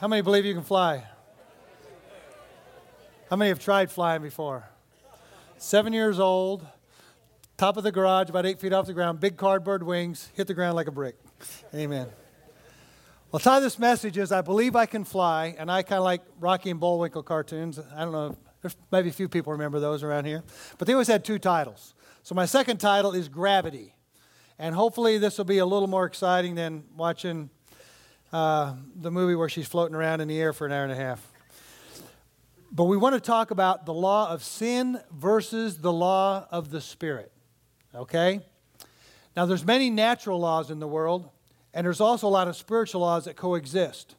How 0.00 0.06
many 0.06 0.22
believe 0.22 0.44
you 0.44 0.54
can 0.54 0.62
fly? 0.62 1.02
How 3.28 3.34
many 3.34 3.48
have 3.48 3.58
tried 3.58 3.90
flying 3.90 4.22
before? 4.22 4.68
Seven 5.56 5.92
years 5.92 6.20
old, 6.20 6.64
top 7.56 7.76
of 7.76 7.82
the 7.82 7.90
garage, 7.90 8.30
about 8.30 8.46
eight 8.46 8.60
feet 8.60 8.72
off 8.72 8.86
the 8.86 8.94
ground, 8.94 9.18
big 9.18 9.36
cardboard 9.36 9.82
wings, 9.82 10.30
hit 10.34 10.46
the 10.46 10.54
ground 10.54 10.76
like 10.76 10.86
a 10.86 10.92
brick. 10.92 11.16
Amen. 11.74 12.06
Well, 13.32 13.40
tie 13.40 13.58
this 13.58 13.76
message 13.76 14.16
is 14.18 14.30
I 14.30 14.40
believe 14.40 14.76
I 14.76 14.86
can 14.86 15.02
fly, 15.02 15.56
and 15.58 15.68
I 15.68 15.82
kind 15.82 15.98
of 15.98 16.04
like 16.04 16.22
Rocky 16.38 16.70
and 16.70 16.78
Bullwinkle 16.78 17.24
cartoons. 17.24 17.80
I 17.80 18.02
don't 18.02 18.12
know, 18.12 18.36
there's 18.62 18.76
maybe 18.92 19.08
a 19.08 19.12
few 19.12 19.28
people 19.28 19.50
remember 19.50 19.80
those 19.80 20.04
around 20.04 20.26
here, 20.26 20.44
but 20.78 20.86
they 20.86 20.92
always 20.92 21.08
had 21.08 21.24
two 21.24 21.40
titles. 21.40 21.94
So 22.22 22.36
my 22.36 22.46
second 22.46 22.76
title 22.76 23.16
is 23.16 23.28
Gravity, 23.28 23.96
and 24.60 24.76
hopefully 24.76 25.18
this 25.18 25.38
will 25.38 25.44
be 25.44 25.58
a 25.58 25.66
little 25.66 25.88
more 25.88 26.06
exciting 26.06 26.54
than 26.54 26.84
watching 26.96 27.50
uh, 28.32 28.74
the 28.94 29.10
movie 29.10 29.34
where 29.34 29.48
she's 29.48 29.66
floating 29.66 29.94
around 29.94 30.20
in 30.20 30.28
the 30.28 30.40
air 30.40 30.52
for 30.52 30.66
an 30.66 30.72
hour 30.72 30.84
and 30.84 30.92
a 30.92 30.96
half. 30.96 31.26
But 32.70 32.84
we 32.84 32.96
want 32.96 33.14
to 33.14 33.20
talk 33.20 33.50
about 33.50 33.86
the 33.86 33.94
law 33.94 34.30
of 34.30 34.44
sin 34.44 35.00
versus 35.10 35.78
the 35.78 35.92
law 35.92 36.46
of 36.50 36.70
the 36.70 36.80
Spirit. 36.80 37.32
Okay? 37.94 38.40
Now, 39.34 39.46
there's 39.46 39.64
many 39.64 39.88
natural 39.88 40.38
laws 40.38 40.70
in 40.70 40.78
the 40.78 40.88
world, 40.88 41.30
and 41.72 41.86
there's 41.86 42.00
also 42.00 42.26
a 42.26 42.28
lot 42.28 42.48
of 42.48 42.56
spiritual 42.56 43.00
laws 43.00 43.24
that 43.24 43.36
coexist. 43.36 44.16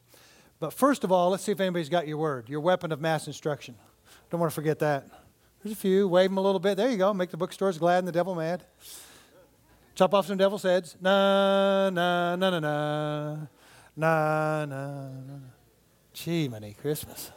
But 0.58 0.72
first 0.72 1.04
of 1.04 1.12
all, 1.12 1.30
let's 1.30 1.44
see 1.44 1.52
if 1.52 1.60
anybody's 1.60 1.88
got 1.88 2.08
your 2.08 2.18
word, 2.18 2.48
your 2.48 2.60
weapon 2.60 2.90
of 2.90 3.00
mass 3.00 3.26
instruction. 3.26 3.76
Don't 4.30 4.40
want 4.40 4.50
to 4.50 4.54
forget 4.54 4.78
that. 4.80 5.06
There's 5.62 5.72
a 5.72 5.76
few. 5.76 6.08
Wave 6.08 6.30
them 6.30 6.38
a 6.38 6.40
little 6.40 6.60
bit. 6.60 6.76
There 6.76 6.90
you 6.90 6.96
go. 6.96 7.12
Make 7.14 7.30
the 7.30 7.36
bookstores 7.36 7.78
glad 7.78 7.98
and 7.98 8.08
the 8.08 8.12
devil 8.12 8.34
mad. 8.34 8.64
Chop 9.94 10.14
off 10.14 10.26
some 10.26 10.38
devil's 10.38 10.62
heads. 10.62 10.96
Na, 11.00 11.90
na, 11.90 12.36
na, 12.36 12.50
na, 12.50 12.60
na. 12.60 13.36
Na, 13.96 14.64
na, 14.66 15.08
na. 15.26 15.38
Gee, 16.12 16.48
money, 16.48 16.74
Christmas. 16.80 17.30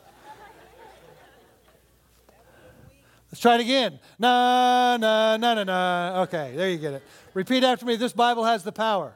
Let's 3.31 3.41
try 3.41 3.55
it 3.55 3.61
again. 3.61 3.99
Na, 4.19 4.97
na, 4.97 5.37
na, 5.37 5.53
na, 5.55 5.63
na. 5.63 6.21
Okay, 6.23 6.53
there 6.55 6.69
you 6.69 6.77
get 6.77 6.93
it. 6.93 7.03
Repeat 7.33 7.63
after 7.63 7.85
me. 7.85 7.95
This 7.95 8.13
Bible 8.13 8.43
has 8.43 8.63
the 8.63 8.71
power 8.71 9.15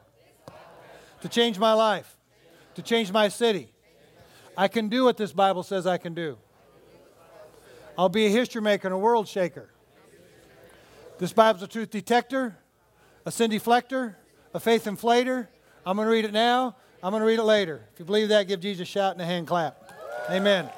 to 1.20 1.28
change 1.28 1.58
my 1.58 1.72
life, 1.72 2.16
to 2.74 2.82
change 2.82 3.12
my 3.12 3.28
city. 3.28 3.72
I 4.56 4.66
can 4.66 4.88
do 4.88 5.04
what 5.04 5.16
this 5.16 5.32
Bible 5.32 5.62
says 5.62 5.86
I 5.86 5.98
can 5.98 6.14
do. 6.14 6.36
I'll 7.96 8.08
be 8.08 8.26
a 8.26 8.30
history 8.30 8.60
maker 8.60 8.88
and 8.88 8.94
a 8.94 8.98
world 8.98 9.28
shaker. 9.28 9.70
This 11.18 11.32
Bible's 11.32 11.62
a 11.62 11.68
truth 11.68 11.90
detector, 11.90 12.56
a 13.24 13.30
sin 13.30 13.50
deflector, 13.50 14.16
a 14.54 14.60
faith 14.60 14.84
inflator. 14.84 15.48
I'm 15.86 15.96
going 15.96 16.06
to 16.06 16.12
read 16.12 16.24
it 16.24 16.32
now. 16.32 16.76
I'm 17.00 17.12
going 17.12 17.20
to 17.20 17.26
read 17.26 17.38
it 17.38 17.44
later. 17.44 17.84
If 17.92 18.00
you 18.00 18.04
believe 18.04 18.28
that, 18.30 18.48
give 18.48 18.58
Jesus 18.60 18.82
a 18.82 18.90
shout 18.90 19.12
and 19.12 19.22
a 19.22 19.24
hand 19.24 19.46
clap. 19.46 19.92
Amen. 20.30 20.68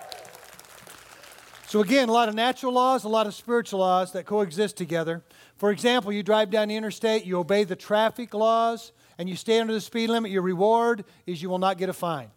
So, 1.66 1.80
again, 1.80 2.10
a 2.10 2.12
lot 2.12 2.28
of 2.28 2.34
natural 2.34 2.74
laws, 2.74 3.04
a 3.04 3.08
lot 3.08 3.26
of 3.26 3.34
spiritual 3.34 3.80
laws 3.80 4.12
that 4.12 4.26
coexist 4.26 4.76
together. 4.76 5.22
For 5.56 5.70
example, 5.70 6.12
you 6.12 6.22
drive 6.22 6.50
down 6.50 6.68
the 6.68 6.76
interstate, 6.76 7.24
you 7.24 7.38
obey 7.38 7.64
the 7.64 7.76
traffic 7.76 8.34
laws, 8.34 8.92
and 9.16 9.30
you 9.30 9.36
stay 9.36 9.60
under 9.60 9.72
the 9.72 9.80
speed 9.80 10.10
limit. 10.10 10.30
Your 10.30 10.42
reward 10.42 11.04
is 11.26 11.40
you 11.40 11.48
will 11.48 11.58
not 11.58 11.78
get 11.78 11.88
a 11.88 11.94
fine. 11.94 12.28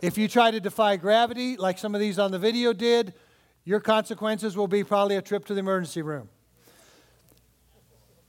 If 0.00 0.16
you 0.16 0.26
try 0.26 0.50
to 0.50 0.60
defy 0.60 0.96
gravity, 0.96 1.56
like 1.56 1.78
some 1.78 1.94
of 1.94 2.00
these 2.00 2.18
on 2.18 2.30
the 2.30 2.38
video 2.38 2.72
did, 2.72 3.12
your 3.64 3.80
consequences 3.80 4.56
will 4.56 4.68
be 4.68 4.82
probably 4.82 5.16
a 5.16 5.22
trip 5.22 5.44
to 5.46 5.54
the 5.54 5.60
emergency 5.60 6.00
room. 6.00 6.28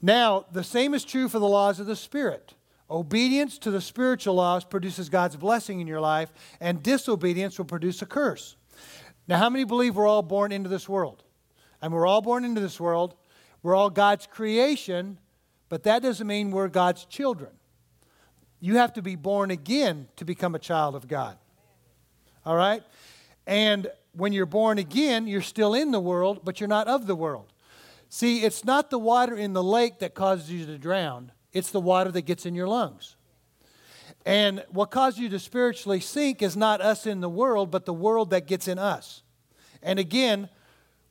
Now, 0.01 0.47
the 0.51 0.63
same 0.63 0.93
is 0.93 1.05
true 1.05 1.29
for 1.29 1.39
the 1.39 1.47
laws 1.47 1.79
of 1.79 1.85
the 1.85 1.95
Spirit. 1.95 2.54
Obedience 2.89 3.57
to 3.59 3.71
the 3.71 3.81
spiritual 3.81 4.35
laws 4.35 4.63
produces 4.63 5.09
God's 5.09 5.35
blessing 5.35 5.79
in 5.79 5.87
your 5.87 6.01
life, 6.01 6.31
and 6.59 6.83
disobedience 6.83 7.57
will 7.57 7.65
produce 7.65 8.01
a 8.01 8.05
curse. 8.05 8.55
Now, 9.27 9.37
how 9.37 9.49
many 9.49 9.63
believe 9.63 9.95
we're 9.95 10.07
all 10.07 10.21
born 10.21 10.51
into 10.51 10.69
this 10.69 10.87
world? 10.87 11.23
And 11.81 11.91
we're 11.91 12.05
all 12.05 12.21
born 12.21 12.45
into 12.45 12.61
this 12.61 12.79
world. 12.79 13.15
We're 13.63 13.75
all 13.75 13.89
God's 13.89 14.27
creation, 14.27 15.17
but 15.69 15.83
that 15.83 16.03
doesn't 16.03 16.27
mean 16.27 16.51
we're 16.51 16.67
God's 16.67 17.05
children. 17.05 17.51
You 18.59 18.77
have 18.77 18.93
to 18.93 19.01
be 19.01 19.15
born 19.15 19.49
again 19.49 20.07
to 20.17 20.25
become 20.25 20.53
a 20.53 20.59
child 20.59 20.95
of 20.95 21.07
God. 21.07 21.37
All 22.45 22.55
right? 22.55 22.83
And 23.47 23.87
when 24.13 24.31
you're 24.33 24.45
born 24.45 24.77
again, 24.77 25.27
you're 25.27 25.41
still 25.41 25.73
in 25.73 25.91
the 25.91 25.99
world, 25.99 26.41
but 26.43 26.59
you're 26.59 26.69
not 26.69 26.87
of 26.87 27.07
the 27.07 27.15
world. 27.15 27.51
See, 28.09 28.43
it's 28.43 28.63
not 28.63 28.91
the 28.91 28.99
water 28.99 29.35
in 29.35 29.53
the 29.53 29.63
lake 29.63 29.99
that 29.99 30.13
causes 30.13 30.51
you 30.51 30.65
to 30.67 30.77
drown. 30.77 31.31
It's 31.55 31.71
the 31.71 31.79
water 31.79 32.11
that 32.11 32.23
gets 32.23 32.45
in 32.45 32.53
your 32.53 32.67
lungs. 32.67 33.15
And 34.25 34.63
what 34.69 34.91
causes 34.91 35.19
you 35.19 35.29
to 35.29 35.39
spiritually 35.39 36.01
sink 36.01 36.41
is 36.41 36.57
not 36.57 36.81
us 36.81 37.07
in 37.07 37.21
the 37.21 37.29
world, 37.29 37.71
but 37.71 37.85
the 37.85 37.93
world 37.93 38.31
that 38.31 38.45
gets 38.45 38.67
in 38.67 38.77
us. 38.77 39.23
And 39.81 39.97
again, 39.97 40.49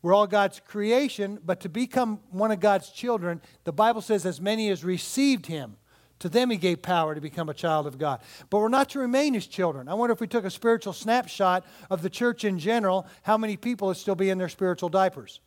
we're 0.02 0.12
all 0.12 0.26
God's 0.26 0.60
creation, 0.60 1.38
but 1.42 1.60
to 1.60 1.70
become 1.70 2.20
one 2.30 2.50
of 2.50 2.60
God's 2.60 2.90
children, 2.90 3.40
the 3.64 3.72
Bible 3.72 4.02
says, 4.02 4.26
as 4.26 4.38
many 4.38 4.68
as 4.68 4.84
received 4.84 5.46
him, 5.46 5.78
to 6.18 6.28
them 6.28 6.50
he 6.50 6.58
gave 6.58 6.82
power 6.82 7.14
to 7.14 7.22
become 7.22 7.48
a 7.48 7.54
child 7.54 7.86
of 7.86 7.96
God. 7.96 8.20
But 8.50 8.58
we're 8.58 8.68
not 8.68 8.90
to 8.90 8.98
remain 8.98 9.32
his 9.32 9.46
children. 9.46 9.88
I 9.88 9.94
wonder 9.94 10.12
if 10.12 10.20
we 10.20 10.26
took 10.26 10.44
a 10.44 10.50
spiritual 10.50 10.92
snapshot 10.92 11.64
of 11.88 12.02
the 12.02 12.10
church 12.10 12.44
in 12.44 12.58
general, 12.58 13.06
how 13.22 13.38
many 13.38 13.56
people 13.56 13.88
would 13.88 13.96
still 13.96 14.14
be 14.14 14.28
in 14.28 14.36
their 14.36 14.50
spiritual 14.50 14.90
diapers, 14.90 15.40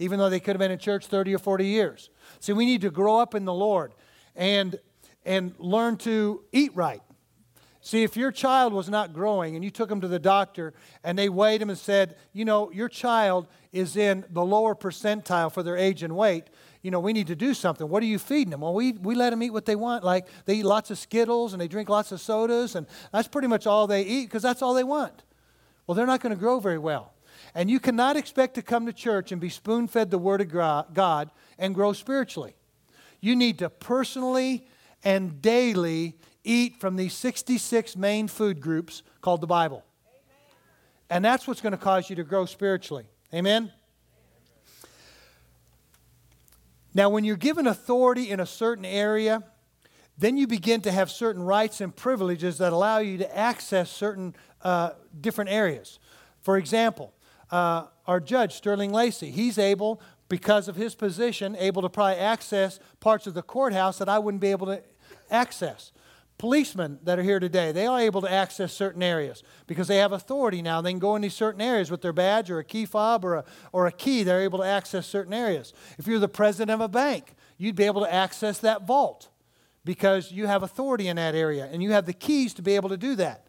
even 0.00 0.18
though 0.18 0.28
they 0.28 0.40
could 0.40 0.56
have 0.56 0.60
been 0.60 0.72
in 0.72 0.78
church 0.80 1.06
30 1.06 1.36
or 1.36 1.38
40 1.38 1.66
years. 1.66 2.10
See, 2.40 2.52
we 2.52 2.66
need 2.66 2.80
to 2.80 2.90
grow 2.90 3.18
up 3.18 3.36
in 3.36 3.44
the 3.44 3.54
Lord 3.54 3.92
and, 4.36 4.78
and 5.24 5.54
learn 5.58 5.96
to 5.98 6.44
eat 6.52 6.74
right. 6.74 7.02
See, 7.82 8.02
if 8.02 8.14
your 8.14 8.30
child 8.30 8.74
was 8.74 8.90
not 8.90 9.14
growing 9.14 9.54
and 9.54 9.64
you 9.64 9.70
took 9.70 9.90
him 9.90 10.02
to 10.02 10.08
the 10.08 10.18
doctor 10.18 10.74
and 11.02 11.18
they 11.18 11.30
weighed 11.30 11.62
him 11.62 11.70
and 11.70 11.78
said, 11.78 12.16
you 12.34 12.44
know, 12.44 12.70
your 12.70 12.90
child 12.90 13.46
is 13.72 13.96
in 13.96 14.24
the 14.30 14.44
lower 14.44 14.74
percentile 14.74 15.50
for 15.50 15.62
their 15.62 15.78
age 15.78 16.02
and 16.02 16.14
weight, 16.14 16.44
you 16.82 16.90
know, 16.90 17.00
we 17.00 17.14
need 17.14 17.26
to 17.28 17.36
do 17.36 17.54
something. 17.54 17.88
What 17.88 18.02
are 18.02 18.06
you 18.06 18.18
feeding 18.18 18.50
them? 18.50 18.60
Well, 18.60 18.74
we, 18.74 18.92
we 18.92 19.14
let 19.14 19.30
them 19.30 19.42
eat 19.42 19.50
what 19.50 19.64
they 19.64 19.76
want. 19.76 20.04
Like 20.04 20.26
they 20.44 20.56
eat 20.56 20.64
lots 20.64 20.90
of 20.90 20.98
Skittles 20.98 21.52
and 21.52 21.60
they 21.60 21.68
drink 21.68 21.88
lots 21.88 22.12
of 22.12 22.20
sodas, 22.20 22.74
and 22.74 22.86
that's 23.12 23.28
pretty 23.28 23.48
much 23.48 23.66
all 23.66 23.86
they 23.86 24.02
eat 24.02 24.26
because 24.26 24.42
that's 24.42 24.62
all 24.62 24.74
they 24.74 24.84
want. 24.84 25.24
Well, 25.86 25.94
they're 25.94 26.06
not 26.06 26.20
going 26.20 26.34
to 26.34 26.38
grow 26.38 26.60
very 26.60 26.78
well. 26.78 27.14
And 27.54 27.70
you 27.70 27.80
cannot 27.80 28.16
expect 28.16 28.54
to 28.54 28.62
come 28.62 28.86
to 28.86 28.92
church 28.92 29.32
and 29.32 29.40
be 29.40 29.48
spoon 29.48 29.88
fed 29.88 30.10
the 30.10 30.18
Word 30.18 30.40
of 30.40 30.48
God 30.94 31.30
and 31.58 31.74
grow 31.74 31.92
spiritually. 31.92 32.54
You 33.20 33.36
need 33.36 33.58
to 33.58 33.70
personally 33.70 34.66
and 35.04 35.40
daily 35.40 36.16
eat 36.44 36.80
from 36.80 36.96
these 36.96 37.12
66 37.14 37.96
main 37.96 38.28
food 38.28 38.60
groups 38.60 39.02
called 39.20 39.40
the 39.40 39.46
Bible. 39.46 39.84
And 41.08 41.24
that's 41.24 41.46
what's 41.46 41.60
going 41.60 41.72
to 41.72 41.78
cause 41.78 42.08
you 42.08 42.16
to 42.16 42.24
grow 42.24 42.46
spiritually. 42.46 43.06
Amen? 43.34 43.72
Now, 46.94 47.08
when 47.08 47.24
you're 47.24 47.36
given 47.36 47.66
authority 47.66 48.30
in 48.30 48.40
a 48.40 48.46
certain 48.46 48.84
area, 48.84 49.44
then 50.18 50.36
you 50.36 50.46
begin 50.46 50.80
to 50.82 50.92
have 50.92 51.10
certain 51.10 51.42
rights 51.42 51.80
and 51.80 51.94
privileges 51.94 52.58
that 52.58 52.72
allow 52.72 52.98
you 52.98 53.18
to 53.18 53.36
access 53.36 53.90
certain 53.90 54.34
uh, 54.62 54.90
different 55.20 55.50
areas. 55.50 55.98
For 56.40 56.56
example, 56.58 57.14
uh, 57.50 57.86
our 58.06 58.20
judge, 58.20 58.54
Sterling 58.54 58.92
Lacey, 58.92 59.30
he's 59.30 59.58
able 59.58 60.00
because 60.30 60.68
of 60.68 60.76
his 60.76 60.94
position, 60.94 61.54
able 61.58 61.82
to 61.82 61.90
probably 61.90 62.16
access 62.16 62.78
parts 63.00 63.26
of 63.26 63.34
the 63.34 63.42
courthouse 63.42 63.98
that 63.98 64.08
I 64.08 64.18
wouldn't 64.18 64.40
be 64.40 64.52
able 64.52 64.68
to 64.68 64.82
access. 65.28 65.92
Policemen 66.38 67.00
that 67.02 67.18
are 67.18 67.22
here 67.22 67.40
today, 67.40 67.72
they 67.72 67.84
are 67.84 68.00
able 68.00 68.22
to 68.22 68.32
access 68.32 68.72
certain 68.72 69.02
areas 69.02 69.42
because 69.66 69.88
they 69.88 69.96
have 69.96 70.12
authority 70.12 70.62
now. 70.62 70.80
They 70.80 70.92
can 70.92 71.00
go 71.00 71.16
into 71.16 71.28
certain 71.28 71.60
areas 71.60 71.90
with 71.90 72.00
their 72.00 72.14
badge 72.14 72.48
or 72.48 72.60
a 72.60 72.64
key 72.64 72.86
fob 72.86 73.24
or 73.24 73.34
a, 73.36 73.44
or 73.72 73.88
a 73.88 73.92
key. 73.92 74.22
They're 74.22 74.40
able 74.40 74.60
to 74.60 74.64
access 74.64 75.06
certain 75.06 75.34
areas. 75.34 75.74
If 75.98 76.06
you're 76.06 76.20
the 76.20 76.28
president 76.28 76.70
of 76.70 76.80
a 76.80 76.88
bank, 76.88 77.34
you'd 77.58 77.76
be 77.76 77.84
able 77.84 78.00
to 78.02 78.14
access 78.14 78.58
that 78.60 78.86
vault 78.86 79.28
because 79.84 80.30
you 80.32 80.46
have 80.46 80.62
authority 80.62 81.08
in 81.08 81.16
that 81.16 81.34
area 81.34 81.68
and 81.70 81.82
you 81.82 81.90
have 81.90 82.06
the 82.06 82.14
keys 82.14 82.54
to 82.54 82.62
be 82.62 82.76
able 82.76 82.88
to 82.88 82.96
do 82.96 83.16
that. 83.16 83.48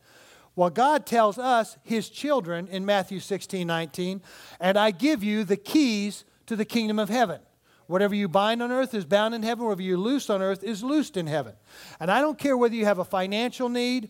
Well, 0.56 0.72
God 0.72 1.06
tells 1.06 1.38
us, 1.38 1.78
his 1.84 2.09
children, 2.09 2.68
in 2.68 2.86
Matthew 2.86 3.19
16 3.19 3.66
19, 3.66 4.22
and 4.60 4.78
I 4.78 4.92
give 4.92 5.24
you 5.24 5.45
the 5.45 5.56
keys 5.56 6.25
to 6.51 6.56
the 6.57 6.65
kingdom 6.65 7.00
of 7.00 7.07
heaven. 7.07 7.39
Whatever 7.88 8.13
you 8.13 8.27
bind 8.27 8.62
on 8.62 8.74
earth 8.74 8.94
is 8.94 9.06
bound 9.06 9.33
in 9.33 9.42
heaven. 9.42 9.63
Whatever 9.63 9.83
you 9.83 9.95
loose 9.95 10.30
on 10.30 10.42
earth 10.42 10.65
is 10.65 10.83
loosed 10.83 11.15
in 11.15 11.27
heaven. 11.27 11.53
And 11.98 12.12
I 12.12 12.19
don't 12.19 12.38
care 12.38 12.57
whether 12.57 12.75
you 12.75 12.83
have 12.83 13.00
a 13.00 13.06
financial 13.06 13.69
need, 13.69 14.09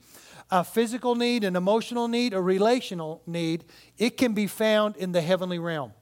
a 0.49 0.63
physical 0.63 1.13
need, 1.13 1.43
an 1.43 1.55
emotional 1.55 2.07
need, 2.07 2.33
a 2.33 2.41
relational 2.41 3.21
need, 3.27 3.65
it 3.99 4.17
can 4.17 4.33
be 4.33 4.47
found 4.47 4.97
in 4.97 5.11
the 5.11 5.21
heavenly 5.21 5.59
realm. 5.59 5.93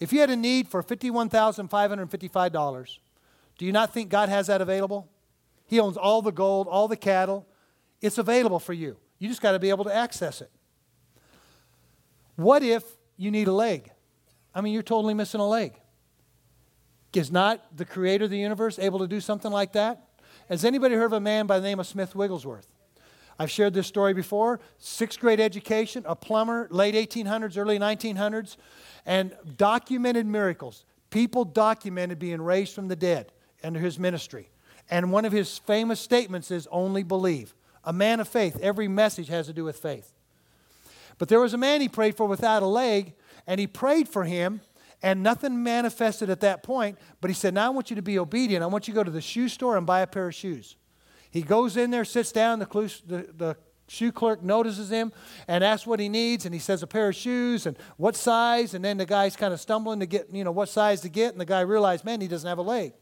If 0.00 0.14
you 0.14 0.20
had 0.20 0.30
a 0.30 0.36
need 0.36 0.66
for 0.66 0.82
$51,555, 0.82 2.98
do 3.58 3.66
you 3.66 3.72
not 3.72 3.92
think 3.92 4.08
God 4.08 4.30
has 4.30 4.46
that 4.46 4.62
available? 4.62 5.10
He 5.66 5.78
owns 5.78 5.98
all 5.98 6.22
the 6.22 6.32
gold, 6.32 6.68
all 6.68 6.88
the 6.88 6.96
cattle. 6.96 7.46
It's 8.00 8.16
available 8.16 8.60
for 8.60 8.72
you. 8.72 8.96
You 9.18 9.28
just 9.28 9.42
got 9.42 9.52
to 9.52 9.58
be 9.58 9.68
able 9.68 9.84
to 9.84 9.94
access 9.94 10.40
it. 10.40 10.50
What 12.34 12.62
if 12.62 12.82
you 13.18 13.30
need 13.30 13.46
a 13.46 13.52
leg? 13.52 13.90
I 14.54 14.60
mean, 14.60 14.72
you're 14.72 14.82
totally 14.82 15.14
missing 15.14 15.40
a 15.40 15.48
leg. 15.48 15.74
Is 17.12 17.30
not 17.30 17.76
the 17.76 17.84
creator 17.84 18.24
of 18.24 18.30
the 18.30 18.38
universe 18.38 18.78
able 18.78 18.98
to 19.00 19.06
do 19.06 19.20
something 19.20 19.50
like 19.50 19.72
that? 19.72 20.08
Has 20.48 20.64
anybody 20.64 20.94
heard 20.94 21.06
of 21.06 21.12
a 21.12 21.20
man 21.20 21.46
by 21.46 21.58
the 21.58 21.66
name 21.66 21.80
of 21.80 21.86
Smith 21.86 22.14
Wigglesworth? 22.14 22.66
I've 23.38 23.50
shared 23.50 23.74
this 23.74 23.86
story 23.86 24.14
before. 24.14 24.60
Sixth 24.78 25.18
grade 25.18 25.40
education, 25.40 26.04
a 26.06 26.14
plumber, 26.14 26.68
late 26.70 26.94
1800s, 26.94 27.56
early 27.56 27.78
1900s, 27.78 28.56
and 29.06 29.36
documented 29.56 30.26
miracles. 30.26 30.84
People 31.10 31.44
documented 31.44 32.18
being 32.18 32.42
raised 32.42 32.74
from 32.74 32.88
the 32.88 32.96
dead 32.96 33.32
under 33.62 33.80
his 33.80 33.98
ministry. 33.98 34.50
And 34.90 35.12
one 35.12 35.24
of 35.24 35.32
his 35.32 35.58
famous 35.58 36.00
statements 36.00 36.50
is 36.50 36.68
only 36.70 37.02
believe. 37.02 37.54
A 37.84 37.92
man 37.92 38.20
of 38.20 38.28
faith. 38.28 38.58
Every 38.60 38.88
message 38.88 39.28
has 39.28 39.46
to 39.46 39.52
do 39.52 39.64
with 39.64 39.76
faith. 39.76 40.12
But 41.18 41.28
there 41.28 41.40
was 41.40 41.54
a 41.54 41.58
man 41.58 41.80
he 41.80 41.88
prayed 41.88 42.16
for 42.16 42.26
without 42.26 42.62
a 42.62 42.66
leg, 42.66 43.14
and 43.46 43.60
he 43.60 43.66
prayed 43.66 44.08
for 44.08 44.24
him, 44.24 44.60
and 45.02 45.22
nothing 45.22 45.62
manifested 45.62 46.30
at 46.30 46.40
that 46.40 46.62
point. 46.62 46.98
But 47.20 47.30
he 47.30 47.34
said, 47.34 47.54
Now 47.54 47.66
I 47.66 47.68
want 47.70 47.90
you 47.90 47.96
to 47.96 48.02
be 48.02 48.18
obedient. 48.18 48.62
I 48.62 48.66
want 48.66 48.88
you 48.88 48.94
to 48.94 48.96
go 48.96 49.04
to 49.04 49.10
the 49.10 49.20
shoe 49.20 49.48
store 49.48 49.76
and 49.76 49.86
buy 49.86 50.00
a 50.00 50.06
pair 50.06 50.28
of 50.28 50.34
shoes. 50.34 50.76
He 51.30 51.42
goes 51.42 51.76
in 51.76 51.90
there, 51.90 52.04
sits 52.04 52.30
down, 52.32 52.60
the, 52.60 52.66
the, 53.06 53.28
the 53.36 53.56
shoe 53.88 54.12
clerk 54.12 54.42
notices 54.42 54.90
him 54.90 55.12
and 55.48 55.64
asks 55.64 55.86
what 55.86 56.00
he 56.00 56.08
needs, 56.08 56.46
and 56.46 56.54
he 56.54 56.60
says 56.60 56.82
a 56.82 56.86
pair 56.86 57.08
of 57.08 57.16
shoes 57.16 57.66
and 57.66 57.76
what 57.96 58.16
size, 58.16 58.72
and 58.74 58.84
then 58.84 58.96
the 58.96 59.06
guy's 59.06 59.36
kind 59.36 59.52
of 59.52 59.60
stumbling 59.60 60.00
to 60.00 60.06
get, 60.06 60.32
you 60.32 60.44
know, 60.44 60.52
what 60.52 60.68
size 60.68 61.00
to 61.02 61.08
get, 61.08 61.32
and 61.32 61.40
the 61.40 61.44
guy 61.44 61.60
realized, 61.60 62.04
man, 62.04 62.20
he 62.20 62.28
doesn't 62.28 62.48
have 62.48 62.58
a 62.58 62.62
leg. 62.62 62.92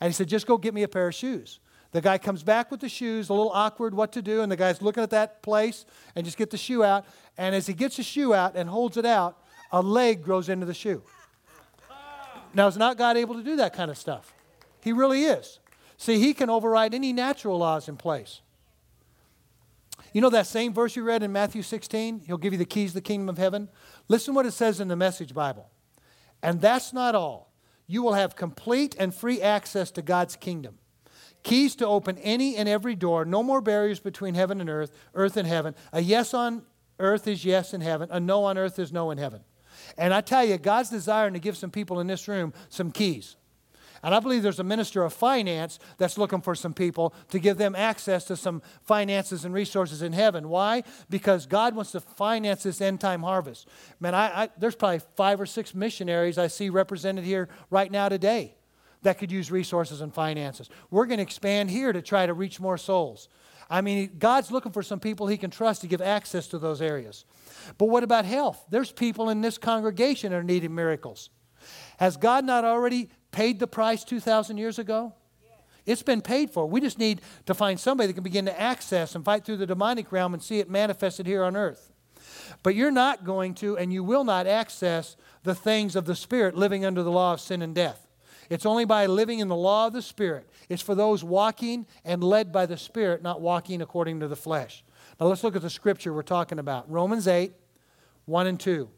And 0.00 0.10
he 0.10 0.12
said, 0.12 0.28
just 0.28 0.46
go 0.46 0.58
get 0.58 0.74
me 0.74 0.82
a 0.82 0.88
pair 0.88 1.08
of 1.08 1.14
shoes. 1.14 1.60
The 1.92 2.00
guy 2.00 2.18
comes 2.18 2.42
back 2.42 2.70
with 2.70 2.80
the 2.80 2.88
shoes, 2.88 3.30
a 3.30 3.32
little 3.32 3.52
awkward 3.52 3.94
what 3.94 4.12
to 4.12 4.22
do, 4.22 4.42
and 4.42 4.52
the 4.52 4.56
guy's 4.56 4.82
looking 4.82 5.02
at 5.02 5.10
that 5.10 5.42
place 5.42 5.86
and 6.14 6.24
just 6.24 6.36
get 6.36 6.50
the 6.50 6.58
shoe 6.58 6.84
out. 6.84 7.06
And 7.38 7.54
as 7.54 7.66
he 7.66 7.72
gets 7.72 7.96
the 7.96 8.02
shoe 8.02 8.34
out 8.34 8.56
and 8.56 8.68
holds 8.68 8.96
it 8.98 9.06
out, 9.06 9.42
a 9.72 9.82
leg 9.82 10.22
grows 10.22 10.48
into 10.48 10.66
the 10.66 10.74
shoe. 10.74 11.02
Now, 12.54 12.66
is 12.66 12.76
not 12.76 12.96
God 12.96 13.16
able 13.16 13.34
to 13.34 13.42
do 13.42 13.56
that 13.56 13.74
kind 13.74 13.90
of 13.90 13.98
stuff? 13.98 14.34
He 14.82 14.92
really 14.92 15.24
is. 15.24 15.58
See, 15.96 16.18
He 16.18 16.32
can 16.34 16.48
override 16.48 16.94
any 16.94 17.12
natural 17.12 17.58
laws 17.58 17.88
in 17.88 17.96
place. 17.96 18.40
You 20.12 20.20
know 20.20 20.30
that 20.30 20.46
same 20.46 20.72
verse 20.72 20.96
you 20.96 21.02
read 21.02 21.22
in 21.22 21.32
Matthew 21.32 21.62
16? 21.62 22.20
He'll 22.26 22.38
give 22.38 22.52
you 22.52 22.58
the 22.58 22.64
keys 22.64 22.90
to 22.90 22.94
the 22.94 23.00
kingdom 23.00 23.28
of 23.28 23.36
heaven. 23.36 23.68
Listen 24.08 24.34
what 24.34 24.46
it 24.46 24.52
says 24.52 24.80
in 24.80 24.88
the 24.88 24.96
Message 24.96 25.34
Bible. 25.34 25.68
And 26.42 26.60
that's 26.60 26.92
not 26.92 27.14
all. 27.14 27.52
You 27.86 28.02
will 28.02 28.14
have 28.14 28.36
complete 28.36 28.94
and 28.98 29.14
free 29.14 29.42
access 29.42 29.90
to 29.92 30.02
God's 30.02 30.36
kingdom. 30.36 30.78
Keys 31.42 31.76
to 31.76 31.86
open 31.86 32.18
any 32.18 32.56
and 32.56 32.68
every 32.68 32.94
door. 32.94 33.24
No 33.24 33.42
more 33.42 33.60
barriers 33.60 34.00
between 34.00 34.34
heaven 34.34 34.60
and 34.60 34.68
earth, 34.68 34.92
earth 35.14 35.36
and 35.36 35.46
heaven. 35.46 35.74
A 35.92 36.00
yes 36.00 36.34
on 36.34 36.62
earth 36.98 37.26
is 37.26 37.44
yes 37.44 37.72
in 37.72 37.80
heaven. 37.80 38.08
A 38.10 38.20
no 38.20 38.44
on 38.44 38.58
earth 38.58 38.78
is 38.78 38.92
no 38.92 39.10
in 39.10 39.18
heaven. 39.18 39.42
And 39.96 40.12
I 40.12 40.20
tell 40.20 40.44
you, 40.44 40.58
God's 40.58 40.90
desiring 40.90 41.34
to 41.34 41.40
give 41.40 41.56
some 41.56 41.70
people 41.70 42.00
in 42.00 42.06
this 42.06 42.28
room 42.28 42.52
some 42.68 42.90
keys. 42.90 43.36
And 44.02 44.14
I 44.14 44.20
believe 44.20 44.42
there's 44.42 44.60
a 44.60 44.64
minister 44.64 45.02
of 45.02 45.12
finance 45.12 45.78
that's 45.96 46.18
looking 46.18 46.40
for 46.40 46.54
some 46.54 46.72
people 46.72 47.14
to 47.30 47.38
give 47.38 47.58
them 47.58 47.74
access 47.74 48.24
to 48.26 48.36
some 48.36 48.62
finances 48.82 49.44
and 49.44 49.52
resources 49.52 50.02
in 50.02 50.12
heaven. 50.12 50.48
Why? 50.48 50.84
Because 51.10 51.46
God 51.46 51.74
wants 51.74 51.92
to 51.92 52.00
finance 52.00 52.62
this 52.62 52.80
end 52.80 53.00
time 53.00 53.22
harvest. 53.22 53.66
Man, 53.98 54.14
I, 54.14 54.44
I, 54.44 54.48
there's 54.58 54.76
probably 54.76 55.00
five 55.16 55.40
or 55.40 55.46
six 55.46 55.74
missionaries 55.74 56.38
I 56.38 56.46
see 56.46 56.70
represented 56.70 57.24
here 57.24 57.48
right 57.70 57.90
now 57.90 58.08
today 58.08 58.54
that 59.02 59.18
could 59.18 59.32
use 59.32 59.50
resources 59.50 60.00
and 60.00 60.12
finances. 60.12 60.68
We're 60.90 61.06
going 61.06 61.18
to 61.18 61.22
expand 61.22 61.70
here 61.70 61.92
to 61.92 62.02
try 62.02 62.26
to 62.26 62.34
reach 62.34 62.60
more 62.60 62.78
souls. 62.78 63.28
I 63.70 63.80
mean, 63.82 64.12
God's 64.18 64.50
looking 64.50 64.72
for 64.72 64.82
some 64.82 64.98
people 64.98 65.26
he 65.26 65.36
can 65.36 65.50
trust 65.50 65.82
to 65.82 65.86
give 65.86 66.00
access 66.00 66.46
to 66.48 66.58
those 66.58 66.80
areas. 66.80 67.24
But 67.76 67.86
what 67.86 68.02
about 68.02 68.24
health? 68.24 68.64
There's 68.70 68.90
people 68.90 69.28
in 69.28 69.42
this 69.42 69.58
congregation 69.58 70.32
that 70.32 70.38
are 70.38 70.42
needing 70.42 70.74
miracles. 70.74 71.28
Has 71.98 72.16
God 72.16 72.44
not 72.44 72.64
already 72.64 73.10
paid 73.30 73.58
the 73.58 73.66
price 73.66 74.04
2,000 74.04 74.56
years 74.56 74.78
ago? 74.78 75.12
It's 75.84 76.02
been 76.02 76.20
paid 76.20 76.50
for. 76.50 76.66
We 76.66 76.80
just 76.80 76.98
need 76.98 77.22
to 77.46 77.54
find 77.54 77.80
somebody 77.80 78.08
that 78.08 78.12
can 78.12 78.22
begin 78.22 78.44
to 78.44 78.60
access 78.60 79.14
and 79.14 79.24
fight 79.24 79.44
through 79.44 79.56
the 79.56 79.66
demonic 79.66 80.12
realm 80.12 80.34
and 80.34 80.42
see 80.42 80.58
it 80.60 80.68
manifested 80.68 81.26
here 81.26 81.42
on 81.42 81.56
earth. 81.56 81.92
But 82.62 82.74
you're 82.74 82.90
not 82.90 83.24
going 83.24 83.54
to 83.56 83.76
and 83.76 83.92
you 83.92 84.04
will 84.04 84.24
not 84.24 84.46
access 84.46 85.16
the 85.44 85.54
things 85.54 85.96
of 85.96 86.04
the 86.04 86.14
Spirit 86.14 86.54
living 86.54 86.84
under 86.84 87.02
the 87.02 87.10
law 87.10 87.34
of 87.34 87.40
sin 87.40 87.62
and 87.62 87.74
death. 87.74 88.07
It's 88.50 88.66
only 88.66 88.84
by 88.84 89.06
living 89.06 89.40
in 89.40 89.48
the 89.48 89.56
law 89.56 89.86
of 89.86 89.92
the 89.92 90.02
Spirit. 90.02 90.48
It's 90.68 90.82
for 90.82 90.94
those 90.94 91.22
walking 91.22 91.86
and 92.04 92.24
led 92.24 92.52
by 92.52 92.66
the 92.66 92.76
Spirit, 92.76 93.22
not 93.22 93.40
walking 93.40 93.82
according 93.82 94.20
to 94.20 94.28
the 94.28 94.36
flesh. 94.36 94.84
Now 95.20 95.26
let's 95.26 95.44
look 95.44 95.56
at 95.56 95.62
the 95.62 95.70
scripture 95.70 96.12
we're 96.12 96.22
talking 96.22 96.58
about 96.58 96.90
Romans 96.90 97.28
8, 97.28 97.52
1 98.26 98.46
and 98.46 98.58
2. 98.58 98.88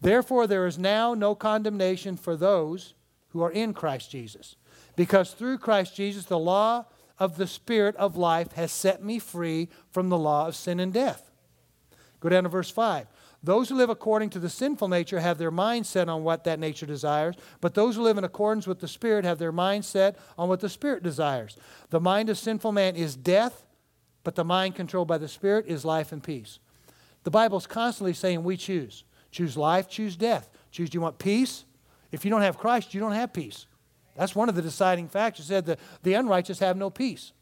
Therefore, 0.00 0.46
there 0.46 0.66
is 0.66 0.78
now 0.78 1.14
no 1.14 1.34
condemnation 1.34 2.16
for 2.16 2.36
those 2.36 2.94
who 3.28 3.42
are 3.42 3.50
in 3.50 3.72
Christ 3.72 4.10
Jesus. 4.10 4.56
Because 4.96 5.32
through 5.32 5.58
Christ 5.58 5.96
Jesus, 5.96 6.26
the 6.26 6.38
law 6.38 6.84
of 7.18 7.36
the 7.36 7.46
Spirit 7.46 7.96
of 7.96 8.16
life 8.16 8.52
has 8.52 8.70
set 8.70 9.02
me 9.02 9.18
free 9.18 9.68
from 9.90 10.08
the 10.08 10.18
law 10.18 10.48
of 10.48 10.56
sin 10.56 10.80
and 10.80 10.92
death. 10.92 11.30
Go 12.20 12.28
down 12.28 12.44
to 12.44 12.48
verse 12.48 12.70
5. 12.70 13.06
Those 13.44 13.68
who 13.68 13.74
live 13.74 13.90
according 13.90 14.30
to 14.30 14.38
the 14.38 14.48
sinful 14.48 14.88
nature 14.88 15.20
have 15.20 15.36
their 15.36 15.50
mind 15.50 15.84
set 15.84 16.08
on 16.08 16.24
what 16.24 16.44
that 16.44 16.58
nature 16.58 16.86
desires, 16.86 17.34
but 17.60 17.74
those 17.74 17.94
who 17.94 18.02
live 18.02 18.16
in 18.16 18.24
accordance 18.24 18.66
with 18.66 18.80
the 18.80 18.88
Spirit 18.88 19.26
have 19.26 19.38
their 19.38 19.52
mind 19.52 19.84
set 19.84 20.16
on 20.38 20.48
what 20.48 20.60
the 20.60 20.68
Spirit 20.70 21.02
desires. 21.02 21.58
The 21.90 22.00
mind 22.00 22.30
of 22.30 22.38
sinful 22.38 22.72
man 22.72 22.96
is 22.96 23.14
death, 23.14 23.66
but 24.22 24.34
the 24.34 24.44
mind 24.44 24.76
controlled 24.76 25.08
by 25.08 25.18
the 25.18 25.28
Spirit 25.28 25.66
is 25.66 25.84
life 25.84 26.10
and 26.10 26.22
peace. 26.22 26.58
The 27.24 27.30
Bible 27.30 27.58
is 27.58 27.66
constantly 27.66 28.14
saying 28.14 28.42
we 28.42 28.56
choose. 28.56 29.04
Choose 29.30 29.58
life, 29.58 29.90
choose 29.90 30.16
death. 30.16 30.48
Choose, 30.70 30.88
do 30.88 30.96
you 30.96 31.02
want 31.02 31.18
peace? 31.18 31.66
If 32.12 32.24
you 32.24 32.30
don't 32.30 32.40
have 32.40 32.56
Christ, 32.56 32.94
you 32.94 33.00
don't 33.00 33.12
have 33.12 33.34
peace. 33.34 33.66
That's 34.16 34.34
one 34.34 34.48
of 34.48 34.54
the 34.54 34.62
deciding 34.62 35.08
factors. 35.08 35.46
It 35.46 35.48
said 35.48 35.66
the, 35.66 35.78
the 36.02 36.14
unrighteous 36.14 36.60
have 36.60 36.78
no 36.78 36.88
peace. 36.88 37.32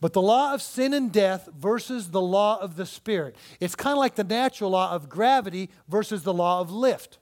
But 0.00 0.14
the 0.14 0.22
law 0.22 0.54
of 0.54 0.62
sin 0.62 0.94
and 0.94 1.12
death 1.12 1.48
versus 1.56 2.10
the 2.10 2.22
law 2.22 2.58
of 2.58 2.76
the 2.76 2.86
Spirit. 2.86 3.36
It's 3.60 3.74
kind 3.74 3.92
of 3.92 3.98
like 3.98 4.14
the 4.14 4.24
natural 4.24 4.70
law 4.70 4.92
of 4.92 5.08
gravity 5.08 5.70
versus 5.88 6.22
the 6.22 6.32
law 6.32 6.60
of 6.60 6.70
lift. 6.70 7.18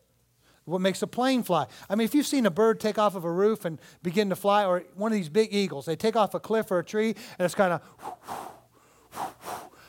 What 0.64 0.80
makes 0.80 1.00
a 1.02 1.06
plane 1.06 1.42
fly? 1.42 1.66
I 1.88 1.94
mean, 1.94 2.04
if 2.04 2.14
you've 2.14 2.26
seen 2.26 2.44
a 2.44 2.50
bird 2.50 2.78
take 2.78 2.98
off 2.98 3.14
of 3.14 3.24
a 3.24 3.32
roof 3.32 3.64
and 3.64 3.80
begin 4.02 4.28
to 4.28 4.36
fly, 4.36 4.66
or 4.66 4.84
one 4.94 5.10
of 5.10 5.16
these 5.16 5.30
big 5.30 5.52
eagles, 5.52 5.86
they 5.86 5.96
take 5.96 6.14
off 6.14 6.34
a 6.34 6.40
cliff 6.40 6.70
or 6.70 6.78
a 6.78 6.84
tree 6.84 7.14
and 7.38 7.44
it's 7.44 7.54
kind 7.54 7.72
of 7.72 7.82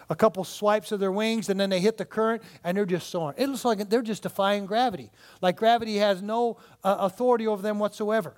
a 0.09 0.15
couple 0.15 0.43
swipes 0.43 0.91
of 0.91 0.99
their 0.99 1.11
wings 1.11 1.49
and 1.49 1.59
then 1.59 1.69
they 1.69 1.81
hit 1.81 1.97
the 1.97 2.05
current 2.05 2.41
and 2.63 2.77
they're 2.77 2.85
just 2.85 3.09
soaring. 3.09 3.35
It 3.37 3.47
looks 3.47 3.65
like 3.65 3.89
they're 3.89 4.01
just 4.01 4.23
defying 4.23 4.65
gravity. 4.65 5.11
Like 5.41 5.57
gravity 5.57 5.97
has 5.97 6.21
no 6.21 6.57
uh, 6.83 6.95
authority 6.99 7.45
over 7.45 7.61
them 7.61 7.77
whatsoever. 7.77 8.35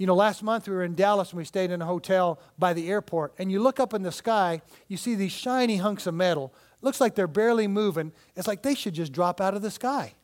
You 0.00 0.06
know, 0.06 0.14
last 0.14 0.42
month 0.42 0.66
we 0.66 0.74
were 0.74 0.82
in 0.82 0.94
Dallas 0.94 1.28
and 1.28 1.36
we 1.36 1.44
stayed 1.44 1.70
in 1.70 1.82
a 1.82 1.84
hotel 1.84 2.40
by 2.58 2.72
the 2.72 2.88
airport. 2.88 3.34
And 3.38 3.52
you 3.52 3.60
look 3.60 3.78
up 3.78 3.92
in 3.92 4.00
the 4.00 4.10
sky, 4.10 4.62
you 4.88 4.96
see 4.96 5.14
these 5.14 5.30
shiny 5.30 5.76
hunks 5.76 6.06
of 6.06 6.14
metal. 6.14 6.54
Looks 6.80 7.02
like 7.02 7.14
they're 7.14 7.26
barely 7.26 7.66
moving. 7.66 8.12
It's 8.34 8.48
like 8.48 8.62
they 8.62 8.74
should 8.74 8.94
just 8.94 9.12
drop 9.12 9.42
out 9.42 9.52
of 9.52 9.60
the 9.60 9.70
sky. 9.70 10.14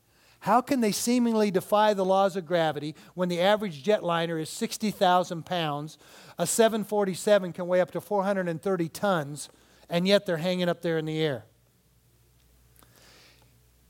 How 0.41 0.63
can 0.63 0.81
they 0.81 0.93
seemingly 0.93 1.51
defy 1.51 1.93
the 1.93 2.07
laws 2.07 2.37
of 2.37 2.47
gravity 2.47 2.95
when 3.13 3.29
the 3.29 3.39
average 3.39 3.85
jetliner 3.85 4.41
is 4.41 4.49
60,000 4.49 5.45
pounds? 5.45 5.99
A 6.39 6.47
747 6.47 7.53
can 7.53 7.67
weigh 7.67 7.83
up 7.83 7.91
to 7.91 8.01
430 8.01 8.89
tons, 8.89 9.51
and 9.91 10.09
yet 10.09 10.25
they're 10.25 10.39
hanging 10.39 10.71
up 10.71 10.81
there 10.81 10.97
in 10.97 11.05
the 11.05 11.19
air. 11.19 11.45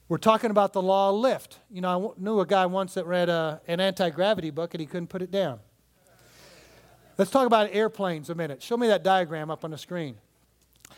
We're 0.08 0.18
talking 0.18 0.50
about 0.50 0.72
the 0.72 0.82
law 0.82 1.10
of 1.10 1.16
lift. 1.16 1.60
You 1.70 1.80
know, 1.80 2.12
I 2.16 2.20
knew 2.20 2.40
a 2.40 2.46
guy 2.46 2.66
once 2.66 2.94
that 2.94 3.06
read 3.06 3.28
a, 3.28 3.32
uh, 3.32 3.58
an 3.68 3.78
anti 3.78 4.10
gravity 4.10 4.50
book 4.50 4.74
and 4.74 4.80
he 4.80 4.86
couldn't 4.86 5.08
put 5.08 5.22
it 5.22 5.30
down. 5.30 5.60
Let's 7.18 7.30
talk 7.30 7.46
about 7.46 7.70
airplanes 7.72 8.30
a 8.30 8.34
minute. 8.34 8.62
Show 8.62 8.76
me 8.76 8.88
that 8.88 9.02
diagram 9.02 9.50
up 9.50 9.64
on 9.64 9.70
the 9.70 9.78
screen. 9.78 10.16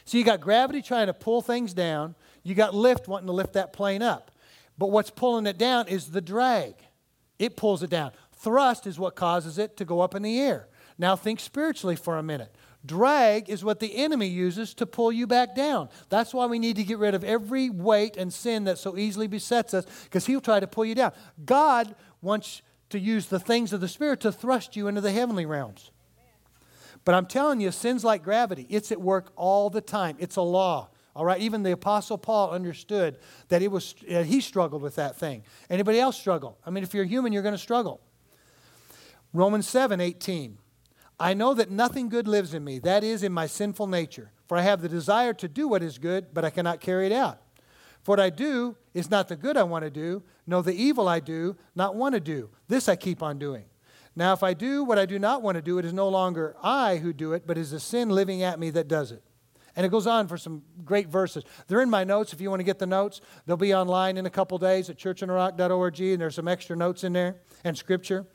So 0.05 0.19
you 0.19 0.25
got 0.25 0.41
gravity 0.41 0.83
trying 0.83 1.07
to 1.07 1.15
pull 1.15 1.43
things 1.43 1.73
down, 1.73 2.15
you 2.43 2.55
got 2.55 2.75
lift 2.75 3.09
wanting 3.09 3.27
to 3.27 3.33
lift 3.33 3.55
that 3.55 3.73
plane 3.73 4.03
up. 4.03 4.31
But 4.77 4.91
what's 4.91 5.11
pulling 5.11 5.47
it 5.47 5.59
down 5.59 5.89
is 5.89 6.11
the 6.11 6.21
drag. 6.21 6.75
It 7.39 7.57
pulls 7.57 7.83
it 7.83 7.91
down. 7.91 8.13
Thrust 8.33 8.87
is 8.87 8.99
what 8.99 9.17
causes 9.17 9.59
it 9.59 9.77
to 9.77 9.85
go 9.85 10.01
up 10.01 10.15
in 10.15 10.23
the 10.23 10.41
air. 10.41 10.69
Now 10.99 11.17
think 11.17 11.41
spiritually 11.41 11.97
for 11.97 12.17
a 12.17 12.23
minute. 12.23 12.55
Drag 12.87 13.49
is 13.51 13.65
what 13.65 13.81
the 13.81 13.97
enemy 13.97 14.29
uses 14.29 14.73
to 14.75 14.87
pull 14.87 15.11
you 15.11 15.27
back 15.27 15.55
down. 15.55 15.89
That's 16.09 16.33
why 16.33 16.47
we 16.47 16.59
need 16.59 16.77
to 16.77 16.85
get 16.85 16.99
rid 16.99 17.15
of 17.15 17.25
every 17.25 17.71
weight 17.71 18.17
and 18.17 18.33
sin 18.33 18.65
that 18.65 18.79
so 18.79 18.97
easily 18.97 19.27
besets 19.27 19.75
us, 19.75 19.85
because 20.05 20.27
he'll 20.27 20.41
try 20.41 20.61
to 20.61 20.67
pull 20.67 20.85
you 20.85 20.95
down. 20.95 21.13
God 21.45 21.95
wants 22.23 22.63
to 22.91 22.99
use 22.99 23.27
the 23.27 23.41
things 23.41 23.73
of 23.73 23.81
the 23.81 23.89
Spirit 23.89 24.21
to 24.21 24.33
thrust 24.33 24.77
you 24.77 24.89
into 24.89 25.01
the 25.01 25.13
heavenly 25.13 25.45
realms. 25.45 25.91
But 27.09 27.15
I'm 27.15 27.25
telling 27.25 27.59
you, 27.59 27.71
sin's 27.71 28.05
like 28.05 28.23
gravity. 28.23 28.67
It's 28.69 28.93
at 28.93 29.01
work 29.01 29.33
all 29.35 29.71
the 29.71 29.81
time. 29.81 30.17
It's 30.19 30.37
a 30.37 30.43
law. 30.43 30.91
All 31.17 31.25
right, 31.25 31.41
even 31.41 31.63
the 31.63 31.73
apostle 31.73 32.19
Paul 32.19 32.51
understood 32.51 33.17
that 33.49 33.63
it 33.63 33.69
was 33.69 33.95
uh, 34.15 34.25
he 34.25 34.43
struggled 34.43 34.83
with 34.83 34.97
that 34.97 35.17
thing. 35.17 35.43
Anybody 35.71 35.99
else 35.99 36.19
struggle? 36.19 36.59
I 36.67 36.71
mean, 36.71 36.85
if 36.85 36.93
you're 36.93 37.07
human, 37.07 37.33
you're 37.33 37.41
going 37.41 37.55
to 37.55 37.59
struggle. 37.59 38.03
Romans 39.33 39.67
7, 39.67 40.03
18. 40.03 40.59
I 41.19 41.33
know 41.33 41.55
that 41.55 41.71
nothing 41.71 42.11
good 42.11 42.29
lives 42.29 42.53
in 42.53 42.63
me, 42.63 42.79
that 42.81 43.03
is, 43.03 43.23
in 43.23 43.33
my 43.33 43.47
sinful 43.47 43.87
nature. 43.87 44.31
For 44.47 44.59
I 44.59 44.61
have 44.61 44.83
the 44.83 44.89
desire 44.91 45.33
to 45.33 45.49
do 45.49 45.67
what 45.67 45.83
is 45.83 45.97
good, 45.97 46.35
but 46.35 46.45
I 46.45 46.51
cannot 46.51 46.83
carry 46.83 47.07
it 47.07 47.13
out. 47.13 47.41
For 48.03 48.13
what 48.13 48.21
I 48.21 48.29
do 48.29 48.77
is 48.93 49.11
not 49.11 49.29
the 49.29 49.37
good 49.37 49.57
I 49.57 49.63
want 49.63 49.85
to 49.85 49.91
do, 49.91 50.25
no, 50.47 50.61
the 50.61 50.75
evil 50.75 51.09
I 51.09 51.21
do 51.21 51.57
not 51.75 51.95
want 51.95 52.17
to 52.17 52.21
do. 52.21 52.51
This 52.69 52.87
I 52.87 52.97
keep 52.97 53.23
on 53.23 53.39
doing. 53.39 53.65
Now, 54.19 54.33
if 54.33 54.43
I 54.43 54.53
do 54.53 54.83
what 54.83 54.99
I 54.99 55.07
do 55.07 55.17
not 55.17 55.43
want 55.43 55.55
to 55.55 55.63
do, 55.63 55.79
it 55.79 55.85
is 55.85 55.93
no 55.93 56.09
longer 56.09 56.57
I 56.61 56.97
who 56.97 57.13
do 57.13 57.35
it, 57.35 57.47
but 57.47 57.57
is 57.57 57.71
the 57.71 57.79
sin 57.79 58.09
living 58.09 58.43
at 58.43 58.59
me 58.59 58.69
that 58.71 58.89
does 58.89 59.13
it. 59.13 59.23
And 59.77 59.87
it 59.87 59.91
goes 59.91 60.09
on 60.09 60.27
for 60.27 60.37
some 60.37 60.65
great 60.85 61.07
verses. 61.07 61.45
They're 61.69 61.83
in 61.83 61.89
my 61.89 62.03
notes. 62.03 62.33
If 62.33 62.41
you 62.41 62.51
want 62.51 62.59
to 62.59 62.65
get 62.65 62.81
the 62.81 62.87
notes, 62.87 63.21
they'll 63.47 63.57
be 63.57 63.73
online 63.73 64.17
in 64.17 64.27
a 64.27 64.31
couple 64.31 64.59
days 64.59 64.91
at 64.91 64.99
churchontherock.org, 64.99 66.01
and 66.01 66.21
there's 66.21 66.35
some 66.35 66.49
extra 66.49 66.75
notes 66.75 67.05
in 67.05 67.13
there 67.13 67.37
and 67.63 67.79
scripture. 67.79 68.27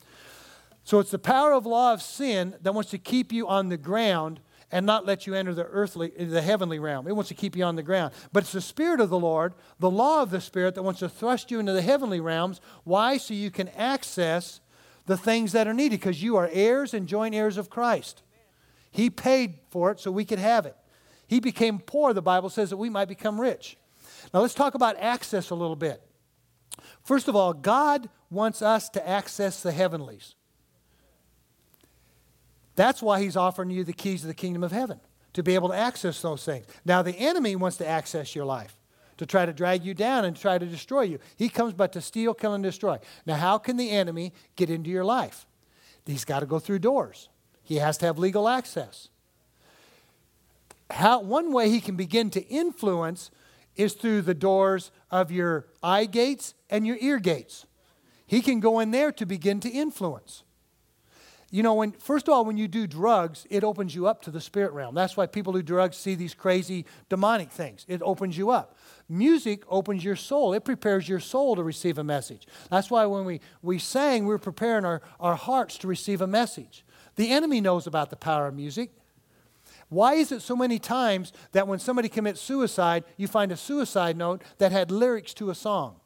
So 0.85 0.99
it's 0.99 1.11
the 1.11 1.19
power 1.19 1.51
of 1.51 1.65
law 1.65 1.91
of 1.91 2.01
sin 2.01 2.55
that 2.61 2.73
wants 2.73 2.89
to 2.91 2.97
keep 2.97 3.33
you 3.33 3.49
on 3.49 3.67
the 3.67 3.75
ground 3.75 4.39
and 4.71 4.85
not 4.85 5.05
let 5.05 5.27
you 5.27 5.33
enter 5.33 5.53
the 5.53 5.65
earthly, 5.65 6.11
the 6.17 6.41
heavenly 6.41 6.79
realm. 6.79 7.09
It 7.09 7.15
wants 7.17 7.27
to 7.27 7.35
keep 7.35 7.57
you 7.57 7.65
on 7.65 7.75
the 7.75 7.83
ground. 7.83 8.13
But 8.31 8.43
it's 8.43 8.53
the 8.53 8.61
Spirit 8.61 9.01
of 9.01 9.09
the 9.09 9.19
Lord, 9.19 9.53
the 9.79 9.91
law 9.91 10.21
of 10.21 10.29
the 10.29 10.39
Spirit, 10.39 10.75
that 10.75 10.83
wants 10.83 11.01
to 11.01 11.09
thrust 11.09 11.51
you 11.51 11.59
into 11.59 11.73
the 11.73 11.81
heavenly 11.81 12.21
realms. 12.21 12.61
Why? 12.85 13.17
So 13.17 13.33
you 13.33 13.51
can 13.51 13.67
access 13.67 14.61
the 15.05 15.17
things 15.17 15.51
that 15.51 15.67
are 15.67 15.73
needed 15.73 15.99
because 15.99 16.23
you 16.23 16.35
are 16.37 16.49
heirs 16.51 16.93
and 16.93 17.07
joint 17.07 17.35
heirs 17.35 17.57
of 17.57 17.69
Christ. 17.69 18.23
He 18.91 19.09
paid 19.09 19.55
for 19.69 19.91
it 19.91 19.99
so 19.99 20.11
we 20.11 20.25
could 20.25 20.39
have 20.39 20.65
it. 20.65 20.75
He 21.27 21.39
became 21.39 21.79
poor, 21.79 22.13
the 22.13 22.21
Bible 22.21 22.49
says, 22.49 22.69
that 22.69 22.77
we 22.77 22.89
might 22.89 23.07
become 23.07 23.41
rich. 23.41 23.77
Now 24.33 24.41
let's 24.41 24.53
talk 24.53 24.75
about 24.75 24.97
access 24.97 25.49
a 25.49 25.55
little 25.55 25.75
bit. 25.75 26.01
First 27.03 27.27
of 27.27 27.35
all, 27.35 27.53
God 27.53 28.09
wants 28.29 28.61
us 28.61 28.89
to 28.89 29.07
access 29.07 29.61
the 29.61 29.71
heavenlies. 29.71 30.35
That's 32.75 33.01
why 33.01 33.21
He's 33.21 33.37
offering 33.37 33.69
you 33.69 33.83
the 33.83 33.93
keys 33.93 34.23
of 34.23 34.27
the 34.27 34.33
kingdom 34.33 34.63
of 34.63 34.71
heaven, 34.71 34.99
to 35.33 35.43
be 35.43 35.55
able 35.55 35.69
to 35.69 35.75
access 35.75 36.21
those 36.21 36.43
things. 36.43 36.65
Now, 36.85 37.01
the 37.01 37.17
enemy 37.17 37.55
wants 37.55 37.77
to 37.77 37.87
access 37.87 38.35
your 38.35 38.45
life, 38.45 38.75
to 39.17 39.25
try 39.25 39.45
to 39.45 39.53
drag 39.53 39.83
you 39.83 39.93
down 39.93 40.25
and 40.25 40.35
try 40.35 40.57
to 40.57 40.65
destroy 40.65 41.01
you. 41.01 41.19
He 41.35 41.49
comes 41.49 41.73
but 41.73 41.93
to 41.93 42.01
steal, 42.01 42.33
kill, 42.33 42.53
and 42.53 42.63
destroy. 42.63 42.99
Now, 43.25 43.35
how 43.35 43.57
can 43.57 43.77
the 43.77 43.89
enemy 43.89 44.33
get 44.55 44.69
into 44.69 44.89
your 44.89 45.05
life? 45.05 45.45
He's 46.05 46.25
got 46.25 46.41
to 46.41 46.45
go 46.45 46.59
through 46.59 46.79
doors, 46.79 47.29
he 47.61 47.75
has 47.75 47.97
to 47.99 48.05
have 48.05 48.17
legal 48.17 48.47
access 48.47 49.09
how, 50.93 51.21
one 51.21 51.51
way 51.51 51.69
he 51.69 51.81
can 51.81 51.95
begin 51.95 52.29
to 52.31 52.41
influence 52.47 53.31
is 53.75 53.93
through 53.93 54.21
the 54.21 54.33
doors 54.33 54.91
of 55.09 55.31
your 55.31 55.65
eye 55.81 56.05
gates 56.05 56.53
and 56.69 56.85
your 56.85 56.97
ear 56.99 57.19
gates. 57.19 57.65
He 58.25 58.41
can 58.41 58.59
go 58.59 58.79
in 58.79 58.91
there 58.91 59.11
to 59.13 59.25
begin 59.25 59.59
to 59.61 59.69
influence. 59.69 60.43
You 61.51 61.61
know, 61.61 61.75
when, 61.75 61.91
first 61.91 62.27
of 62.27 62.33
all, 62.33 62.45
when 62.45 62.57
you 62.57 62.67
do 62.67 62.87
drugs, 62.87 63.45
it 63.49 63.63
opens 63.63 63.93
you 63.93 64.07
up 64.07 64.23
to 64.23 64.31
the 64.31 64.41
spirit 64.41 64.71
realm. 64.73 64.95
That's 64.95 65.15
why 65.15 65.27
people 65.27 65.53
who 65.53 65.61
do 65.61 65.67
drugs 65.67 65.97
see 65.97 66.15
these 66.15 66.33
crazy 66.33 66.85
demonic 67.09 67.51
things. 67.51 67.85
It 67.87 68.01
opens 68.01 68.37
you 68.37 68.49
up. 68.49 68.75
Music 69.13 69.61
opens 69.69 70.03
your 70.03 70.15
soul, 70.15 70.53
it 70.53 70.65
prepares 70.65 71.07
your 71.07 71.19
soul 71.19 71.55
to 71.55 71.61
receive 71.61 71.99
a 71.99 72.03
message. 72.03 72.47
That's 72.71 72.89
why 72.89 73.05
when 73.05 73.25
we, 73.25 73.41
we 73.61 73.77
sang, 73.77 74.23
we 74.23 74.29
we're 74.29 74.39
preparing 74.39 74.85
our, 74.85 75.03
our 75.19 75.35
hearts 75.35 75.77
to 75.79 75.87
receive 75.87 76.19
a 76.19 76.25
message. 76.25 76.83
The 77.15 77.29
enemy 77.29 77.61
knows 77.61 77.85
about 77.85 78.09
the 78.09 78.15
power 78.15 78.47
of 78.47 78.55
music. 78.55 78.89
Why 79.89 80.15
is 80.15 80.31
it 80.31 80.41
so 80.41 80.55
many 80.55 80.79
times 80.79 81.31
that 81.51 81.67
when 81.67 81.77
somebody 81.77 82.09
commits 82.09 82.41
suicide, 82.41 83.03
you 83.15 83.27
find 83.27 83.51
a 83.51 83.57
suicide 83.57 84.17
note 84.17 84.41
that 84.57 84.71
had 84.71 84.89
lyrics 84.89 85.35
to 85.35 85.51
a 85.51 85.55
song? 85.55 85.97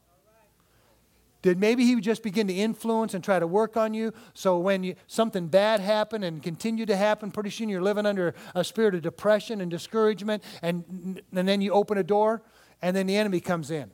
Did 1.41 1.59
maybe 1.59 1.85
he 1.85 1.95
would 1.95 2.03
just 2.03 2.23
begin 2.23 2.47
to 2.47 2.53
influence 2.53 3.13
and 3.13 3.23
try 3.23 3.39
to 3.39 3.47
work 3.47 3.77
on 3.77 3.93
you? 3.93 4.11
So 4.33 4.57
when 4.57 4.83
you, 4.83 4.95
something 5.07 5.47
bad 5.47 5.79
happened 5.79 6.25
and 6.25 6.43
continued 6.43 6.89
to 6.89 6.97
happen, 6.97 7.31
pretty 7.31 7.51
soon 7.51 7.69
you're 7.69 7.81
living 7.81 8.05
under 8.05 8.35
a 8.53 8.65
spirit 8.65 8.95
of 8.95 9.01
depression 9.01 9.61
and 9.61 9.71
discouragement, 9.71 10.43
and, 10.61 11.21
and 11.33 11.47
then 11.47 11.61
you 11.61 11.71
open 11.71 11.97
a 11.97 12.03
door, 12.03 12.41
and 12.81 12.95
then 12.95 13.07
the 13.07 13.15
enemy 13.15 13.39
comes 13.39 13.71
in 13.71 13.91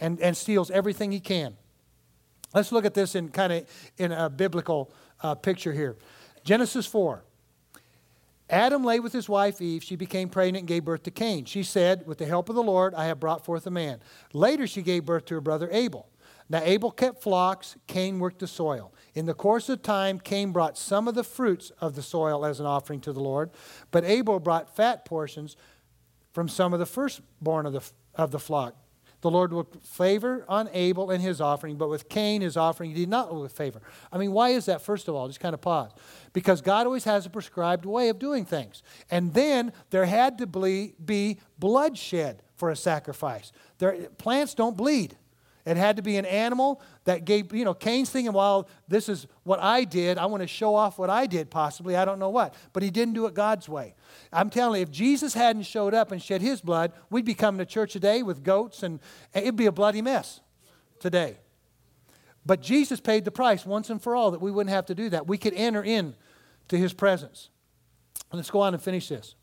and, 0.00 0.20
and 0.20 0.36
steals 0.36 0.70
everything 0.70 1.12
he 1.12 1.20
can. 1.20 1.56
Let's 2.54 2.72
look 2.72 2.84
at 2.84 2.94
this 2.94 3.14
in 3.14 3.30
kind 3.30 3.52
of 3.52 3.92
in 3.96 4.12
a 4.12 4.28
biblical 4.28 4.92
uh, 5.22 5.34
picture 5.34 5.72
here. 5.72 5.96
Genesis 6.44 6.86
4. 6.86 7.24
Adam 8.50 8.84
lay 8.84 9.00
with 9.00 9.14
his 9.14 9.28
wife 9.28 9.62
Eve. 9.62 9.82
She 9.82 9.96
became 9.96 10.28
pregnant 10.28 10.62
and 10.62 10.68
gave 10.68 10.84
birth 10.84 11.04
to 11.04 11.10
Cain. 11.10 11.46
She 11.46 11.62
said, 11.62 12.06
With 12.06 12.18
the 12.18 12.26
help 12.26 12.50
of 12.50 12.54
the 12.54 12.62
Lord, 12.62 12.94
I 12.94 13.06
have 13.06 13.18
brought 13.18 13.44
forth 13.44 13.66
a 13.66 13.70
man. 13.70 14.00
Later, 14.34 14.66
she 14.66 14.82
gave 14.82 15.06
birth 15.06 15.24
to 15.26 15.34
her 15.34 15.40
brother 15.40 15.68
Abel. 15.72 16.10
Now, 16.50 16.60
Abel 16.62 16.90
kept 16.90 17.22
flocks, 17.22 17.76
Cain 17.86 18.18
worked 18.18 18.40
the 18.40 18.46
soil. 18.46 18.92
In 19.14 19.24
the 19.24 19.32
course 19.32 19.70
of 19.70 19.80
time, 19.80 20.20
Cain 20.20 20.52
brought 20.52 20.76
some 20.76 21.08
of 21.08 21.14
the 21.14 21.24
fruits 21.24 21.72
of 21.80 21.94
the 21.94 22.02
soil 22.02 22.44
as 22.44 22.60
an 22.60 22.66
offering 22.66 23.00
to 23.02 23.12
the 23.12 23.20
Lord, 23.20 23.50
but 23.90 24.04
Abel 24.04 24.38
brought 24.38 24.76
fat 24.76 25.06
portions 25.06 25.56
from 26.32 26.48
some 26.48 26.74
of 26.74 26.78
the 26.78 26.84
firstborn 26.84 27.64
of 27.64 27.72
the, 27.72 27.82
of 28.14 28.30
the 28.30 28.38
flock. 28.38 28.76
The 29.22 29.30
Lord 29.30 29.52
looked 29.52 29.86
favor 29.86 30.44
on 30.48 30.68
Abel 30.72 31.10
and 31.10 31.22
his 31.22 31.40
offering, 31.40 31.76
but 31.76 31.88
with 31.88 32.08
Cain, 32.08 32.40
his 32.40 32.56
offering, 32.56 32.90
he 32.90 32.96
did 32.96 33.08
not 33.08 33.32
look 33.32 33.42
with 33.42 33.52
favor. 33.52 33.80
I 34.10 34.18
mean, 34.18 34.32
why 34.32 34.48
is 34.48 34.66
that, 34.66 34.82
first 34.82 35.06
of 35.06 35.14
all? 35.14 35.28
Just 35.28 35.38
kind 35.38 35.54
of 35.54 35.60
pause. 35.60 35.92
Because 36.32 36.60
God 36.60 36.86
always 36.86 37.04
has 37.04 37.24
a 37.24 37.30
prescribed 37.30 37.84
way 37.84 38.08
of 38.08 38.18
doing 38.18 38.44
things. 38.44 38.82
And 39.12 39.32
then 39.32 39.72
there 39.90 40.06
had 40.06 40.38
to 40.38 40.46
be 40.46 41.38
bloodshed 41.56 42.42
for 42.56 42.70
a 42.70 42.76
sacrifice. 42.76 43.52
There, 43.78 44.08
plants 44.18 44.54
don't 44.54 44.76
bleed. 44.76 45.16
It 45.64 45.76
had 45.76 45.96
to 45.96 46.02
be 46.02 46.16
an 46.16 46.24
animal 46.24 46.82
that 47.04 47.24
gave, 47.24 47.52
you 47.54 47.64
know, 47.64 47.74
Cain's 47.74 48.10
thinking, 48.10 48.32
well, 48.32 48.68
this 48.88 49.08
is 49.08 49.28
what 49.44 49.60
I 49.60 49.84
did. 49.84 50.18
I 50.18 50.26
want 50.26 50.42
to 50.42 50.46
show 50.48 50.74
off 50.74 50.98
what 50.98 51.08
I 51.08 51.26
did, 51.26 51.50
possibly. 51.50 51.94
I 51.94 52.04
don't 52.04 52.18
know 52.18 52.30
what. 52.30 52.54
But 52.72 52.82
he 52.82 52.90
didn't 52.90 53.14
do 53.14 53.26
it 53.26 53.34
God's 53.34 53.68
way. 53.68 53.94
I'm 54.32 54.50
telling 54.50 54.80
you, 54.80 54.82
if 54.82 54.90
Jesus 54.90 55.34
hadn't 55.34 55.62
showed 55.62 55.94
up 55.94 56.10
and 56.10 56.20
shed 56.20 56.42
his 56.42 56.60
blood, 56.60 56.92
we'd 57.10 57.24
be 57.24 57.34
coming 57.34 57.60
to 57.60 57.66
church 57.66 57.92
today 57.92 58.24
with 58.24 58.42
goats, 58.42 58.82
and 58.82 58.98
it'd 59.34 59.56
be 59.56 59.66
a 59.66 59.72
bloody 59.72 60.02
mess 60.02 60.40
today. 60.98 61.38
But 62.44 62.60
Jesus 62.60 63.00
paid 63.00 63.24
the 63.24 63.30
price 63.30 63.64
once 63.64 63.88
and 63.88 64.02
for 64.02 64.16
all 64.16 64.32
that 64.32 64.40
we 64.40 64.50
wouldn't 64.50 64.74
have 64.74 64.86
to 64.86 64.94
do 64.96 65.08
that. 65.10 65.28
We 65.28 65.38
could 65.38 65.54
enter 65.54 65.82
in 65.84 66.16
to 66.68 66.76
his 66.76 66.92
presence. 66.92 67.50
Let's 68.32 68.50
go 68.50 68.60
on 68.60 68.74
and 68.74 68.82
finish 68.82 69.08
this. 69.08 69.36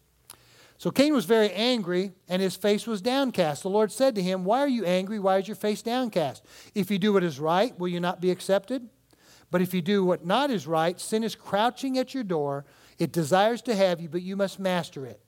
So 0.79 0.91
Cain 0.91 1.13
was 1.13 1.25
very 1.25 1.51
angry, 1.51 2.13
and 2.29 2.41
his 2.41 2.55
face 2.55 2.87
was 2.87 3.01
downcast. 3.01 3.63
The 3.63 3.69
Lord 3.69 3.91
said 3.91 4.15
to 4.15 4.23
him, 4.23 4.45
Why 4.45 4.61
are 4.61 4.67
you 4.69 4.85
angry? 4.85 5.19
Why 5.19 5.37
is 5.37 5.45
your 5.45 5.55
face 5.55 5.81
downcast? 5.81 6.41
If 6.73 6.89
you 6.89 6.97
do 6.97 7.11
what 7.11 7.23
is 7.23 7.37
right, 7.37 7.77
will 7.77 7.89
you 7.89 7.99
not 7.99 8.21
be 8.21 8.31
accepted? 8.31 8.87
But 9.51 9.61
if 9.61 9.73
you 9.73 9.81
do 9.81 10.05
what 10.05 10.25
not 10.25 10.51
is 10.51 10.67
right, 10.67 10.97
sin 10.97 11.25
is 11.25 11.35
crouching 11.35 11.97
at 11.97 12.13
your 12.13 12.23
door. 12.23 12.65
It 12.97 13.11
desires 13.11 13.61
to 13.63 13.75
have 13.75 13.99
you, 13.99 14.07
but 14.07 14.21
you 14.21 14.37
must 14.37 14.57
master 14.57 15.05
it. 15.05 15.19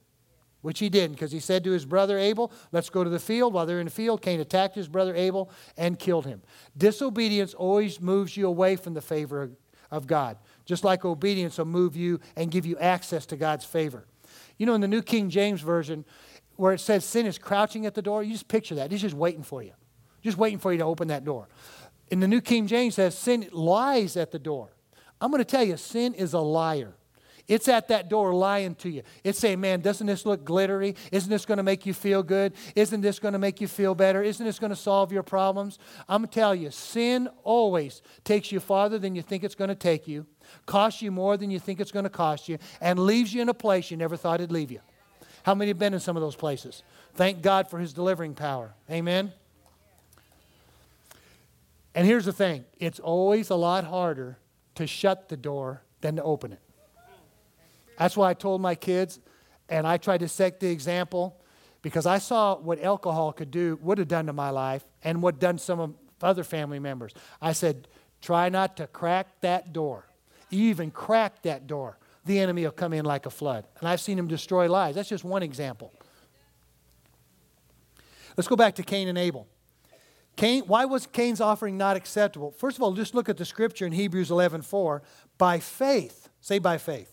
Which 0.62 0.78
he 0.78 0.88
didn't, 0.88 1.16
because 1.16 1.32
he 1.32 1.40
said 1.40 1.64
to 1.64 1.72
his 1.72 1.84
brother 1.84 2.16
Abel, 2.16 2.50
Let's 2.72 2.88
go 2.88 3.04
to 3.04 3.10
the 3.10 3.18
field. 3.18 3.52
While 3.52 3.66
they're 3.66 3.78
in 3.78 3.84
the 3.84 3.90
field, 3.90 4.22
Cain 4.22 4.40
attacked 4.40 4.74
his 4.74 4.88
brother 4.88 5.14
Abel 5.14 5.50
and 5.76 5.98
killed 5.98 6.24
him. 6.24 6.40
Disobedience 6.78 7.52
always 7.52 8.00
moves 8.00 8.38
you 8.38 8.46
away 8.46 8.76
from 8.76 8.94
the 8.94 9.02
favor 9.02 9.50
of 9.90 10.06
God, 10.06 10.38
just 10.64 10.82
like 10.82 11.04
obedience 11.04 11.58
will 11.58 11.66
move 11.66 11.94
you 11.94 12.20
and 12.36 12.50
give 12.50 12.64
you 12.64 12.78
access 12.78 13.26
to 13.26 13.36
God's 13.36 13.66
favor. 13.66 14.06
You 14.58 14.66
know, 14.66 14.74
in 14.74 14.80
the 14.80 14.88
New 14.88 15.02
King 15.02 15.30
James 15.30 15.60
Version, 15.60 16.04
where 16.56 16.72
it 16.72 16.80
says 16.80 17.04
sin 17.04 17.26
is 17.26 17.38
crouching 17.38 17.86
at 17.86 17.94
the 17.94 18.02
door, 18.02 18.22
you 18.22 18.32
just 18.32 18.48
picture 18.48 18.74
that. 18.76 18.90
He's 18.90 19.02
just 19.02 19.14
waiting 19.14 19.42
for 19.42 19.62
you, 19.62 19.72
just 20.22 20.36
waiting 20.36 20.58
for 20.58 20.72
you 20.72 20.78
to 20.78 20.84
open 20.84 21.08
that 21.08 21.24
door. 21.24 21.48
In 22.10 22.20
the 22.20 22.28
New 22.28 22.40
King 22.40 22.66
James 22.66 22.96
says 22.96 23.16
sin 23.16 23.48
lies 23.52 24.16
at 24.16 24.30
the 24.30 24.38
door. 24.38 24.70
I'm 25.20 25.30
going 25.30 25.38
to 25.38 25.44
tell 25.44 25.64
you, 25.64 25.76
sin 25.76 26.14
is 26.14 26.34
a 26.34 26.40
liar. 26.40 26.94
It's 27.48 27.68
at 27.68 27.88
that 27.88 28.08
door 28.08 28.34
lying 28.34 28.74
to 28.76 28.90
you. 28.90 29.02
It's 29.24 29.38
saying, 29.38 29.60
man, 29.60 29.80
doesn't 29.80 30.06
this 30.06 30.24
look 30.24 30.44
glittery? 30.44 30.94
Isn't 31.10 31.30
this 31.30 31.44
going 31.44 31.56
to 31.56 31.62
make 31.62 31.84
you 31.84 31.92
feel 31.92 32.22
good? 32.22 32.52
Isn't 32.74 33.00
this 33.00 33.18
going 33.18 33.32
to 33.32 33.38
make 33.38 33.60
you 33.60 33.68
feel 33.68 33.94
better? 33.94 34.22
Isn't 34.22 34.46
this 34.46 34.58
going 34.58 34.70
to 34.70 34.76
solve 34.76 35.12
your 35.12 35.22
problems? 35.22 35.78
I'm 36.08 36.22
going 36.22 36.28
to 36.28 36.34
tell 36.34 36.54
you, 36.54 36.70
sin 36.70 37.28
always 37.42 38.02
takes 38.24 38.52
you 38.52 38.60
farther 38.60 38.98
than 38.98 39.14
you 39.14 39.22
think 39.22 39.44
it's 39.44 39.54
going 39.54 39.68
to 39.68 39.74
take 39.74 40.06
you 40.06 40.26
costs 40.66 41.02
you 41.02 41.10
more 41.10 41.36
than 41.36 41.50
you 41.50 41.58
think 41.58 41.80
it's 41.80 41.92
going 41.92 42.04
to 42.04 42.10
cost 42.10 42.48
you, 42.48 42.58
and 42.80 42.98
leaves 42.98 43.32
you 43.32 43.42
in 43.42 43.48
a 43.48 43.54
place 43.54 43.90
you 43.90 43.96
never 43.96 44.16
thought 44.16 44.40
it'd 44.40 44.52
leave 44.52 44.70
you. 44.70 44.80
How 45.44 45.54
many 45.54 45.68
have 45.68 45.78
been 45.78 45.94
in 45.94 46.00
some 46.00 46.16
of 46.16 46.22
those 46.22 46.36
places? 46.36 46.82
Thank 47.14 47.42
God 47.42 47.68
for 47.68 47.78
his 47.78 47.92
delivering 47.92 48.34
power. 48.34 48.74
Amen. 48.90 49.32
And 51.94 52.06
here's 52.06 52.24
the 52.24 52.32
thing 52.32 52.64
it's 52.78 53.00
always 53.00 53.50
a 53.50 53.56
lot 53.56 53.84
harder 53.84 54.38
to 54.76 54.86
shut 54.86 55.28
the 55.28 55.36
door 55.36 55.82
than 56.00 56.16
to 56.16 56.22
open 56.22 56.52
it. 56.52 56.60
That's 57.98 58.16
why 58.16 58.30
I 58.30 58.34
told 58.34 58.60
my 58.60 58.74
kids, 58.74 59.20
and 59.68 59.86
I 59.86 59.96
tried 59.96 60.18
to 60.18 60.28
set 60.28 60.60
the 60.60 60.70
example 60.70 61.40
because 61.82 62.06
I 62.06 62.18
saw 62.18 62.56
what 62.56 62.80
alcohol 62.82 63.32
could 63.32 63.50
do, 63.50 63.78
would 63.82 63.98
have 63.98 64.08
done 64.08 64.26
to 64.26 64.32
my 64.32 64.50
life, 64.50 64.84
and 65.02 65.22
what 65.22 65.40
done 65.40 65.58
some 65.58 65.80
of 65.80 65.94
other 66.20 66.44
family 66.44 66.78
members. 66.78 67.12
I 67.40 67.52
said, 67.52 67.88
try 68.20 68.48
not 68.48 68.76
to 68.76 68.86
crack 68.86 69.40
that 69.40 69.72
door 69.72 70.06
you 70.52 70.68
even 70.68 70.90
crack 70.90 71.42
that 71.42 71.66
door, 71.66 71.98
the 72.24 72.38
enemy 72.38 72.64
will 72.64 72.70
come 72.70 72.92
in 72.92 73.04
like 73.04 73.26
a 73.26 73.30
flood. 73.30 73.64
And 73.80 73.88
I've 73.88 74.00
seen 74.00 74.18
him 74.18 74.28
destroy 74.28 74.70
lives. 74.70 74.96
That's 74.96 75.08
just 75.08 75.24
one 75.24 75.42
example. 75.42 75.92
Let's 78.36 78.48
go 78.48 78.56
back 78.56 78.76
to 78.76 78.82
Cain 78.82 79.08
and 79.08 79.18
Abel. 79.18 79.48
Cain, 80.36 80.62
why 80.66 80.84
was 80.84 81.06
Cain's 81.06 81.40
offering 81.40 81.76
not 81.76 81.96
acceptable? 81.96 82.52
First 82.52 82.78
of 82.78 82.82
all, 82.82 82.92
just 82.92 83.14
look 83.14 83.28
at 83.28 83.36
the 83.36 83.44
scripture 83.44 83.84
in 83.84 83.92
Hebrews 83.92 84.30
11:4. 84.30 85.02
By 85.36 85.58
faith, 85.58 86.30
say 86.40 86.58
by 86.58 86.78
faith. 86.78 87.11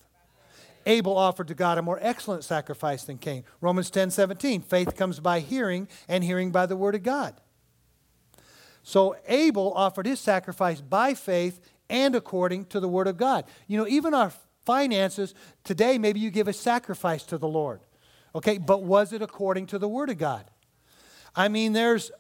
Abel 0.85 1.17
offered 1.17 1.47
to 1.49 1.55
God 1.55 1.77
a 1.77 1.81
more 1.81 1.99
excellent 2.01 2.43
sacrifice 2.43 3.03
than 3.03 3.17
Cain. 3.17 3.43
Romans 3.61 3.89
10:17. 3.89 4.61
Faith 4.61 4.95
comes 4.95 5.19
by 5.19 5.39
hearing, 5.39 5.87
and 6.07 6.23
hearing 6.23 6.51
by 6.51 6.65
the 6.65 6.77
word 6.77 6.95
of 6.95 7.03
God. 7.03 7.39
So 8.83 9.15
Abel 9.27 9.73
offered 9.75 10.05
his 10.05 10.19
sacrifice 10.19 10.81
by 10.81 11.13
faith 11.13 11.59
and 11.89 12.15
according 12.15 12.65
to 12.65 12.79
the 12.79 12.87
Word 12.87 13.07
of 13.07 13.17
God. 13.17 13.45
You 13.67 13.77
know, 13.77 13.87
even 13.87 14.13
our 14.13 14.31
finances, 14.65 15.33
today 15.63 15.97
maybe 15.97 16.19
you 16.19 16.29
give 16.29 16.47
a 16.47 16.53
sacrifice 16.53 17.23
to 17.25 17.37
the 17.37 17.47
Lord. 17.47 17.81
Okay, 18.35 18.57
but 18.57 18.83
was 18.83 19.11
it 19.11 19.21
according 19.21 19.67
to 19.67 19.79
the 19.79 19.87
Word 19.87 20.09
of 20.09 20.17
God? 20.17 20.49
I 21.35 21.47
mean, 21.47 21.73
there's 21.73 22.11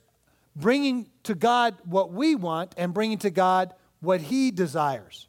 bringing 0.55 1.09
to 1.23 1.35
God 1.35 1.75
what 1.85 2.11
we 2.11 2.35
want 2.35 2.73
and 2.77 2.93
bringing 2.93 3.19
to 3.19 3.29
God 3.29 3.73
what 3.99 4.21
He 4.21 4.51
desires. 4.51 5.27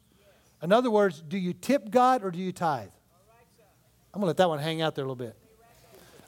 In 0.63 0.71
other 0.71 0.91
words, 0.91 1.23
do 1.27 1.37
you 1.37 1.53
tip 1.53 1.89
God 1.89 2.23
or 2.23 2.31
do 2.31 2.39
you 2.39 2.51
tithe? 2.51 2.89
I'm 4.13 4.19
going 4.19 4.23
to 4.23 4.27
let 4.27 4.37
that 4.37 4.49
one 4.49 4.59
hang 4.59 4.81
out 4.81 4.95
there 4.95 5.05
a 5.05 5.07
little 5.07 5.15
bit. 5.15 5.35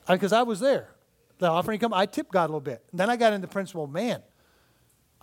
Because 0.08 0.32
I, 0.32 0.40
I 0.40 0.42
was 0.42 0.60
there. 0.60 0.88
The 1.38 1.46
offering 1.46 1.78
come, 1.80 1.92
I 1.92 2.06
tipped 2.06 2.32
God 2.32 2.44
a 2.44 2.46
little 2.46 2.60
bit. 2.60 2.82
And 2.90 3.00
then 3.00 3.10
I 3.10 3.16
got 3.16 3.32
into 3.32 3.48
principle, 3.48 3.86
man, 3.86 4.22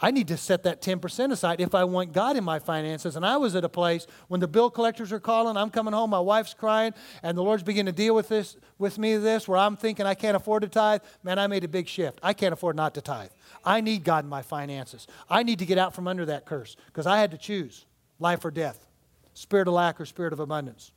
I 0.03 0.09
need 0.09 0.29
to 0.29 0.37
set 0.37 0.63
that 0.63 0.81
10% 0.81 1.31
aside 1.31 1.61
if 1.61 1.75
I 1.75 1.83
want 1.83 2.11
God 2.11 2.35
in 2.35 2.43
my 2.43 2.57
finances. 2.57 3.15
And 3.15 3.23
I 3.23 3.37
was 3.37 3.55
at 3.55 3.63
a 3.63 3.69
place 3.69 4.07
when 4.29 4.39
the 4.39 4.47
bill 4.47 4.71
collectors 4.71 5.11
are 5.11 5.19
calling, 5.19 5.55
I'm 5.55 5.69
coming 5.69 5.93
home, 5.93 6.09
my 6.09 6.19
wife's 6.19 6.55
crying, 6.55 6.93
and 7.21 7.37
the 7.37 7.43
Lord's 7.43 7.61
beginning 7.61 7.93
to 7.93 7.95
deal 7.95 8.15
with 8.15 8.27
this 8.27 8.57
with 8.79 8.97
me 8.97 9.15
this 9.17 9.47
where 9.47 9.59
I'm 9.59 9.77
thinking 9.77 10.07
I 10.07 10.15
can't 10.15 10.35
afford 10.35 10.63
to 10.63 10.69
tithe. 10.69 11.01
Man, 11.23 11.37
I 11.37 11.45
made 11.45 11.63
a 11.63 11.67
big 11.67 11.87
shift. 11.87 12.19
I 12.23 12.33
can't 12.33 12.51
afford 12.51 12.75
not 12.75 12.95
to 12.95 13.01
tithe. 13.01 13.29
I 13.63 13.79
need 13.79 14.03
God 14.03 14.23
in 14.23 14.29
my 14.29 14.41
finances. 14.41 15.05
I 15.29 15.43
need 15.43 15.59
to 15.59 15.67
get 15.67 15.77
out 15.77 15.93
from 15.93 16.07
under 16.07 16.25
that 16.25 16.45
curse 16.45 16.75
because 16.87 17.05
I 17.05 17.19
had 17.19 17.29
to 17.31 17.37
choose 17.37 17.85
life 18.17 18.43
or 18.43 18.49
death, 18.49 18.87
spirit 19.35 19.67
of 19.67 19.75
lack 19.75 20.01
or 20.01 20.05
spirit 20.05 20.33
of 20.33 20.39
abundance. 20.39 20.91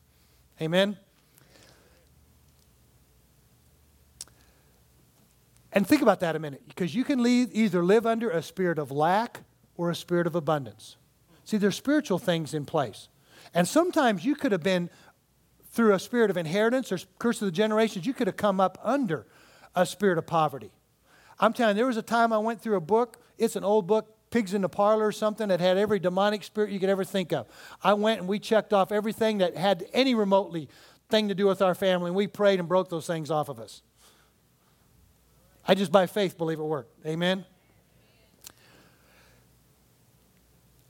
Amen. 0.62 0.97
And 5.75 5.87
think 5.87 6.00
about 6.00 6.21
that 6.21 6.37
a 6.37 6.38
minute, 6.38 6.62
because 6.69 6.95
you 6.95 7.04
can 7.04 7.23
leave, 7.23 7.50
either 7.52 7.85
live 7.85 8.07
under 8.07 8.31
a 8.31 8.43
spirit 8.43 8.78
of 8.78 8.93
lack 8.93 9.40
or 9.76 9.90
a 9.90 9.95
spirit 9.95 10.26
of 10.26 10.37
abundance. 10.37 10.97
See, 11.45 11.57
there's 11.57 11.75
spiritual 11.75 12.21
things 12.21 12.54
in 12.54 12.64
place. 12.64 13.09
And 13.52 13.66
sometimes 13.66 14.25
you 14.25 14.37
could 14.37 14.52
have 14.52 14.62
been, 14.62 14.88
through 15.73 15.93
a 15.93 15.99
spirit 15.99 16.31
of 16.31 16.37
inheritance 16.37 16.93
or 16.93 16.99
curse 17.19 17.43
of 17.43 17.47
the 17.47 17.52
generations, 17.52 18.07
you 18.07 18.14
could 18.14 18.28
have 18.28 18.37
come 18.37 18.61
up 18.61 18.78
under 18.85 19.26
a 19.75 19.85
spirit 19.85 20.16
of 20.16 20.26
poverty. 20.26 20.71
I'm 21.40 21.52
telling 21.52 21.76
you, 21.76 21.81
there 21.81 21.87
was 21.88 21.97
a 21.97 22.02
time 22.02 22.33
I 22.33 22.38
went 22.38 22.61
through 22.61 22.76
a 22.76 22.81
book, 22.81 23.19
it's 23.37 23.57
an 23.57 23.64
old 23.64 23.88
book, 23.88 24.11
Pigs 24.31 24.54
in 24.54 24.62
the 24.62 24.69
Parlor 24.69 25.07
or 25.07 25.12
something, 25.12 25.49
that 25.49 25.61
had 25.61 25.76
every 25.76 25.99
demonic 25.99 26.45
spirit 26.45 26.71
you 26.71 26.78
could 26.81 26.88
ever 26.88 27.04
think 27.04 27.33
of. 27.33 27.49
I 27.83 27.95
went 27.95 28.21
and 28.21 28.28
we 28.28 28.38
checked 28.38 28.73
off 28.73 28.93
everything 28.93 29.38
that 29.38 29.57
had 29.57 29.87
any 29.93 30.14
remotely 30.14 30.69
thing 31.09 31.28
to 31.28 31.35
do 31.35 31.47
with 31.47 31.61
our 31.61 31.75
family, 31.75 32.09
and 32.09 32.16
we 32.16 32.28
prayed 32.28 32.61
and 32.61 32.69
broke 32.69 32.88
those 32.88 33.07
things 33.07 33.31
off 33.31 33.49
of 33.49 33.59
us. 33.59 33.83
I 35.66 35.75
just 35.75 35.90
by 35.90 36.06
faith 36.06 36.37
believe 36.37 36.59
it 36.59 36.64
worked. 36.64 37.06
Amen. 37.06 37.44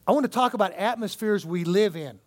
I 0.07 0.13
want 0.13 0.25
to 0.25 0.31
talk 0.31 0.55
about 0.55 0.73
atmospheres 0.73 1.47
we 1.47 1.65
live 1.65 1.97
in. 1.97 2.19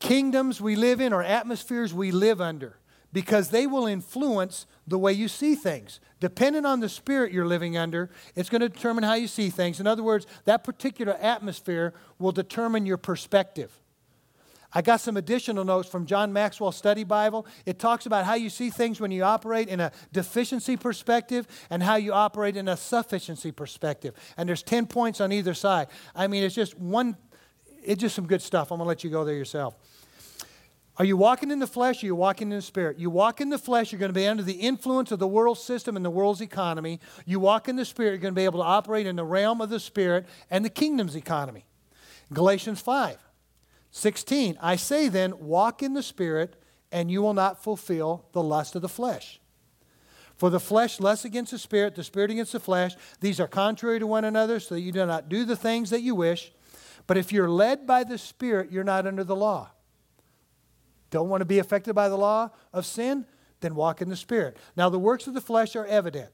Kingdoms 0.00 0.60
we 0.60 0.76
live 0.76 1.00
in 1.00 1.12
or 1.12 1.22
atmospheres 1.22 1.94
we 1.94 2.10
live 2.10 2.40
under 2.40 2.78
because 3.12 3.50
they 3.50 3.66
will 3.66 3.86
influence 3.86 4.66
the 4.86 4.98
way 4.98 5.12
you 5.12 5.28
see 5.28 5.54
things. 5.54 6.00
Depending 6.20 6.66
on 6.66 6.80
the 6.80 6.88
spirit 6.88 7.32
you're 7.32 7.46
living 7.46 7.76
under, 7.76 8.10
it's 8.34 8.50
going 8.50 8.60
to 8.60 8.68
determine 8.68 9.04
how 9.04 9.14
you 9.14 9.28
see 9.28 9.48
things. 9.48 9.80
In 9.80 9.86
other 9.86 10.02
words, 10.02 10.26
that 10.44 10.64
particular 10.64 11.14
atmosphere 11.14 11.94
will 12.18 12.32
determine 12.32 12.84
your 12.84 12.96
perspective. 12.96 13.80
I 14.74 14.82
got 14.82 15.00
some 15.00 15.16
additional 15.16 15.64
notes 15.64 15.88
from 15.88 16.04
John 16.04 16.32
Maxwell 16.32 16.72
Study 16.72 17.04
Bible. 17.04 17.46
It 17.64 17.78
talks 17.78 18.06
about 18.06 18.24
how 18.24 18.34
you 18.34 18.50
see 18.50 18.70
things 18.70 19.00
when 19.00 19.12
you 19.12 19.22
operate 19.22 19.68
in 19.68 19.80
a 19.80 19.92
deficiency 20.12 20.76
perspective 20.76 21.46
and 21.70 21.82
how 21.82 21.96
you 21.96 22.12
operate 22.12 22.56
in 22.56 22.66
a 22.66 22.76
sufficiency 22.76 23.52
perspective. 23.52 24.14
And 24.36 24.48
there's 24.48 24.62
10 24.62 24.86
points 24.86 25.20
on 25.20 25.30
either 25.30 25.54
side. 25.54 25.86
I 26.14 26.26
mean, 26.26 26.42
it's 26.42 26.54
just 26.54 26.76
one, 26.76 27.16
it's 27.84 28.00
just 28.00 28.16
some 28.16 28.26
good 28.26 28.42
stuff. 28.42 28.72
I'm 28.72 28.78
going 28.78 28.86
to 28.86 28.88
let 28.88 29.04
you 29.04 29.10
go 29.10 29.24
there 29.24 29.36
yourself. 29.36 29.76
Are 30.96 31.04
you 31.04 31.16
walking 31.16 31.50
in 31.50 31.58
the 31.58 31.66
flesh 31.66 32.02
or 32.02 32.06
are 32.06 32.08
you 32.08 32.14
walking 32.14 32.50
in 32.50 32.56
the 32.56 32.62
spirit? 32.62 32.98
You 32.98 33.10
walk 33.10 33.40
in 33.40 33.50
the 33.50 33.58
flesh, 33.58 33.90
you're 33.90 33.98
going 33.98 34.12
to 34.12 34.18
be 34.18 34.28
under 34.28 34.44
the 34.44 34.52
influence 34.52 35.10
of 35.10 35.18
the 35.18 35.26
world 35.26 35.58
system 35.58 35.96
and 35.96 36.04
the 36.04 36.10
world's 36.10 36.40
economy. 36.40 37.00
You 37.26 37.40
walk 37.40 37.68
in 37.68 37.74
the 37.74 37.84
spirit, 37.84 38.10
you're 38.10 38.18
going 38.18 38.34
to 38.34 38.38
be 38.38 38.44
able 38.44 38.60
to 38.60 38.66
operate 38.66 39.06
in 39.06 39.16
the 39.16 39.24
realm 39.24 39.60
of 39.60 39.70
the 39.70 39.80
spirit 39.80 40.24
and 40.50 40.64
the 40.64 40.70
kingdom's 40.70 41.16
economy. 41.16 41.64
Galatians 42.32 42.80
5. 42.80 43.23
16, 43.96 44.58
I 44.60 44.74
say 44.74 45.08
then, 45.08 45.38
walk 45.38 45.80
in 45.80 45.94
the 45.94 46.02
Spirit, 46.02 46.56
and 46.90 47.12
you 47.12 47.22
will 47.22 47.32
not 47.32 47.62
fulfill 47.62 48.26
the 48.32 48.42
lust 48.42 48.74
of 48.74 48.82
the 48.82 48.88
flesh. 48.88 49.40
For 50.36 50.50
the 50.50 50.58
flesh 50.58 50.98
lusts 50.98 51.24
against 51.24 51.52
the 51.52 51.60
Spirit, 51.60 51.94
the 51.94 52.02
Spirit 52.02 52.32
against 52.32 52.50
the 52.50 52.58
flesh. 52.58 52.96
These 53.20 53.38
are 53.38 53.46
contrary 53.46 54.00
to 54.00 54.06
one 54.06 54.24
another, 54.24 54.58
so 54.58 54.74
that 54.74 54.80
you 54.80 54.90
do 54.90 55.06
not 55.06 55.28
do 55.28 55.44
the 55.44 55.54
things 55.54 55.90
that 55.90 56.00
you 56.00 56.16
wish. 56.16 56.52
But 57.06 57.16
if 57.16 57.32
you're 57.32 57.48
led 57.48 57.86
by 57.86 58.02
the 58.02 58.18
Spirit, 58.18 58.72
you're 58.72 58.82
not 58.82 59.06
under 59.06 59.22
the 59.22 59.36
law. 59.36 59.70
Don't 61.10 61.28
want 61.28 61.42
to 61.42 61.46
be 61.46 61.60
affected 61.60 61.94
by 61.94 62.08
the 62.08 62.18
law 62.18 62.50
of 62.72 62.84
sin? 62.84 63.26
Then 63.60 63.76
walk 63.76 64.02
in 64.02 64.08
the 64.08 64.16
Spirit. 64.16 64.56
Now, 64.76 64.88
the 64.88 64.98
works 64.98 65.28
of 65.28 65.34
the 65.34 65.40
flesh 65.40 65.76
are 65.76 65.86
evident 65.86 66.32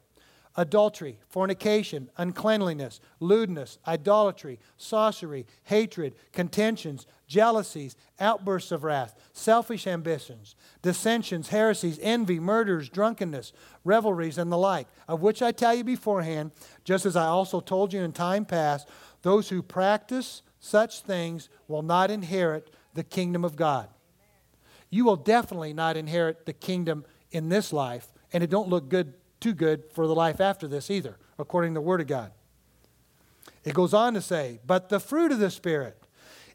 adultery, 0.56 1.18
fornication, 1.28 2.10
uncleanliness, 2.16 3.00
lewdness, 3.20 3.78
idolatry, 3.86 4.58
sorcery, 4.76 5.46
hatred, 5.64 6.14
contentions, 6.32 7.06
jealousies, 7.26 7.96
outbursts 8.18 8.72
of 8.72 8.82
wrath, 8.82 9.14
selfish 9.32 9.86
ambitions, 9.86 10.56
dissensions, 10.82 11.48
heresies, 11.48 11.98
envy, 12.02 12.40
murders, 12.40 12.88
drunkenness, 12.88 13.52
revelries, 13.84 14.38
and 14.38 14.50
the 14.50 14.58
like, 14.58 14.88
of 15.06 15.22
which 15.22 15.40
I 15.40 15.52
tell 15.52 15.74
you 15.74 15.84
beforehand, 15.84 16.50
just 16.84 17.06
as 17.06 17.16
I 17.16 17.26
also 17.26 17.60
told 17.60 17.92
you 17.92 18.02
in 18.02 18.12
time 18.12 18.44
past, 18.44 18.88
those 19.22 19.48
who 19.48 19.62
practice 19.62 20.42
such 20.58 21.02
things 21.02 21.48
will 21.68 21.82
not 21.82 22.10
inherit 22.10 22.70
the 22.94 23.04
kingdom 23.04 23.44
of 23.44 23.56
God. 23.56 23.88
You 24.90 25.04
will 25.04 25.16
definitely 25.16 25.72
not 25.72 25.96
inherit 25.96 26.44
the 26.46 26.52
kingdom 26.52 27.04
in 27.30 27.48
this 27.48 27.72
life, 27.72 28.08
and 28.32 28.42
it 28.42 28.50
don't 28.50 28.68
look 28.68 28.88
good 28.88 29.14
too 29.40 29.54
good 29.54 29.84
for 29.92 30.06
the 30.06 30.14
life 30.14 30.40
after 30.40 30.68
this 30.68 30.90
either, 30.90 31.16
according 31.38 31.72
to 31.72 31.78
the 31.78 31.82
Word 31.82 32.00
of 32.00 32.06
God. 32.06 32.32
It 33.64 33.74
goes 33.74 33.92
on 33.92 34.14
to 34.14 34.20
say, 34.20 34.60
But 34.66 34.88
the 34.88 35.00
fruit 35.00 35.32
of 35.32 35.38
the 35.38 35.50
Spirit 35.50 35.96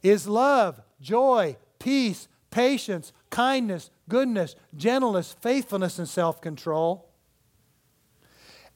is 0.02 0.28
love, 0.28 0.82
joy, 1.02 1.58
peace, 1.80 2.28
patience, 2.52 3.12
kindness, 3.30 3.90
goodness, 4.08 4.56
gentleness, 4.76 5.36
faithfulness, 5.42 6.00
and 6.00 6.08
self 6.08 6.42
control. 6.42 7.10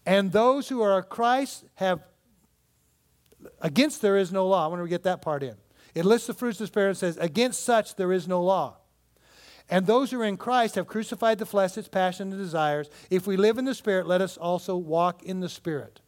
And 0.06 0.32
those 0.32 0.70
who 0.70 0.82
are 0.82 1.02
Christ 1.04 1.66
have, 1.76 2.02
against 3.62 4.02
there 4.02 4.18
is 4.18 4.32
no 4.32 4.48
law. 4.48 4.66
I 4.66 4.68
want 4.68 4.82
to 4.82 4.88
get 4.88 5.04
that 5.04 5.22
part 5.22 5.44
in. 5.44 5.56
It 5.94 6.06
lists 6.06 6.28
the 6.28 6.34
fruits 6.34 6.58
of 6.58 6.64
the 6.64 6.68
Spirit 6.68 6.90
and 6.90 6.98
says, 6.98 7.18
Against 7.18 7.64
such 7.64 7.96
there 7.96 8.12
is 8.12 8.28
no 8.28 8.42
law. 8.44 8.79
And 9.70 9.86
those 9.86 10.12
who 10.12 10.20
are 10.22 10.26
in 10.26 10.38
Christ 10.38 10.76
have 10.76 10.88
crucified 10.88 11.38
the 11.38 11.46
flesh, 11.46 11.78
its 11.78 11.88
passion 11.88 12.32
and 12.32 12.42
desires. 12.42 12.90
If 13.10 13.28
we 13.28 13.38
live 13.38 13.58
in 13.58 13.66
the 13.66 13.76
Spirit, 13.76 14.08
let 14.08 14.22
us 14.22 14.36
also 14.36 14.76
walk 14.76 15.22
in 15.24 15.42
the 15.42 15.50
Spirit. 15.50 16.00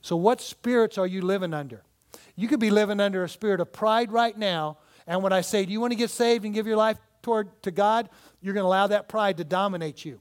So, 0.00 0.16
what 0.16 0.40
spirits 0.40 0.98
are 0.98 1.06
you 1.06 1.20
living 1.20 1.52
under? 1.52 1.82
You 2.36 2.48
could 2.48 2.60
be 2.60 2.70
living 2.70 3.00
under 3.00 3.24
a 3.24 3.28
spirit 3.28 3.60
of 3.60 3.72
pride 3.72 4.12
right 4.12 4.36
now. 4.36 4.78
And 5.06 5.22
when 5.22 5.32
I 5.32 5.40
say, 5.40 5.64
Do 5.64 5.72
you 5.72 5.80
want 5.80 5.92
to 5.92 5.96
get 5.96 6.10
saved 6.10 6.44
and 6.44 6.54
give 6.54 6.66
your 6.66 6.76
life 6.76 6.98
toward 7.22 7.62
to 7.62 7.70
God? 7.70 8.08
You're 8.40 8.54
going 8.54 8.64
to 8.64 8.68
allow 8.68 8.86
that 8.86 9.08
pride 9.08 9.38
to 9.38 9.44
dominate 9.44 10.04
you. 10.04 10.20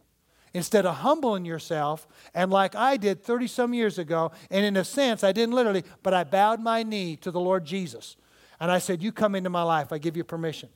Instead 0.53 0.85
of 0.85 0.95
humbling 0.95 1.43
yourself, 1.43 2.07
and 2.33 2.49
like 2.49 2.75
I 2.75 2.95
did 2.95 3.21
30 3.21 3.47
some 3.47 3.73
years 3.73 3.99
ago, 3.99 4.31
and 4.49 4.65
in 4.65 4.77
a 4.77 4.85
sense, 4.85 5.21
I 5.21 5.33
didn't 5.33 5.53
literally, 5.53 5.83
but 6.01 6.13
I 6.13 6.23
bowed 6.23 6.61
my 6.61 6.81
knee 6.81 7.17
to 7.17 7.29
the 7.29 7.41
Lord 7.41 7.65
Jesus. 7.65 8.15
And 8.59 8.71
I 8.71 8.79
said, 8.79 9.03
You 9.03 9.11
come 9.11 9.35
into 9.35 9.49
my 9.49 9.63
life, 9.63 9.91
I 9.91 9.97
give 9.97 10.15
you 10.15 10.23
permission. 10.23 10.69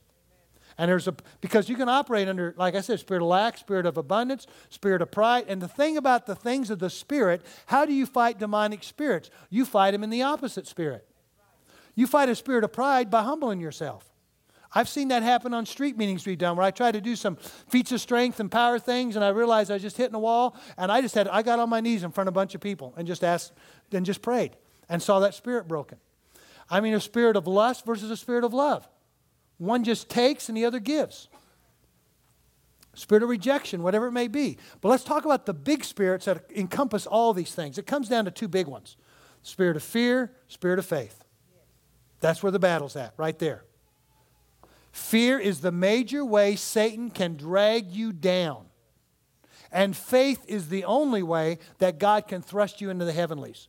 And 0.80 0.90
there's 0.90 1.10
a, 1.10 1.16
because 1.42 1.68
you 1.68 1.76
can 1.76 1.90
operate 1.90 2.30
under, 2.30 2.56
like 2.58 2.74
I 2.74 2.80
said, 2.80 3.02
spirit 3.02 3.22
of 3.22 3.28
lack, 3.28 3.58
spirit 3.58 3.86
of 3.86 3.98
abundance, 3.98 4.48
spirit 4.70 5.02
of 5.02 5.12
pride. 5.12 5.44
And 5.50 5.62
the 5.62 5.68
thing 5.68 5.98
about 5.98 6.26
the 6.26 6.36
things 6.36 6.70
of 6.70 6.80
the 6.80 6.90
spirit, 6.90 7.46
how 7.66 7.86
do 7.86 7.92
you 7.92 8.06
fight 8.06 8.40
demonic 8.40 8.86
spirits? 8.86 9.30
You 9.50 9.66
fight 9.66 9.92
them 9.92 10.06
in 10.06 10.10
the 10.10 10.22
opposite 10.22 10.68
spirit. 10.68 11.06
You 11.96 12.08
fight 12.08 12.30
a 12.30 12.36
spirit 12.36 12.64
of 12.64 12.72
pride 12.72 13.12
by 13.12 13.24
humbling 13.24 13.60
yourself. 13.60 14.10
I've 14.72 14.88
seen 14.88 15.10
that 15.10 15.22
happen 15.22 15.54
on 15.54 15.66
street 15.66 15.98
meetings 15.98 16.26
we've 16.26 16.38
done 16.38 16.56
where 16.56 16.66
I 16.66 16.72
tried 16.72 16.94
to 16.94 17.02
do 17.02 17.18
some 17.18 17.36
feats 17.36 17.92
of 17.92 18.00
strength 18.00 18.40
and 18.40 18.50
power 18.50 18.80
things 18.80 19.18
and 19.18 19.26
I 19.26 19.30
realized 19.30 19.72
I 19.72 19.74
was 19.74 19.82
just 19.82 19.98
hitting 19.98 20.16
a 20.16 20.20
wall 20.20 20.56
and 20.78 20.92
I 20.92 21.02
just 21.02 21.16
had 21.16 21.28
I 21.28 21.42
got 21.42 21.60
on 21.60 21.70
my 21.70 21.82
knees 21.82 22.04
in 22.04 22.12
front 22.12 22.28
of 22.28 22.34
a 22.34 22.36
bunch 22.36 22.54
of 22.56 22.62
people 22.62 22.94
and 22.96 23.08
just 23.08 23.24
asked 23.24 23.52
and 23.92 24.06
just 24.06 24.22
prayed 24.22 24.56
and 24.88 25.02
saw 25.02 25.20
that 25.22 25.34
spirit 25.34 25.68
broken. 25.68 25.98
I 26.70 26.82
mean 26.82 26.94
a 26.94 27.02
spirit 27.02 27.36
of 27.36 27.48
lust 27.48 27.84
versus 27.84 28.12
a 28.12 28.18
spirit 28.18 28.44
of 28.44 28.54
love. 28.54 28.88
One 29.60 29.84
just 29.84 30.10
takes 30.10 30.50
and 30.50 30.58
the 30.58 30.66
other 30.66 30.80
gives. 30.80 31.28
Spirit 32.96 33.24
of 33.24 33.30
rejection, 33.30 33.84
whatever 33.84 34.08
it 34.08 34.12
may 34.12 34.28
be. 34.28 34.58
But 34.82 34.90
let's 34.90 35.04
talk 35.04 35.26
about 35.26 35.46
the 35.46 35.54
big 35.54 35.84
spirits 35.84 36.26
that 36.26 36.46
encompass 36.56 37.06
all 37.06 37.34
these 37.34 37.54
things. 37.54 37.78
It 37.78 37.86
comes 37.86 38.10
down 38.10 38.26
to 38.26 38.32
two 38.32 38.48
big 38.48 38.68
ones 38.68 38.98
spirit 39.42 39.78
of 39.78 39.84
fear, 39.84 40.34
spirit 40.48 40.80
of 40.80 40.86
faith. 40.86 41.24
That's 42.20 42.44
where 42.44 42.52
the 42.52 42.60
battle's 42.60 42.96
at, 42.96 43.14
right 43.16 43.38
there. 43.40 43.64
Fear 44.92 45.40
is 45.40 45.62
the 45.62 45.72
major 45.72 46.26
way 46.26 46.56
Satan 46.56 47.10
can 47.10 47.38
drag 47.38 47.92
you 47.92 48.12
down. 48.12 48.66
And 49.72 49.96
faith 49.96 50.44
is 50.48 50.70
the 50.70 50.84
only 50.84 51.24
way 51.24 51.60
that 51.78 52.00
God 52.00 52.28
can 52.28 52.42
thrust 52.42 52.82
you 52.82 52.90
into 52.90 53.06
the 53.06 53.14
heavenlies. 53.14 53.68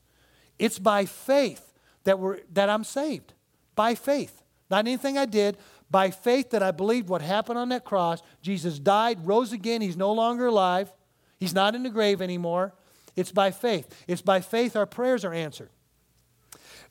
It's 0.58 0.78
by 0.78 1.04
faith 1.04 1.72
that, 2.04 2.18
we're, 2.18 2.40
that 2.52 2.68
I'm 2.68 2.84
saved. 2.84 3.34
By 3.76 3.94
faith. 3.94 4.39
Not 4.70 4.86
anything 4.86 5.18
I 5.18 5.26
did. 5.26 5.56
By 5.90 6.10
faith 6.10 6.50
that 6.50 6.62
I 6.62 6.70
believed 6.70 7.08
what 7.08 7.20
happened 7.20 7.58
on 7.58 7.70
that 7.70 7.84
cross. 7.84 8.22
Jesus 8.42 8.78
died, 8.78 9.26
rose 9.26 9.52
again. 9.52 9.80
He's 9.80 9.96
no 9.96 10.12
longer 10.12 10.46
alive. 10.46 10.92
He's 11.38 11.54
not 11.54 11.74
in 11.74 11.82
the 11.82 11.90
grave 11.90 12.22
anymore. 12.22 12.74
It's 13.16 13.32
by 13.32 13.50
faith. 13.50 14.04
It's 14.06 14.22
by 14.22 14.40
faith 14.40 14.76
our 14.76 14.86
prayers 14.86 15.24
are 15.24 15.32
answered. 15.32 15.70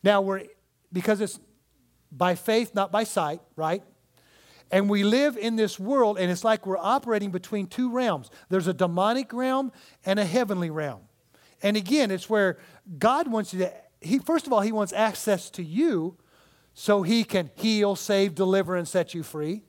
Now 0.03 0.21
we're 0.21 0.43
because 0.91 1.21
it's 1.21 1.39
by 2.11 2.35
faith, 2.35 2.73
not 2.73 2.91
by 2.91 3.03
sight, 3.03 3.41
right? 3.55 3.83
And 4.71 4.89
we 4.89 5.03
live 5.03 5.37
in 5.37 5.55
this 5.55 5.79
world, 5.79 6.19
and 6.19 6.29
it's 6.29 6.43
like 6.43 6.65
we're 6.65 6.77
operating 6.77 7.31
between 7.31 7.67
two 7.67 7.91
realms. 7.91 8.29
There's 8.49 8.67
a 8.67 8.73
demonic 8.73 9.33
realm 9.33 9.71
and 10.05 10.19
a 10.19 10.25
heavenly 10.25 10.69
realm. 10.69 11.01
And 11.63 11.75
again, 11.75 12.11
it's 12.11 12.29
where 12.29 12.57
God 12.97 13.27
wants 13.27 13.53
you 13.53 13.59
to, 13.59 13.73
he, 14.01 14.19
first 14.19 14.47
of 14.47 14.53
all, 14.53 14.61
He 14.61 14.71
wants 14.71 14.93
access 14.93 15.49
to 15.51 15.63
you 15.63 16.17
so 16.79 17.03
He 17.03 17.25
can 17.25 17.51
heal, 17.55 17.97
save, 17.97 18.35
deliver, 18.35 18.77
and 18.77 18.87
set 18.87 19.13
you 19.13 19.21
free. 19.21 19.63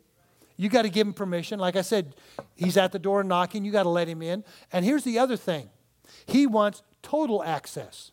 You 0.56 0.68
got 0.68 0.82
to 0.82 0.88
give 0.88 1.08
Him 1.08 1.12
permission. 1.12 1.58
Like 1.58 1.74
I 1.74 1.82
said, 1.82 2.14
He's 2.54 2.76
at 2.76 2.92
the 2.92 3.00
door 3.00 3.24
knocking. 3.24 3.64
You 3.64 3.72
got 3.72 3.82
to 3.82 3.88
let 3.88 4.06
Him 4.06 4.22
in. 4.22 4.44
And 4.72 4.84
here's 4.84 5.02
the 5.02 5.18
other 5.18 5.36
thing 5.36 5.70
He 6.26 6.46
wants 6.46 6.84
total 7.02 7.42
access. 7.42 8.12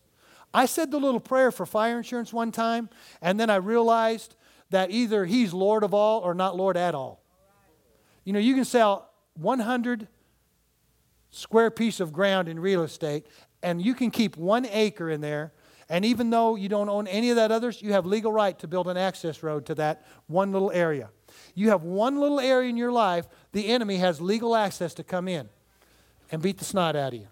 I 0.52 0.66
said 0.66 0.90
the 0.90 1.00
little 1.00 1.20
prayer 1.20 1.52
for 1.52 1.68
fire 1.68 2.00
insurance 2.00 2.34
one 2.34 2.52
time, 2.52 2.90
and 3.22 3.40
then 3.40 3.52
I 3.52 3.58
realized 3.58 4.36
that 4.72 4.90
either 4.90 5.26
he's 5.26 5.54
Lord 5.54 5.84
of 5.84 5.94
all 5.94 6.22
or 6.22 6.34
not 6.34 6.58
Lord 6.58 6.76
at 6.76 6.96
all. 6.96 7.22
You 8.24 8.34
know, 8.34 8.40
you 8.40 8.56
can 8.56 8.66
sell 8.66 9.12
100 9.36 10.08
square 11.30 11.70
piece 11.70 12.00
of 12.00 12.12
ground 12.12 12.48
in 12.48 12.60
real 12.60 12.82
estate, 12.82 13.28
and 13.62 13.80
you 13.80 13.94
can 13.94 14.10
keep 14.10 14.38
one 14.38 14.66
acre 14.66 15.12
in 15.12 15.22
there. 15.22 15.54
And 15.90 16.04
even 16.04 16.30
though 16.30 16.56
you 16.56 16.68
don't 16.68 16.90
own 16.90 17.08
any 17.08 17.30
of 17.30 17.38
that 17.38 17.52
others, 17.52 17.82
you 17.82 17.94
have 17.94 18.06
legal 18.06 18.32
right 18.32 18.58
to 18.60 18.68
build 18.68 18.88
an 18.88 18.98
access 18.98 19.42
road 19.42 19.66
to 19.68 19.76
that 19.76 20.06
one 20.28 20.52
little 20.52 20.72
area. 20.72 21.10
You 21.56 21.70
have 21.70 21.84
one 21.84 22.20
little 22.20 22.40
area 22.40 22.70
in 22.70 22.78
your 22.78 22.92
life, 22.92 23.28
the 23.54 23.68
enemy 23.68 23.98
has 23.98 24.20
legal 24.20 24.56
access 24.56 24.94
to 24.96 25.04
come 25.04 25.28
in 25.28 25.50
and 26.32 26.42
beat 26.42 26.58
the 26.58 26.66
snot 26.66 26.96
out 26.96 27.14
of 27.14 27.20
you. 27.20 27.28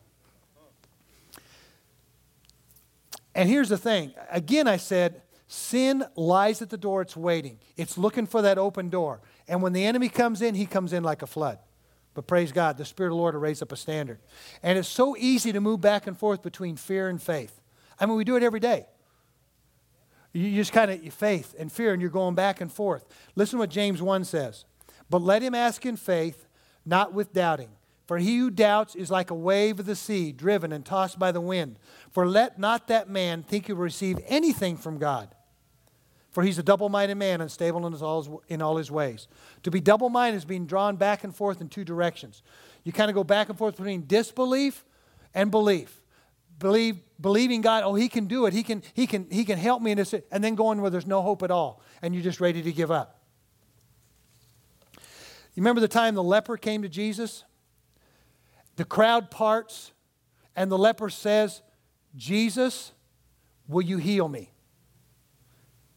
And 3.34 3.50
here's 3.50 3.70
the 3.70 3.78
thing 3.78 4.14
again, 4.32 4.68
I 4.68 4.78
said, 4.78 5.22
sin 5.48 6.06
lies 6.16 6.62
at 6.62 6.70
the 6.70 6.78
door, 6.78 7.02
it's 7.02 7.18
waiting, 7.18 7.60
it's 7.76 7.98
looking 7.98 8.26
for 8.26 8.42
that 8.42 8.58
open 8.58 8.90
door. 8.90 9.22
And 9.48 9.62
when 9.62 9.74
the 9.74 9.86
enemy 9.86 10.08
comes 10.08 10.42
in, 10.42 10.56
he 10.56 10.66
comes 10.66 10.94
in 10.94 11.04
like 11.04 11.22
a 11.22 11.28
flood. 11.28 11.60
But 12.14 12.28
praise 12.28 12.54
God, 12.54 12.78
the 12.78 12.86
Spirit 12.86 13.10
of 13.10 13.18
the 13.18 13.18
Lord 13.18 13.36
will 13.36 13.42
raise 13.42 13.62
up 13.62 13.74
a 13.74 13.76
standard. 13.76 14.20
And 14.64 14.80
it's 14.80 14.88
so 14.88 15.18
easy 15.18 15.52
to 15.52 15.60
move 15.60 15.82
back 15.82 16.08
and 16.08 16.18
forth 16.18 16.42
between 16.42 16.78
fear 16.78 17.10
and 17.10 17.22
faith. 17.22 17.60
I 18.00 18.06
mean, 18.06 18.16
we 18.18 18.24
do 18.24 18.36
it 18.36 18.44
every 18.44 18.60
day. 18.60 18.88
You 20.34 20.54
just 20.54 20.74
kind 20.74 20.92
of 20.92 21.14
faith 21.14 21.56
and 21.58 21.72
fear, 21.72 21.94
and 21.94 22.02
you're 22.02 22.12
going 22.12 22.36
back 22.36 22.60
and 22.60 22.72
forth. 22.72 23.06
Listen 23.36 23.58
to 23.58 23.62
what 23.62 23.70
James 23.70 24.02
1 24.02 24.26
says. 24.26 24.66
But 25.10 25.22
let 25.22 25.42
him 25.42 25.56
ask 25.56 25.86
in 25.86 25.96
faith, 25.96 26.48
not 26.86 27.14
with 27.14 27.32
doubting. 27.32 27.70
For 28.06 28.18
he 28.18 28.38
who 28.38 28.52
doubts 28.52 28.96
is 28.96 29.10
like 29.10 29.32
a 29.32 29.36
wave 29.36 29.80
of 29.80 29.86
the 29.86 29.96
sea, 29.96 30.32
driven 30.32 30.72
and 30.72 30.86
tossed 30.86 31.18
by 31.18 31.32
the 31.32 31.42
wind. 31.42 31.80
For 32.12 32.28
let 32.28 32.60
not 32.60 32.88
that 32.88 33.10
man 33.10 33.44
think 33.44 33.68
he 33.68 33.74
will 33.74 33.82
receive 33.82 34.20
anything 34.28 34.78
from 34.78 35.00
God. 35.00 35.34
For 36.32 36.44
he's 36.44 36.60
a 36.60 36.64
double 36.64 36.90
minded 36.90 37.16
man, 37.16 37.40
unstable 37.40 37.88
in 37.88 37.94
all, 37.96 38.22
his, 38.22 38.32
in 38.50 38.62
all 38.62 38.76
his 38.76 38.92
ways. 38.92 39.28
To 39.64 39.72
be 39.72 39.80
double 39.80 40.10
minded 40.10 40.38
is 40.38 40.46
being 40.46 40.66
drawn 40.66 40.98
back 40.98 41.24
and 41.24 41.34
forth 41.34 41.62
in 41.62 41.70
two 41.70 41.86
directions. 41.86 42.44
You 42.84 42.92
kind 42.92 43.10
of 43.10 43.16
go 43.16 43.24
back 43.24 43.48
and 43.48 43.58
forth 43.58 43.78
between 43.78 44.06
disbelief 44.06 44.84
and 45.34 45.50
belief. 45.50 46.02
Believe, 46.60 46.98
believing 47.20 47.62
God, 47.62 47.84
oh, 47.84 47.96
he 47.96 48.08
can 48.08 48.28
do 48.28 48.46
it. 48.46 48.54
He 48.54 48.64
can, 48.64 48.82
he, 48.94 49.08
can, 49.08 49.28
he 49.30 49.44
can 49.44 49.58
help 49.58 49.82
me 49.82 49.92
in 49.92 49.98
this. 49.98 50.14
And 50.32 50.44
then 50.44 50.56
going 50.56 50.82
where 50.82 50.90
there's 50.90 51.08
no 51.08 51.22
hope 51.22 51.44
at 51.44 51.52
all. 51.52 51.82
And 52.02 52.14
you're 52.14 52.24
just 52.24 52.40
ready 52.40 52.62
to 52.62 52.72
give 52.72 52.92
up. 52.92 53.20
You 55.56 55.62
remember 55.62 55.82
the 55.82 55.88
time 55.88 56.16
the 56.16 56.24
leper 56.24 56.58
came 56.58 56.82
to 56.82 56.90
Jesus? 56.90 57.44
The 58.76 58.86
crowd 58.86 59.32
parts, 59.32 59.94
and 60.56 60.70
the 60.70 60.78
leper 60.78 61.10
says, 61.10 61.62
Jesus, 62.16 62.92
will 63.68 63.82
you 63.82 63.98
heal 63.98 64.28
me? 64.28 64.52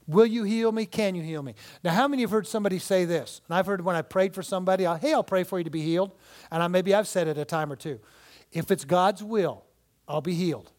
Will 0.07 0.27
you 0.27 0.45
heal 0.45 0.73
me? 0.73 0.87
Can 0.87 1.15
you 1.15 1.23
heal 1.23 1.43
me? 1.43 1.55
Now, 1.85 1.91
how 1.91 2.09
many 2.09 2.23
have 2.23 2.31
heard 2.31 2.47
somebody 2.47 2.79
say 2.79 3.05
this? 3.05 3.43
And 3.49 3.59
I've 3.59 3.67
heard 3.67 3.85
when 3.85 3.95
I 3.95 4.03
prayed 4.03 4.33
for 4.35 4.43
somebody, 4.43 4.87
I'll, 4.87 4.97
hey, 4.97 5.13
I'll 5.13 5.25
pray 5.25 5.45
for 5.45 5.59
you 5.59 5.65
to 5.65 5.71
be 5.71 5.83
healed. 5.83 6.13
And 6.51 6.63
I, 6.63 6.69
maybe 6.69 6.95
I've 6.95 7.09
said 7.09 7.29
it 7.29 7.37
a 7.37 7.45
time 7.45 7.71
or 7.71 7.77
two. 7.77 8.01
If 8.51 8.71
it's 8.71 8.85
God's 8.85 9.23
will, 9.23 9.65
I'll 10.09 10.21
be 10.21 10.35
healed. 10.35 10.73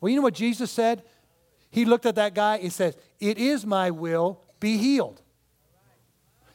Well, 0.00 0.10
you 0.10 0.16
know 0.16 0.22
what 0.22 0.34
Jesus 0.34 0.70
said? 0.70 1.04
He 1.70 1.84
looked 1.84 2.04
at 2.04 2.16
that 2.16 2.34
guy, 2.34 2.58
he 2.58 2.68
says, 2.68 2.96
It 3.20 3.38
is 3.38 3.64
my 3.64 3.90
will, 3.90 4.42
be 4.60 4.76
healed. 4.76 5.22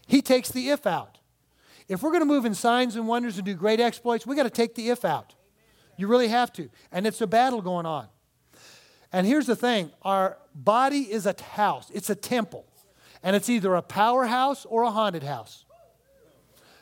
He 0.06 0.22
takes 0.22 0.50
the 0.50 0.70
if 0.70 0.86
out. 0.86 1.18
If 1.88 2.04
we're 2.04 2.12
going 2.12 2.22
to 2.22 2.26
move 2.26 2.46
in 2.46 2.54
signs 2.54 2.96
and 2.96 3.08
wonders 3.08 3.38
and 3.38 3.46
do 3.46 3.54
great 3.54 3.80
exploits, 3.80 4.28
we 4.28 4.36
got 4.36 4.44
to 4.44 4.50
take 4.50 4.76
the 4.76 4.90
if 4.90 5.06
out. 5.06 5.34
You 5.98 6.08
really 6.08 6.28
have 6.28 6.52
to. 6.54 6.70
And 6.92 7.08
it's 7.08 7.22
a 7.22 7.28
battle 7.28 7.62
going 7.62 7.86
on. 7.86 8.08
And 9.12 9.26
here's 9.26 9.46
the 9.46 9.56
thing 9.56 9.92
our 10.02 10.38
body 10.54 11.12
is 11.12 11.26
a 11.26 11.36
house, 11.42 11.90
it's 11.94 12.10
a 12.10 12.16
temple. 12.16 12.66
And 13.24 13.36
it's 13.36 13.50
either 13.50 13.74
a 13.74 13.82
powerhouse 13.82 14.66
or 14.66 14.84
a 14.84 14.92
haunted 14.92 15.24
house. 15.24 15.66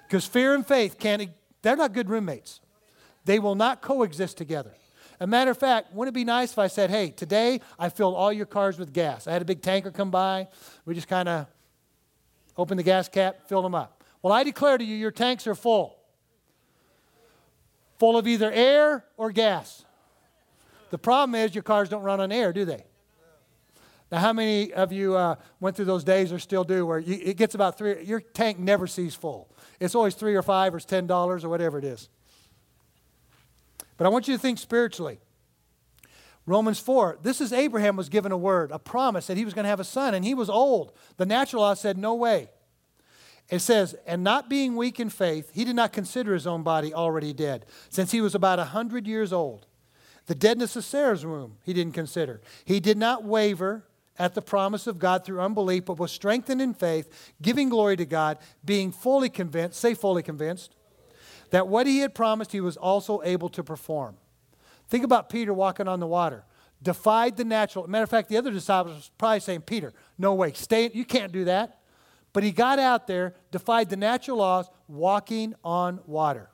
Because 0.06 0.26
fear 0.26 0.54
and 0.54 0.68
faith 0.68 1.00
can't, 1.00 1.30
they're 1.62 1.78
not 1.78 1.94
good 1.94 2.10
roommates. 2.10 2.60
They 3.24 3.40
will 3.40 3.56
not 3.56 3.82
coexist 3.82 4.38
together. 4.38 4.74
A 5.20 5.28
matter 5.28 5.52
of 5.52 5.58
fact, 5.58 5.94
wouldn't 5.94 6.14
it 6.14 6.20
be 6.20 6.26
nice 6.26 6.52
if 6.52 6.60
I 6.60 6.68
said, 6.68 6.90
hey, 6.90 7.10
today 7.10 7.62
I 7.80 7.90
filled 7.90 8.16
all 8.16 8.34
your 8.34 8.46
cars 8.46 8.78
with 8.78 8.92
gas? 8.94 9.28
I 9.28 9.32
had 9.32 9.42
a 9.42 9.46
big 9.46 9.62
tanker 9.62 9.92
come 9.92 10.12
by. 10.12 10.48
We 10.86 10.94
just 10.94 11.08
kind 11.08 11.30
of 11.30 11.48
opened 12.58 12.80
the 12.80 12.84
gas 12.84 13.08
cap, 13.08 13.48
filled 13.48 13.66
them 13.66 13.76
up. 13.76 14.04
Well, 14.22 14.34
I 14.34 14.44
declare 14.44 14.78
to 14.78 14.84
you, 14.84 14.96
your 14.96 15.12
tanks 15.12 15.48
are 15.48 15.56
full. 15.56 15.98
Full 18.00 18.18
of 18.18 18.28
either 18.28 18.52
air 18.52 19.06
or 19.16 19.32
gas. 19.32 19.86
The 20.90 20.98
problem 20.98 21.36
is 21.36 21.56
your 21.56 21.64
cars 21.64 21.90
don't 21.90 22.04
run 22.04 22.20
on 22.20 22.32
air, 22.32 22.52
do 22.52 22.66
they? 22.66 22.84
Now, 24.12 24.20
how 24.20 24.34
many 24.34 24.72
of 24.74 24.92
you 24.92 25.16
uh, 25.16 25.36
went 25.60 25.76
through 25.76 25.86
those 25.86 26.04
days 26.04 26.32
or 26.32 26.40
still 26.40 26.64
do 26.64 26.86
where 26.86 27.00
you, 27.00 27.20
it 27.24 27.38
gets 27.38 27.56
about 27.56 27.78
three, 27.78 28.04
your 28.04 28.20
tank 28.20 28.60
never 28.60 28.86
sees 28.86 29.16
full? 29.16 29.50
It's 29.80 29.96
always 29.96 30.14
three 30.14 30.36
or 30.36 30.44
five 30.44 30.76
or 30.76 30.80
ten 30.80 31.08
dollars 31.08 31.44
or 31.44 31.50
whatever 31.50 31.78
it 31.78 31.84
is. 31.86 32.10
But 33.98 34.06
I 34.06 34.10
want 34.10 34.28
you 34.28 34.36
to 34.36 34.42
think 34.42 34.60
spiritually. 34.60 35.20
Romans 36.46 36.80
4, 36.80 37.20
this 37.24 37.42
is 37.42 37.52
Abraham 37.52 37.96
was 37.96 38.10
given 38.10 38.32
a 38.32 38.38
word, 38.38 38.72
a 38.72 38.78
promise 38.78 39.28
that 39.28 39.38
he 39.38 39.46
was 39.46 39.54
going 39.54 39.64
to 39.64 39.70
have 39.70 39.80
a 39.80 39.86
son, 39.86 40.14
and 40.14 40.24
he 40.24 40.36
was 40.36 40.50
old. 40.50 40.92
The 41.18 41.26
natural 41.26 41.64
law 41.64 41.74
said, 41.74 41.98
no 41.98 42.14
way. 42.14 42.50
It 43.50 43.60
says, 43.60 43.96
and 44.06 44.24
not 44.24 44.50
being 44.50 44.76
weak 44.76 45.00
in 45.00 45.10
faith, 45.10 45.52
he 45.54 45.66
did 45.66 45.76
not 45.76 45.94
consider 45.94 46.34
his 46.34 46.46
own 46.46 46.64
body 46.64 46.94
already 46.94 47.34
dead, 47.34 47.66
since 47.90 48.12
he 48.12 48.22
was 48.22 48.36
about 48.36 48.60
a 48.60 48.66
hundred 48.66 49.08
years 49.08 49.34
old. 49.34 49.66
The 50.28 50.36
deadness 50.36 50.76
of 50.76 50.84
Sarah's 50.84 51.26
womb 51.26 51.58
he 51.64 51.74
didn't 51.74 51.94
consider. 51.94 52.42
He 52.64 52.80
did 52.80 52.98
not 52.98 53.24
waver 53.24 53.86
at 54.18 54.34
the 54.34 54.42
promise 54.42 54.88
of 54.88 54.98
God 54.98 55.26
through 55.26 55.42
unbelief, 55.42 55.86
but 55.86 56.00
was 56.00 56.12
strengthened 56.12 56.62
in 56.62 56.74
faith, 56.74 57.34
giving 57.42 57.70
glory 57.70 57.98
to 57.98 58.06
God, 58.06 58.38
being 58.64 58.92
fully 58.92 59.30
convinced, 59.30 59.80
say 59.80 59.94
fully 59.94 60.24
convinced, 60.24 60.74
that 61.50 61.68
what 61.68 61.88
he 61.88 62.00
had 62.00 62.14
promised 62.16 62.52
he 62.52 62.62
was 62.62 62.78
also 62.78 63.22
able 63.24 63.50
to 63.50 63.64
perform. 63.64 64.18
Think 64.88 65.04
about 65.04 65.30
Peter 65.30 65.54
walking 65.54 65.88
on 65.88 66.00
the 66.00 66.08
water, 66.08 66.44
defied 66.82 67.38
the 67.38 67.46
natural. 67.46 67.88
Matter 67.88 68.04
of 68.04 68.10
fact, 68.10 68.30
the 68.30 68.38
other 68.38 68.52
disciples 68.52 69.12
probably 69.18 69.40
saying, 69.40 69.62
Peter, 69.62 69.94
no 70.18 70.34
way, 70.34 70.54
stay, 70.54 70.90
you 70.94 71.06
can't 71.06 71.32
do 71.32 71.46
that. 71.46 71.80
But 72.34 72.44
he 72.44 72.52
got 72.52 72.80
out 72.80 73.08
there, 73.08 73.34
defied 73.52 73.90
the 73.90 73.96
natural 73.96 74.38
laws, 74.38 74.70
walking 74.88 75.56
on 75.64 76.02
water. 76.06 76.50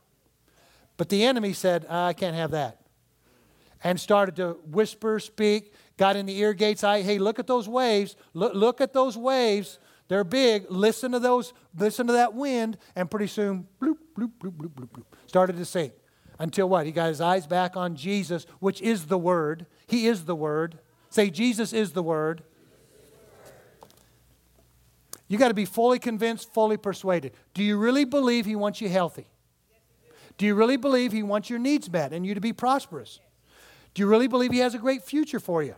But 0.95 1.09
the 1.09 1.23
enemy 1.23 1.53
said, 1.53 1.87
ah, 1.89 2.07
I 2.07 2.13
can't 2.13 2.35
have 2.35 2.51
that. 2.51 2.81
And 3.83 3.99
started 3.99 4.35
to 4.35 4.59
whisper, 4.67 5.19
speak, 5.19 5.73
got 5.97 6.15
in 6.15 6.27
the 6.27 6.37
ear 6.37 6.53
gates. 6.53 6.83
I, 6.83 7.01
hey, 7.01 7.17
look 7.17 7.39
at 7.39 7.47
those 7.47 7.67
waves. 7.67 8.15
Look, 8.35 8.53
look 8.53 8.79
at 8.79 8.93
those 8.93 9.17
waves. 9.17 9.79
They're 10.07 10.23
big. 10.23 10.69
Listen 10.69 11.13
to 11.13 11.19
those, 11.19 11.53
listen 11.75 12.05
to 12.05 12.13
that 12.13 12.35
wind. 12.35 12.77
And 12.95 13.09
pretty 13.09 13.25
soon, 13.25 13.67
bloop, 13.81 13.97
bloop, 14.13 14.31
bloop, 14.39 14.51
bloop, 14.51 14.69
bloop, 14.69 14.89
bloop, 14.89 15.03
started 15.27 15.57
to 15.57 15.65
sink. 15.65 15.93
Until 16.39 16.67
what? 16.67 16.85
He 16.85 16.91
got 16.91 17.09
his 17.09 17.21
eyes 17.21 17.45
back 17.45 17.77
on 17.77 17.95
Jesus, 17.95 18.45
which 18.59 18.81
is 18.81 19.05
the 19.05 19.17
Word. 19.17 19.67
He 19.85 20.07
is 20.07 20.25
the 20.25 20.35
Word. 20.35 20.79
Say, 21.09 21.29
Jesus 21.29 21.71
is 21.71 21.91
the 21.91 22.01
Word. 22.01 22.43
You 25.27 25.37
got 25.37 25.49
to 25.49 25.53
be 25.53 25.65
fully 25.65 25.99
convinced, 25.99 26.51
fully 26.53 26.77
persuaded. 26.77 27.33
Do 27.53 27.63
you 27.63 27.77
really 27.77 28.05
believe 28.05 28.45
He 28.45 28.55
wants 28.55 28.81
you 28.81 28.89
healthy? 28.89 29.27
Do 30.37 30.45
you 30.45 30.55
really 30.55 30.77
believe 30.77 31.11
He 31.11 31.23
wants 31.23 31.49
your 31.49 31.59
needs 31.59 31.91
met 31.91 32.11
and 32.11 32.25
you 32.25 32.33
to 32.33 32.41
be 32.41 32.53
prosperous? 32.53 33.19
Do 33.93 34.01
you 34.01 34.07
really 34.07 34.27
believe 34.27 34.51
He 34.51 34.59
has 34.59 34.73
a 34.73 34.79
great 34.79 35.03
future 35.03 35.39
for 35.39 35.61
you? 35.61 35.75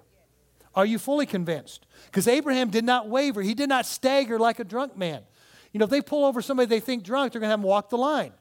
Are 0.76 0.86
you 0.86 0.98
fully 0.98 1.26
convinced? 1.26 1.86
Because 2.06 2.28
Abraham 2.28 2.69
did 2.69 2.84
not 2.84 3.08
waver, 3.08 3.41
he 3.41 3.54
did 3.54 3.69
not 3.69 3.86
stagger 3.86 4.39
like 4.39 4.60
a 4.60 4.63
drunk 4.63 4.98
man. 4.98 5.24
You 5.73 5.79
know, 5.79 5.86
if 5.86 5.89
they 5.89 6.01
pull 6.01 6.23
over 6.23 6.41
somebody 6.41 6.67
they 6.67 6.79
think 6.79 7.03
drunk, 7.03 7.33
they're 7.33 7.41
going 7.41 7.49
to 7.49 7.51
have 7.51 7.59
them 7.59 7.67
walk 7.67 7.89
the 7.89 7.97
line. 7.97 8.31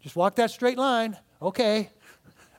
Just 0.00 0.16
walk 0.16 0.34
that 0.36 0.50
straight 0.50 0.78
line. 0.78 1.16
Okay. 1.40 1.90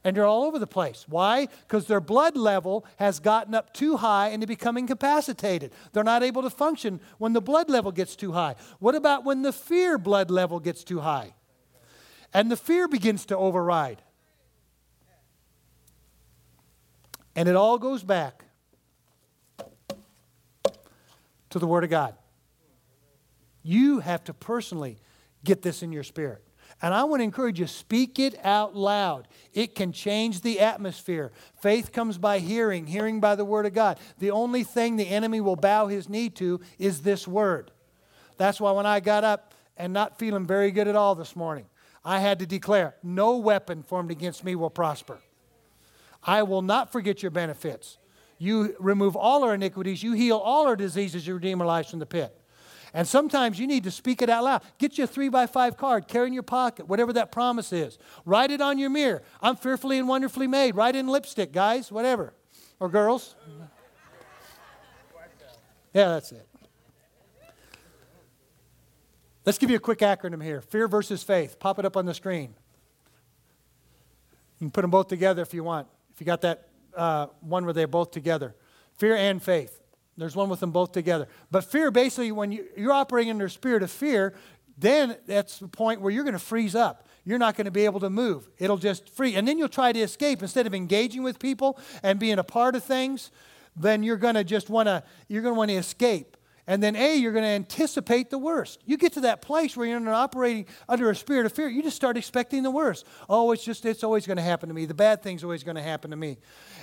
and 0.03 0.15
they're 0.15 0.25
all 0.25 0.43
over 0.43 0.59
the 0.59 0.67
place. 0.67 1.05
Why? 1.07 1.47
Because 1.67 1.87
their 1.87 1.99
blood 1.99 2.37
level 2.37 2.85
has 2.97 3.19
gotten 3.19 3.55
up 3.55 3.73
too 3.73 3.97
high 3.97 4.29
and 4.29 4.41
they 4.41 4.45
become 4.45 4.77
incapacitated. 4.77 5.71
They're 5.91 6.03
not 6.03 6.23
able 6.23 6.43
to 6.43 6.49
function 6.49 7.01
when 7.17 7.33
the 7.33 7.41
blood 7.41 7.69
level 7.69 7.91
gets 7.91 8.15
too 8.15 8.33
high. 8.33 8.55
What 8.79 8.95
about 8.95 9.25
when 9.25 9.41
the 9.41 9.53
fear 9.53 9.97
blood 9.97 10.29
level 10.29 10.59
gets 10.59 10.83
too 10.83 10.99
high? 10.99 11.33
And 12.33 12.51
the 12.51 12.57
fear 12.57 12.87
begins 12.87 13.25
to 13.27 13.37
override. 13.37 14.01
And 17.35 17.49
it 17.49 17.55
all 17.55 17.77
goes 17.79 18.03
back 18.03 18.45
to 21.49 21.59
the 21.59 21.67
Word 21.67 21.83
of 21.83 21.89
God. 21.89 22.15
You 23.63 23.99
have 23.99 24.23
to 24.25 24.33
personally 24.33 24.99
get 25.43 25.61
this 25.61 25.81
in 25.81 25.91
your 25.91 26.03
spirit. 26.03 26.43
And 26.81 26.93
I 26.93 27.03
want 27.05 27.21
to 27.21 27.23
encourage 27.23 27.59
you, 27.59 27.67
speak 27.67 28.19
it 28.19 28.37
out 28.43 28.75
loud. 28.75 29.27
It 29.53 29.75
can 29.75 29.91
change 29.91 30.41
the 30.41 30.59
atmosphere. 30.59 31.31
Faith 31.61 31.91
comes 31.91 32.17
by 32.17 32.39
hearing, 32.39 32.87
hearing 32.87 33.19
by 33.19 33.35
the 33.35 33.45
Word 33.45 33.65
of 33.65 33.73
God. 33.73 33.99
The 34.19 34.31
only 34.31 34.63
thing 34.63 34.95
the 34.95 35.07
enemy 35.07 35.39
will 35.39 35.55
bow 35.55 35.87
his 35.87 36.09
knee 36.09 36.29
to 36.31 36.59
is 36.77 37.01
this 37.01 37.27
Word. 37.27 37.71
That's 38.37 38.59
why 38.59 38.71
when 38.71 38.85
I 38.85 38.99
got 38.99 39.23
up 39.23 39.53
and 39.77 39.93
not 39.93 40.19
feeling 40.19 40.45
very 40.45 40.71
good 40.71 40.87
at 40.87 40.95
all 40.95 41.15
this 41.15 41.35
morning, 41.35 41.65
I 42.03 42.19
had 42.19 42.39
to 42.39 42.45
declare, 42.45 42.95
No 43.01 43.37
weapon 43.37 43.83
formed 43.83 44.11
against 44.11 44.43
me 44.43 44.55
will 44.55 44.69
prosper. 44.69 45.19
I 46.21 46.43
will 46.43 46.61
not 46.61 46.91
forget 46.91 47.21
your 47.21 47.31
benefits. 47.31 47.97
You 48.37 48.75
remove 48.79 49.15
all 49.15 49.43
our 49.43 49.53
iniquities, 49.53 50.03
you 50.03 50.13
heal 50.13 50.37
all 50.37 50.67
our 50.67 50.75
diseases, 50.75 51.25
you 51.25 51.35
redeem 51.35 51.61
our 51.61 51.67
lives 51.67 51.89
from 51.89 51.99
the 51.99 52.05
pit. 52.05 52.37
And 52.93 53.07
sometimes 53.07 53.59
you 53.59 53.65
need 53.65 53.83
to 53.85 53.91
speak 53.91 54.21
it 54.21 54.29
out 54.29 54.43
loud. 54.43 54.61
Get 54.77 54.97
you 54.97 55.05
a 55.05 55.07
three 55.07 55.29
by 55.29 55.47
five 55.47 55.77
card, 55.77 56.07
carry 56.07 56.27
in 56.27 56.33
your 56.33 56.43
pocket, 56.43 56.87
whatever 56.87 57.11
that 57.13 57.31
promise 57.31 57.73
is. 57.73 57.97
Write 58.23 58.51
it 58.51 58.61
on 58.61 58.77
your 58.77 58.91
mirror. 58.91 59.23
I'm 59.41 59.55
fearfully 59.55 59.97
and 59.97 60.07
wonderfully 60.07 60.47
made. 60.47 60.75
Write 60.75 60.95
in 60.95 61.07
lipstick, 61.07 61.51
guys, 61.51 61.91
whatever. 61.91 62.33
Or 62.79 62.89
girls. 62.89 63.35
Yeah, 65.93 66.09
that's 66.09 66.31
it. 66.31 66.47
Let's 69.45 69.57
give 69.57 69.69
you 69.69 69.75
a 69.75 69.79
quick 69.79 69.99
acronym 69.99 70.43
here 70.43 70.61
fear 70.61 70.87
versus 70.87 71.21
faith. 71.23 71.59
Pop 71.59 71.79
it 71.79 71.85
up 71.85 71.97
on 71.97 72.05
the 72.05 72.13
screen. 72.13 72.55
You 74.59 74.67
can 74.67 74.71
put 74.71 74.81
them 74.81 74.91
both 74.91 75.07
together 75.07 75.41
if 75.41 75.53
you 75.53 75.63
want. 75.63 75.87
If 76.13 76.21
you 76.21 76.25
got 76.25 76.41
that 76.41 76.69
uh, 76.95 77.27
one 77.41 77.65
where 77.65 77.73
they're 77.73 77.87
both 77.87 78.11
together 78.11 78.55
fear 78.97 79.15
and 79.15 79.41
faith. 79.41 79.82
There's 80.17 80.35
one 80.35 80.49
with 80.49 80.59
them 80.59 80.71
both 80.71 80.91
together. 80.91 81.27
But 81.49 81.63
fear, 81.63 81.91
basically, 81.91 82.31
when 82.31 82.51
you, 82.51 82.65
you're 82.77 82.93
operating 82.93 83.31
under 83.31 83.45
a 83.45 83.49
spirit 83.49 83.83
of 83.83 83.91
fear, 83.91 84.33
then 84.77 85.17
that's 85.27 85.59
the 85.59 85.67
point 85.67 86.01
where 86.01 86.11
you're 86.11 86.23
going 86.23 86.33
to 86.33 86.39
freeze 86.39 86.75
up. 86.75 87.07
You're 87.25 87.39
not 87.39 87.55
going 87.55 87.65
to 87.65 87.71
be 87.71 87.85
able 87.85 88.01
to 88.01 88.09
move. 88.09 88.49
It'll 88.57 88.77
just 88.77 89.09
free. 89.09 89.35
And 89.35 89.47
then 89.47 89.57
you'll 89.57 89.69
try 89.69 89.91
to 89.91 89.99
escape. 89.99 90.41
Instead 90.41 90.67
of 90.67 90.73
engaging 90.73 91.23
with 91.23 91.39
people 91.39 91.79
and 92.03 92.19
being 92.19 92.37
a 92.37 92.43
part 92.43 92.75
of 92.75 92.83
things, 92.83 93.31
then 93.75 94.03
you're 94.03 94.17
going 94.17 94.35
to 94.35 94.43
just 94.43 94.69
want 94.69 94.87
to, 94.87 95.03
you're 95.27 95.41
going 95.41 95.53
to 95.53 95.57
want 95.57 95.69
to 95.69 95.77
escape. 95.77 96.37
And 96.65 96.81
then, 96.81 96.95
A, 96.95 97.15
you're 97.15 97.33
going 97.33 97.43
to 97.43 97.49
anticipate 97.49 98.29
the 98.29 98.37
worst. 98.37 98.81
You 98.85 98.97
get 98.97 99.13
to 99.13 99.21
that 99.21 99.41
place 99.41 99.75
where 99.75 99.85
you're 99.85 100.13
operating 100.13 100.65
under 100.87 101.09
a 101.09 101.15
spirit 101.15 101.45
of 101.45 101.51
fear, 101.51 101.67
you 101.67 101.83
just 101.83 101.97
start 101.97 102.15
expecting 102.15 102.63
the 102.63 102.71
worst. 102.71 103.05
Oh, 103.29 103.51
it's 103.51 103.65
just, 103.65 103.85
it's 103.85 104.03
always 104.03 104.25
going 104.25 104.37
to 104.37 104.43
happen 104.43 104.69
to 104.69 104.75
me. 104.75 104.85
The 104.85 104.93
bad 104.93 105.21
thing's 105.21 105.43
always 105.43 105.63
going 105.63 105.75
to 105.75 105.81
happen 105.81 106.11
to 106.11 106.17
me. 106.17 106.37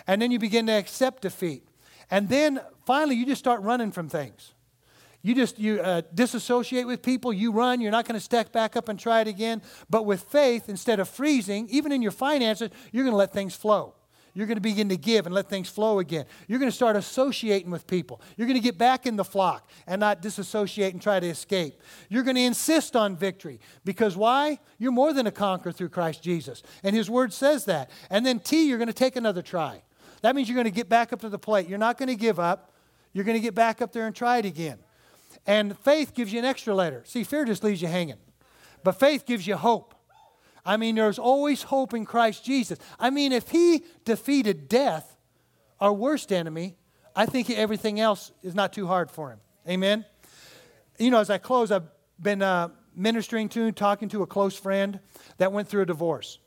And 0.07 0.21
then 0.21 0.31
you 0.31 0.39
begin 0.39 0.67
to 0.67 0.73
accept 0.73 1.23
defeat. 1.23 1.67
And 2.11 2.29
then 2.29 2.61
finally, 2.87 3.17
you 3.17 3.27
just 3.27 3.39
start 3.39 3.63
running 3.63 3.93
from 3.93 4.09
things. 4.09 4.53
You 5.23 5.35
just 5.35 5.59
you 5.59 5.81
uh, 5.81 6.03
disassociate 6.15 6.87
with 6.87 7.03
people. 7.03 7.33
You 7.33 7.53
run. 7.53 7.81
You're 7.81 7.91
not 7.91 8.07
going 8.07 8.19
to 8.19 8.25
stack 8.25 8.53
back 8.53 8.75
up 8.75 8.89
and 8.89 8.99
try 8.99 9.21
it 9.21 9.29
again. 9.29 9.61
But 9.91 10.07
with 10.07 10.23
faith, 10.23 10.69
instead 10.69 10.99
of 10.99 11.09
freezing, 11.09 11.69
even 11.71 11.93
in 11.93 12.01
your 12.01 12.13
finances, 12.13 12.71
you're 12.91 13.05
going 13.05 13.13
to 13.13 13.19
let 13.19 13.33
things 13.33 13.55
flow. 13.55 13.95
You're 14.33 14.47
going 14.47 14.57
to 14.57 14.63
begin 14.63 14.89
to 14.91 14.97
give 14.97 15.27
and 15.27 15.35
let 15.35 15.49
things 15.49 15.69
flow 15.69 15.99
again. 15.99 16.25
You're 16.47 16.61
going 16.61 16.71
to 16.71 16.77
start 16.77 16.97
associating 16.97 17.71
with 17.71 17.87
people. 17.87 18.21
You're 18.37 18.47
going 18.47 18.59
to 18.59 18.63
get 18.63 18.79
back 18.79 19.05
in 19.05 19.17
the 19.17 19.25
flock 19.25 19.69
and 19.87 19.99
not 20.01 20.23
disassociate 20.23 20.93
and 20.93 21.03
try 21.03 21.19
to 21.19 21.27
escape. 21.27 21.81
You're 22.09 22.23
going 22.23 22.37
to 22.37 22.43
insist 22.43 22.95
on 22.95 23.17
victory 23.17 23.61
because 23.85 24.17
why? 24.17 24.61
You're 24.79 24.93
more 24.93 25.13
than 25.13 25.27
a 25.27 25.33
conqueror 25.33 25.73
through 25.73 25.89
Christ 25.89 26.23
Jesus. 26.23 26.63
And 26.85 26.95
His 26.95 27.11
Word 27.11 27.33
says 27.33 27.65
that. 27.65 27.91
And 28.09 28.25
then 28.25 28.39
T, 28.39 28.69
you're 28.69 28.79
going 28.79 28.89
to 28.89 28.95
take 28.95 29.17
another 29.17 29.43
try. 29.43 29.83
That 30.23 30.37
means 30.37 30.49
you're 30.49 30.57
going 30.57 30.65
to 30.65 30.71
get 30.71 30.89
back 30.89 31.13
up 31.13 31.21
to 31.21 31.29
the 31.29 31.39
plate. 31.39 31.69
You're 31.69 31.79
not 31.79 31.99
going 31.99 32.09
to 32.09 32.17
give 32.17 32.39
up. 32.39 32.73
You're 33.13 33.25
going 33.25 33.37
to 33.37 33.43
get 33.43 33.55
back 33.55 33.83
up 33.83 33.93
there 33.93 34.07
and 34.07 34.15
try 34.15 34.39
it 34.39 34.45
again. 34.45 34.79
And 35.47 35.79
faith 35.79 36.15
gives 36.15 36.33
you 36.33 36.39
an 36.39 36.45
extra 36.45 36.75
letter. 36.75 37.03
See, 37.07 37.25
fear 37.25 37.45
just 37.45 37.65
leaves 37.65 37.81
you 37.81 37.89
hanging. 37.89 38.19
But 38.85 38.93
faith 38.93 39.27
gives 39.27 39.47
you 39.47 39.57
hope. 39.57 39.95
I 40.65 40.77
mean, 40.77 40.95
there's 40.95 41.19
always 41.19 41.63
hope 41.63 41.95
in 41.95 42.05
Christ 42.05 42.45
Jesus. 42.45 42.79
I 42.99 43.11
mean, 43.11 43.33
if 43.33 43.49
he 43.49 43.85
defeated 44.05 44.69
death, 44.69 45.17
our 45.81 45.93
worst 45.93 46.33
enemy, 46.33 46.77
I 47.17 47.27
think 47.27 47.51
everything 47.51 47.99
else 47.99 48.33
is 48.43 48.55
not 48.55 48.73
too 48.73 48.87
hard 48.87 49.11
for 49.11 49.31
him. 49.31 49.41
Amen? 49.69 50.05
You 50.99 51.11
know, 51.11 51.19
as 51.19 51.31
I 51.31 51.39
close, 51.39 51.73
I've 51.73 51.89
been 52.21 52.43
uh, 52.43 52.69
ministering 52.95 53.49
to, 53.51 53.65
and 53.67 53.77
talking 53.77 54.09
to 54.11 54.23
a 54.23 54.27
close 54.27 54.55
friend 54.57 55.01
that 55.39 55.53
went 55.53 55.69
through 55.69 55.83
a 55.83 55.87
divorce. 55.87 56.39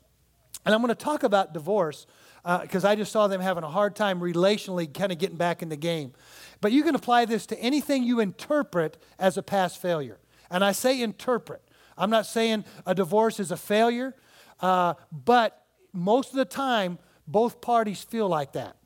And 0.64 0.74
I'm 0.74 0.80
going 0.80 0.94
to 0.94 0.94
talk 0.94 1.24
about 1.24 1.52
divorce 1.52 2.06
because 2.44 2.84
uh, 2.84 2.88
I 2.88 2.94
just 2.94 3.10
saw 3.10 3.26
them 3.26 3.40
having 3.40 3.64
a 3.64 3.70
hard 3.70 3.96
time 3.96 4.20
relationally 4.20 4.92
kind 4.92 5.10
of 5.10 5.18
getting 5.18 5.36
back 5.36 5.62
in 5.62 5.70
the 5.70 5.76
game. 5.76 6.12
But 6.60 6.72
you 6.72 6.82
can 6.82 6.94
apply 6.94 7.24
this 7.24 7.46
to 7.46 7.58
anything 7.58 8.04
you 8.04 8.20
interpret 8.20 8.98
as 9.18 9.38
a 9.38 9.42
past 9.42 9.80
failure. 9.80 10.18
And 10.50 10.62
I 10.62 10.72
say 10.72 11.00
interpret. 11.00 11.62
I'm 11.96 12.10
not 12.10 12.26
saying 12.26 12.64
a 12.86 12.94
divorce 12.94 13.40
is 13.40 13.50
a 13.50 13.56
failure, 13.56 14.14
uh, 14.60 14.94
but 15.10 15.64
most 15.92 16.30
of 16.30 16.36
the 16.36 16.44
time, 16.44 16.98
both 17.26 17.62
parties 17.62 18.02
feel 18.02 18.28
like 18.28 18.52
that. 18.52 18.76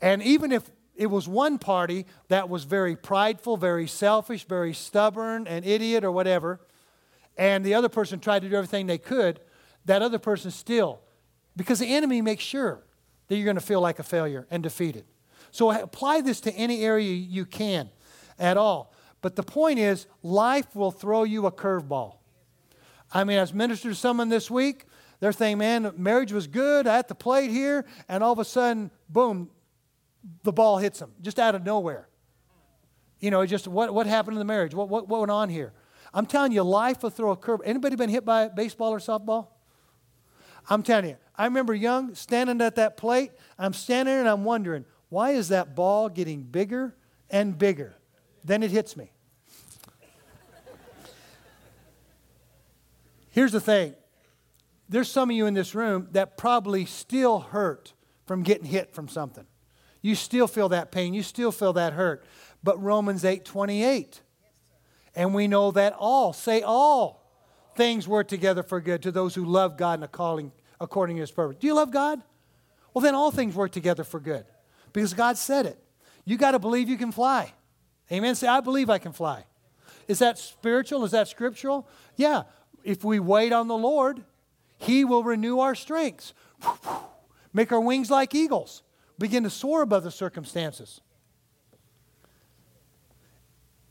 And 0.00 0.22
even 0.22 0.50
if 0.50 0.70
it 0.96 1.08
was 1.08 1.28
one 1.28 1.58
party 1.58 2.06
that 2.28 2.48
was 2.48 2.64
very 2.64 2.96
prideful, 2.96 3.58
very 3.58 3.86
selfish, 3.86 4.44
very 4.44 4.72
stubborn, 4.72 5.46
an 5.46 5.64
idiot, 5.64 6.02
or 6.02 6.12
whatever, 6.12 6.60
and 7.36 7.64
the 7.64 7.74
other 7.74 7.88
person 7.88 8.20
tried 8.20 8.40
to 8.42 8.48
do 8.48 8.56
everything 8.56 8.86
they 8.86 8.98
could, 8.98 9.40
that 9.84 10.00
other 10.00 10.18
person 10.18 10.50
still 10.50 11.00
because 11.58 11.80
the 11.80 11.86
enemy 11.86 12.22
makes 12.22 12.44
sure 12.44 12.84
that 13.26 13.36
you're 13.36 13.44
going 13.44 13.56
to 13.56 13.60
feel 13.60 13.80
like 13.80 13.98
a 13.98 14.04
failure 14.04 14.46
and 14.48 14.62
defeated. 14.62 15.04
So 15.50 15.70
apply 15.70 16.20
this 16.20 16.40
to 16.42 16.52
any 16.52 16.84
area 16.84 17.12
you 17.12 17.44
can 17.44 17.90
at 18.38 18.56
all. 18.56 18.94
But 19.20 19.34
the 19.34 19.42
point 19.42 19.80
is, 19.80 20.06
life 20.22 20.76
will 20.76 20.92
throw 20.92 21.24
you 21.24 21.46
a 21.46 21.52
curveball. 21.52 22.14
I 23.12 23.24
mean, 23.24 23.38
I 23.38 23.40
was 23.40 23.52
ministered 23.52 23.92
to 23.92 23.98
someone 23.98 24.28
this 24.28 24.48
week. 24.48 24.84
They're 25.18 25.32
saying, 25.32 25.58
man, 25.58 25.92
marriage 25.96 26.32
was 26.32 26.46
good 26.46 26.86
at 26.86 27.08
the 27.08 27.14
plate 27.16 27.50
here, 27.50 27.84
and 28.08 28.22
all 28.22 28.32
of 28.32 28.38
a 28.38 28.44
sudden, 28.44 28.92
boom, 29.08 29.50
the 30.44 30.52
ball 30.52 30.78
hits 30.78 31.00
them 31.00 31.10
just 31.20 31.40
out 31.40 31.56
of 31.56 31.64
nowhere. 31.64 32.08
You 33.18 33.32
know, 33.32 33.44
just 33.44 33.66
what, 33.66 33.92
what 33.92 34.06
happened 34.06 34.36
in 34.36 34.38
the 34.38 34.44
marriage? 34.44 34.74
What, 34.74 34.88
what, 34.88 35.08
what 35.08 35.18
went 35.20 35.32
on 35.32 35.48
here? 35.48 35.72
I'm 36.14 36.24
telling 36.24 36.52
you, 36.52 36.62
life 36.62 37.02
will 37.02 37.10
throw 37.10 37.32
a 37.32 37.36
curve. 37.36 37.60
Anybody 37.64 37.96
been 37.96 38.10
hit 38.10 38.24
by 38.24 38.46
baseball 38.46 38.92
or 38.92 39.00
softball? 39.00 39.48
I'm 40.68 40.82
telling 40.82 41.10
you, 41.10 41.16
I 41.36 41.44
remember 41.44 41.74
young, 41.74 42.14
standing 42.14 42.60
at 42.60 42.76
that 42.76 42.96
plate. 42.96 43.32
I'm 43.58 43.72
standing 43.72 44.14
and 44.14 44.28
I'm 44.28 44.44
wondering, 44.44 44.84
why 45.08 45.30
is 45.30 45.48
that 45.48 45.74
ball 45.74 46.08
getting 46.08 46.42
bigger 46.42 46.94
and 47.30 47.56
bigger? 47.56 47.96
Then 48.44 48.62
it 48.62 48.70
hits 48.70 48.96
me. 48.96 49.12
Here's 53.30 53.52
the 53.52 53.60
thing 53.60 53.94
there's 54.88 55.10
some 55.10 55.30
of 55.30 55.36
you 55.36 55.46
in 55.46 55.54
this 55.54 55.74
room 55.74 56.08
that 56.12 56.36
probably 56.36 56.86
still 56.86 57.40
hurt 57.40 57.92
from 58.26 58.42
getting 58.42 58.64
hit 58.66 58.92
from 58.92 59.08
something. 59.08 59.46
You 60.02 60.14
still 60.14 60.46
feel 60.46 60.70
that 60.70 60.90
pain, 60.90 61.14
you 61.14 61.22
still 61.22 61.52
feel 61.52 61.72
that 61.74 61.92
hurt. 61.92 62.24
But 62.62 62.82
Romans 62.82 63.24
8 63.24 63.44
28. 63.44 64.20
And 65.14 65.34
we 65.34 65.48
know 65.48 65.70
that 65.72 65.94
all, 65.98 66.32
say 66.32 66.62
all, 66.62 67.27
things 67.78 68.08
work 68.08 68.26
together 68.26 68.64
for 68.64 68.80
good 68.80 69.02
to 69.04 69.12
those 69.12 69.36
who 69.36 69.44
love 69.44 69.78
God 69.78 69.94
and 69.94 70.04
are 70.04 70.08
calling 70.08 70.50
according 70.80 71.16
to 71.16 71.20
his 71.20 71.30
purpose. 71.30 71.56
Do 71.60 71.68
you 71.68 71.74
love 71.74 71.92
God? 71.92 72.20
Well, 72.92 73.02
then 73.02 73.14
all 73.14 73.30
things 73.30 73.54
work 73.54 73.70
together 73.70 74.02
for 74.02 74.18
good 74.18 74.44
because 74.92 75.14
God 75.14 75.38
said 75.38 75.64
it. 75.64 75.78
You 76.24 76.36
got 76.36 76.50
to 76.50 76.58
believe 76.58 76.88
you 76.88 76.98
can 76.98 77.12
fly. 77.12 77.54
Amen. 78.10 78.34
Say, 78.34 78.48
I 78.48 78.60
believe 78.60 78.90
I 78.90 78.98
can 78.98 79.12
fly. 79.12 79.44
Is 80.08 80.18
that 80.18 80.38
spiritual? 80.38 81.04
Is 81.04 81.12
that 81.12 81.28
scriptural? 81.28 81.88
Yeah. 82.16 82.42
If 82.82 83.04
we 83.04 83.20
wait 83.20 83.52
on 83.52 83.68
the 83.68 83.76
Lord, 83.76 84.24
He 84.78 85.04
will 85.04 85.22
renew 85.22 85.60
our 85.60 85.76
strengths, 85.76 86.34
make 87.52 87.70
our 87.70 87.80
wings 87.80 88.10
like 88.10 88.34
eagles, 88.34 88.82
begin 89.18 89.44
to 89.44 89.50
soar 89.50 89.82
above 89.82 90.02
the 90.02 90.10
circumstances. 90.10 91.00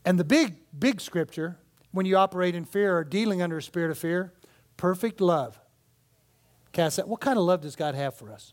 And 0.04 0.18
the 0.18 0.24
big, 0.24 0.56
big 0.78 1.00
scripture, 1.00 1.56
when 1.92 2.06
you 2.06 2.16
operate 2.16 2.54
in 2.54 2.64
fear 2.64 2.96
or 2.96 3.04
dealing 3.04 3.42
under 3.42 3.58
a 3.58 3.62
spirit 3.62 3.90
of 3.90 3.98
fear, 3.98 4.32
perfect 4.76 5.20
love 5.20 5.58
cast 6.72 6.98
out. 6.98 7.08
What 7.08 7.20
kind 7.20 7.38
of 7.38 7.44
love 7.44 7.62
does 7.62 7.76
God 7.76 7.94
have 7.94 8.14
for 8.14 8.30
us? 8.32 8.52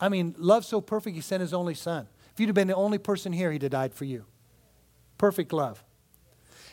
I 0.00 0.08
mean, 0.08 0.34
love 0.38 0.64
so 0.64 0.80
perfect, 0.80 1.14
He 1.14 1.22
sent 1.22 1.40
His 1.40 1.54
only 1.54 1.74
Son. 1.74 2.08
If 2.32 2.40
you'd 2.40 2.48
have 2.48 2.54
been 2.54 2.68
the 2.68 2.74
only 2.74 2.98
person 2.98 3.32
here, 3.32 3.52
He'd 3.52 3.62
have 3.62 3.70
died 3.70 3.94
for 3.94 4.04
you. 4.04 4.26
Perfect 5.18 5.52
love. 5.52 5.82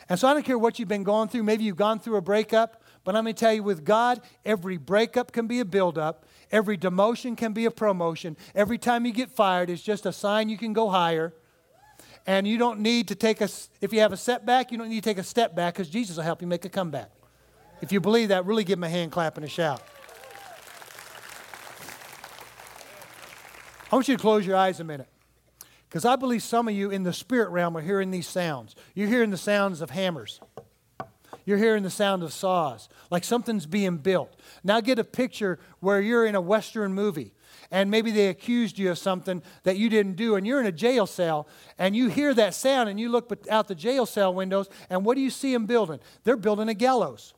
And 0.08 0.18
so 0.18 0.28
I 0.28 0.34
don't 0.34 0.44
care 0.44 0.58
what 0.58 0.78
you've 0.78 0.88
been 0.88 1.02
going 1.02 1.28
through. 1.28 1.44
Maybe 1.44 1.64
you've 1.64 1.76
gone 1.76 1.98
through 1.98 2.16
a 2.16 2.20
breakup, 2.20 2.82
but 3.04 3.16
I'm 3.16 3.24
going 3.24 3.34
to 3.34 3.40
tell 3.40 3.54
you 3.54 3.62
with 3.62 3.84
God, 3.84 4.20
every 4.44 4.76
breakup 4.76 5.32
can 5.32 5.46
be 5.46 5.60
a 5.60 5.64
buildup, 5.64 6.26
Every 6.54 6.78
demotion 6.78 7.36
can 7.36 7.52
be 7.52 7.64
a 7.64 7.70
promotion. 7.72 8.36
Every 8.54 8.78
time 8.78 9.04
you 9.04 9.12
get 9.12 9.28
fired 9.28 9.70
it's 9.70 9.82
just 9.82 10.06
a 10.06 10.12
sign 10.12 10.48
you 10.48 10.56
can 10.56 10.72
go 10.72 10.88
higher. 10.88 11.34
And 12.26 12.46
you 12.48 12.56
don't 12.56 12.80
need 12.80 13.08
to 13.08 13.14
take 13.14 13.40
a, 13.40 13.48
if 13.80 13.92
you 13.92 14.00
have 14.00 14.12
a 14.12 14.16
setback, 14.16 14.72
you 14.72 14.78
don't 14.78 14.88
need 14.88 15.02
to 15.02 15.10
take 15.10 15.18
a 15.18 15.22
step 15.22 15.54
back 15.54 15.74
because 15.74 15.90
Jesus 15.90 16.16
will 16.16 16.24
help 16.24 16.40
you 16.40 16.48
make 16.48 16.64
a 16.64 16.70
comeback. 16.70 17.10
If 17.82 17.92
you 17.92 18.00
believe 18.00 18.28
that, 18.28 18.46
really 18.46 18.64
give 18.64 18.78
him 18.78 18.84
a 18.84 18.88
hand 18.88 19.12
clap 19.12 19.36
and 19.36 19.44
a 19.44 19.48
shout. 19.48 19.82
I 23.92 23.96
want 23.96 24.08
you 24.08 24.16
to 24.16 24.20
close 24.20 24.46
your 24.46 24.56
eyes 24.56 24.80
a 24.80 24.84
minute. 24.84 25.08
Because 25.88 26.04
I 26.04 26.16
believe 26.16 26.42
some 26.42 26.66
of 26.66 26.74
you 26.74 26.90
in 26.90 27.04
the 27.04 27.12
spirit 27.12 27.50
realm 27.50 27.76
are 27.76 27.80
hearing 27.80 28.10
these 28.10 28.26
sounds. 28.26 28.74
You're 28.94 29.06
hearing 29.06 29.30
the 29.30 29.36
sounds 29.36 29.80
of 29.80 29.90
hammers. 29.90 30.40
You're 31.44 31.58
hearing 31.58 31.82
the 31.82 31.90
sound 31.90 32.22
of 32.22 32.32
saws, 32.32 32.88
like 33.10 33.22
something's 33.22 33.66
being 33.66 33.98
built. 33.98 34.34
Now 34.64 34.80
get 34.80 34.98
a 34.98 35.04
picture 35.04 35.58
where 35.80 36.00
you're 36.00 36.24
in 36.24 36.34
a 36.34 36.40
Western 36.40 36.94
movie 36.94 37.32
and 37.70 37.90
maybe 37.90 38.10
they 38.10 38.28
accused 38.28 38.78
you 38.78 38.90
of 38.90 38.98
something 38.98 39.42
that 39.62 39.76
you 39.76 39.88
didn't 39.88 40.16
do, 40.16 40.36
and 40.36 40.46
you're 40.46 40.60
in 40.60 40.66
a 40.66 40.72
jail 40.72 41.06
cell, 41.06 41.48
and 41.78 41.94
you 41.96 42.08
hear 42.08 42.34
that 42.34 42.54
sound, 42.54 42.88
and 42.88 42.98
you 42.98 43.08
look 43.08 43.32
out 43.50 43.68
the 43.68 43.74
jail 43.74 44.06
cell 44.06 44.32
windows, 44.32 44.68
and 44.90 45.04
what 45.04 45.14
do 45.14 45.20
you 45.20 45.30
see 45.30 45.52
them 45.52 45.66
building? 45.66 46.00
They're 46.24 46.36
building 46.36 46.68
a 46.68 46.74
gallows. 46.74 47.34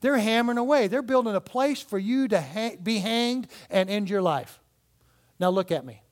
They're 0.00 0.18
hammering 0.18 0.58
away. 0.58 0.88
They're 0.88 1.00
building 1.02 1.34
a 1.34 1.40
place 1.40 1.80
for 1.80 1.98
you 1.98 2.28
to 2.28 2.40
ha- 2.40 2.76
be 2.82 2.98
hanged 2.98 3.46
and 3.70 3.88
end 3.88 4.10
your 4.10 4.22
life. 4.22 4.60
Now 5.38 5.50
look 5.50 5.70
at 5.70 5.84
me. 5.84 6.02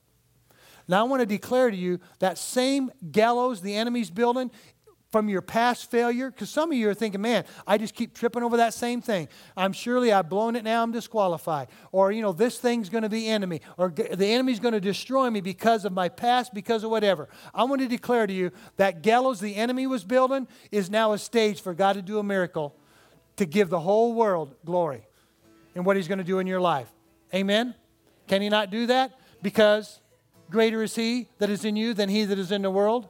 Now 0.87 1.01
I 1.01 1.03
want 1.03 1.21
to 1.21 1.25
declare 1.25 1.69
to 1.69 1.77
you 1.77 1.99
that 2.19 2.37
same 2.37 2.91
gallows 3.11 3.61
the 3.61 3.75
enemy's 3.75 4.09
building 4.09 4.51
from 5.11 5.29
your 5.29 5.41
past 5.41 5.91
failure? 5.91 6.31
Because 6.31 6.49
some 6.49 6.71
of 6.71 6.77
you 6.77 6.89
are 6.89 6.93
thinking, 6.93 7.21
man, 7.21 7.43
I 7.67 7.77
just 7.77 7.93
keep 7.93 8.13
tripping 8.13 8.43
over 8.43 8.57
that 8.57 8.73
same 8.73 9.01
thing. 9.01 9.27
I'm 9.57 9.73
surely 9.73 10.11
I've 10.11 10.29
blown 10.29 10.55
it 10.55 10.63
now, 10.63 10.83
I'm 10.83 10.91
disqualified. 10.91 11.67
Or, 11.91 12.11
you 12.11 12.21
know, 12.21 12.31
this 12.31 12.57
thing's 12.57 12.89
going 12.89 13.03
to 13.03 13.09
be 13.09 13.27
enemy. 13.27 13.61
Or 13.77 13.89
the 13.89 14.27
enemy's 14.27 14.59
going 14.59 14.73
to 14.73 14.79
destroy 14.79 15.29
me 15.29 15.41
because 15.41 15.85
of 15.85 15.91
my 15.91 16.09
past, 16.09 16.53
because 16.53 16.83
of 16.83 16.91
whatever. 16.91 17.29
I 17.53 17.63
want 17.65 17.81
to 17.81 17.87
declare 17.87 18.25
to 18.25 18.33
you 18.33 18.51
that 18.77 19.01
gallows 19.01 19.39
the 19.39 19.55
enemy 19.55 19.87
was 19.87 20.03
building 20.03 20.47
is 20.71 20.89
now 20.89 21.13
a 21.13 21.17
stage 21.17 21.61
for 21.61 21.73
God 21.73 21.93
to 21.93 22.01
do 22.01 22.19
a 22.19 22.23
miracle 22.23 22.75
to 23.37 23.45
give 23.45 23.69
the 23.69 23.79
whole 23.79 24.13
world 24.13 24.55
glory 24.65 25.05
in 25.75 25.83
what 25.83 25.95
he's 25.95 26.07
going 26.07 26.17
to 26.17 26.23
do 26.23 26.39
in 26.39 26.47
your 26.47 26.61
life. 26.61 26.91
Amen? 27.33 27.75
Can 28.27 28.41
he 28.41 28.49
not 28.49 28.69
do 28.69 28.87
that? 28.87 29.19
Because 29.41 29.99
greater 30.49 30.83
is 30.83 30.95
he 30.95 31.27
that 31.39 31.49
is 31.49 31.65
in 31.65 31.75
you 31.75 31.93
than 31.93 32.09
he 32.09 32.25
that 32.25 32.37
is 32.37 32.51
in 32.51 32.61
the 32.61 32.69
world. 32.69 33.09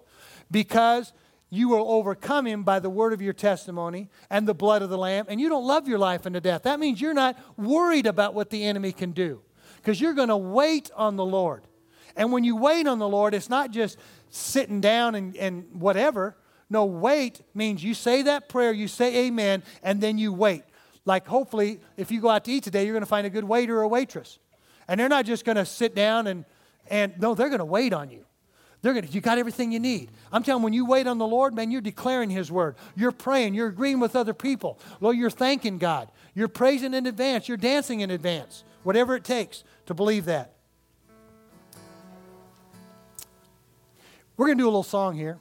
Because 0.50 1.12
you 1.54 1.68
will 1.68 1.92
overcome 1.92 2.48
him 2.48 2.64
by 2.64 2.80
the 2.80 2.90
word 2.90 3.12
of 3.12 3.22
your 3.22 3.34
testimony 3.34 4.10
and 4.30 4.48
the 4.48 4.54
blood 4.54 4.82
of 4.82 4.90
the 4.90 4.98
Lamb, 4.98 5.26
and 5.28 5.40
you 5.40 5.50
don't 5.50 5.68
love 5.68 5.86
your 5.86 6.00
life 6.00 6.26
unto 6.26 6.40
death. 6.40 6.64
That 6.64 6.80
means 6.80 7.02
you're 7.02 7.14
not 7.14 7.38
worried 7.58 8.08
about 8.08 8.34
what 8.34 8.50
the 8.50 8.64
enemy 8.64 8.94
can 8.94 9.12
do 9.12 9.42
because 9.76 10.00
you're 10.00 10.14
going 10.14 10.30
to 10.30 10.38
wait 10.38 10.90
on 10.96 11.18
the 11.18 11.26
Lord. 11.26 11.68
And 12.16 12.32
when 12.32 12.46
you 12.46 12.56
wait 12.56 12.88
on 12.88 13.00
the 13.00 13.08
Lord, 13.08 13.34
it's 13.34 13.50
not 13.50 13.72
just 13.72 13.98
sitting 14.30 14.80
down 14.80 15.14
and, 15.14 15.36
and 15.36 15.66
whatever. 15.74 16.38
No, 16.70 16.86
wait 16.86 17.42
means 17.54 17.84
you 17.84 17.94
say 17.94 18.22
that 18.24 18.48
prayer, 18.48 18.72
you 18.72 18.88
say 18.88 19.28
amen, 19.28 19.62
and 19.84 20.00
then 20.00 20.18
you 20.18 20.32
wait. 20.32 20.64
Like, 21.04 21.28
hopefully, 21.28 21.82
if 21.98 22.12
you 22.12 22.22
go 22.22 22.30
out 22.30 22.46
to 22.46 22.52
eat 22.52 22.64
today, 22.64 22.86
you're 22.86 22.94
going 22.94 23.02
to 23.02 23.08
find 23.08 23.28
a 23.28 23.30
good 23.30 23.44
waiter 23.44 23.78
or 23.78 23.88
waitress. 23.88 24.40
And 24.88 24.98
they're 24.98 25.10
not 25.10 25.26
just 25.26 25.44
going 25.44 25.58
to 25.58 25.66
sit 25.66 25.96
down 25.96 26.28
and, 26.28 26.46
and 26.88 27.20
no, 27.20 27.36
they're 27.36 27.50
going 27.50 27.60
to 27.60 27.66
wait 27.66 27.92
on 27.92 28.10
you. 28.10 28.26
They're 28.82 28.94
gonna, 28.94 29.08
you 29.08 29.22
got 29.22 29.38
everything 29.38 29.72
you 29.72 29.80
need. 29.80 30.10
I'm 30.32 30.44
telling 30.44 30.62
you, 30.62 30.64
when 30.64 30.74
you 30.74 30.86
wait 30.86 31.06
on 31.06 31.20
the 31.20 31.28
Lord, 31.28 31.54
man, 31.54 31.70
you're 31.70 31.82
declaring 31.82 32.30
His 32.30 32.52
word. 32.52 32.76
You're 32.96 33.12
praying. 33.12 33.54
You're 33.54 33.68
agreeing 33.68 34.00
with 34.00 34.16
other 34.16 34.34
people. 34.34 34.80
Lord, 35.00 35.18
you're 35.18 35.30
thanking 35.30 35.78
God. 35.78 36.10
You're 36.34 36.48
praising 36.48 36.94
in 36.94 37.06
advance. 37.06 37.48
You're 37.48 37.58
dancing 37.58 38.00
in 38.00 38.10
advance. 38.10 38.64
Whatever 38.84 39.16
it 39.16 39.24
takes 39.24 39.64
to 39.86 39.94
believe 39.94 40.26
that. 40.26 40.56
We're 44.36 44.48
going 44.48 44.58
to 44.58 44.64
do 44.64 44.66
a 44.66 44.70
little 44.70 44.82
song 44.82 45.16
here. 45.16 45.38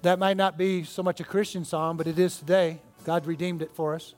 That 0.00 0.18
might 0.18 0.38
not 0.38 0.56
be 0.56 0.84
so 0.84 1.02
much 1.02 1.20
a 1.20 1.24
Christian 1.24 1.64
song, 1.66 1.98
but 1.98 2.06
it 2.06 2.18
is 2.18 2.38
today. 2.38 2.80
God 3.04 3.26
redeemed 3.26 3.60
it 3.60 3.72
for 3.74 3.94
us. 3.94 4.14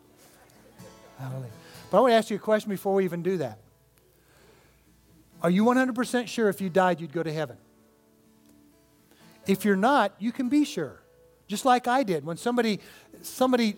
But 1.18 1.96
I 1.96 2.00
want 2.00 2.12
to 2.12 2.16
ask 2.16 2.30
you 2.30 2.36
a 2.36 2.40
question 2.40 2.70
before 2.70 2.94
we 2.94 3.04
even 3.04 3.22
do 3.22 3.38
that. 3.38 3.58
Are 5.42 5.50
you 5.50 5.64
100% 5.64 6.26
sure 6.26 6.48
if 6.48 6.60
you 6.60 6.68
died, 6.68 7.00
you'd 7.00 7.12
go 7.12 7.22
to 7.22 7.32
heaven? 7.32 7.56
If 9.46 9.64
you're 9.64 9.76
not, 9.76 10.14
you 10.18 10.32
can 10.32 10.48
be 10.48 10.64
sure. 10.64 11.00
Just 11.46 11.64
like 11.64 11.86
I 11.86 12.02
did 12.02 12.24
when 12.24 12.36
somebody, 12.36 12.80
somebody 13.22 13.76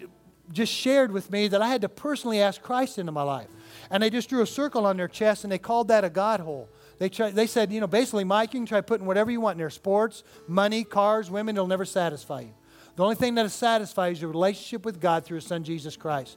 just 0.53 0.73
shared 0.73 1.13
with 1.13 1.31
me 1.31 1.49
that 1.49 1.63
I 1.63 1.69
had 1.69 1.83
to 1.83 1.89
personally 1.89 2.41
ask 2.41 2.61
Christ 2.61 2.99
into 2.99 3.13
my 3.13 3.23
life. 3.23 3.49
And 3.91 4.03
they 4.03 4.11
just 4.11 4.29
drew 4.29 4.43
a 4.43 4.47
circle 4.47 4.87
on 4.87 4.97
their 4.97 5.09
chest 5.09 5.45
and 5.45 5.53
they 5.53 5.59
called 5.59 5.89
that 5.89 6.05
a 6.05 6.11
God 6.11 6.41
hole. 6.41 6.69
They, 6.99 7.09
try, 7.09 7.31
they 7.31 7.47
said, 7.47 7.73
you 7.73 7.81
know, 7.81 7.87
basically, 7.87 8.25
Mike, 8.25 8.53
you 8.53 8.61
can 8.61 8.67
try 8.67 8.81
putting 8.81 9.07
whatever 9.07 9.31
you 9.31 9.41
want 9.41 9.55
in 9.55 9.59
there 9.59 9.71
sports, 9.71 10.25
money, 10.49 10.85
cars, 10.85 11.31
women, 11.31 11.57
it'll 11.57 11.67
never 11.67 11.85
satisfy 11.85 12.41
you. 12.41 12.55
The 12.97 13.05
only 13.05 13.15
thing 13.15 13.37
that'll 13.37 13.49
satisfies 13.49 14.17
is 14.17 14.23
your 14.23 14.31
relationship 14.31 14.85
with 14.85 15.01
God 15.01 15.25
through 15.25 15.37
His 15.37 15.47
Son, 15.47 15.65
Jesus 15.65 15.97
Christ. 15.97 16.37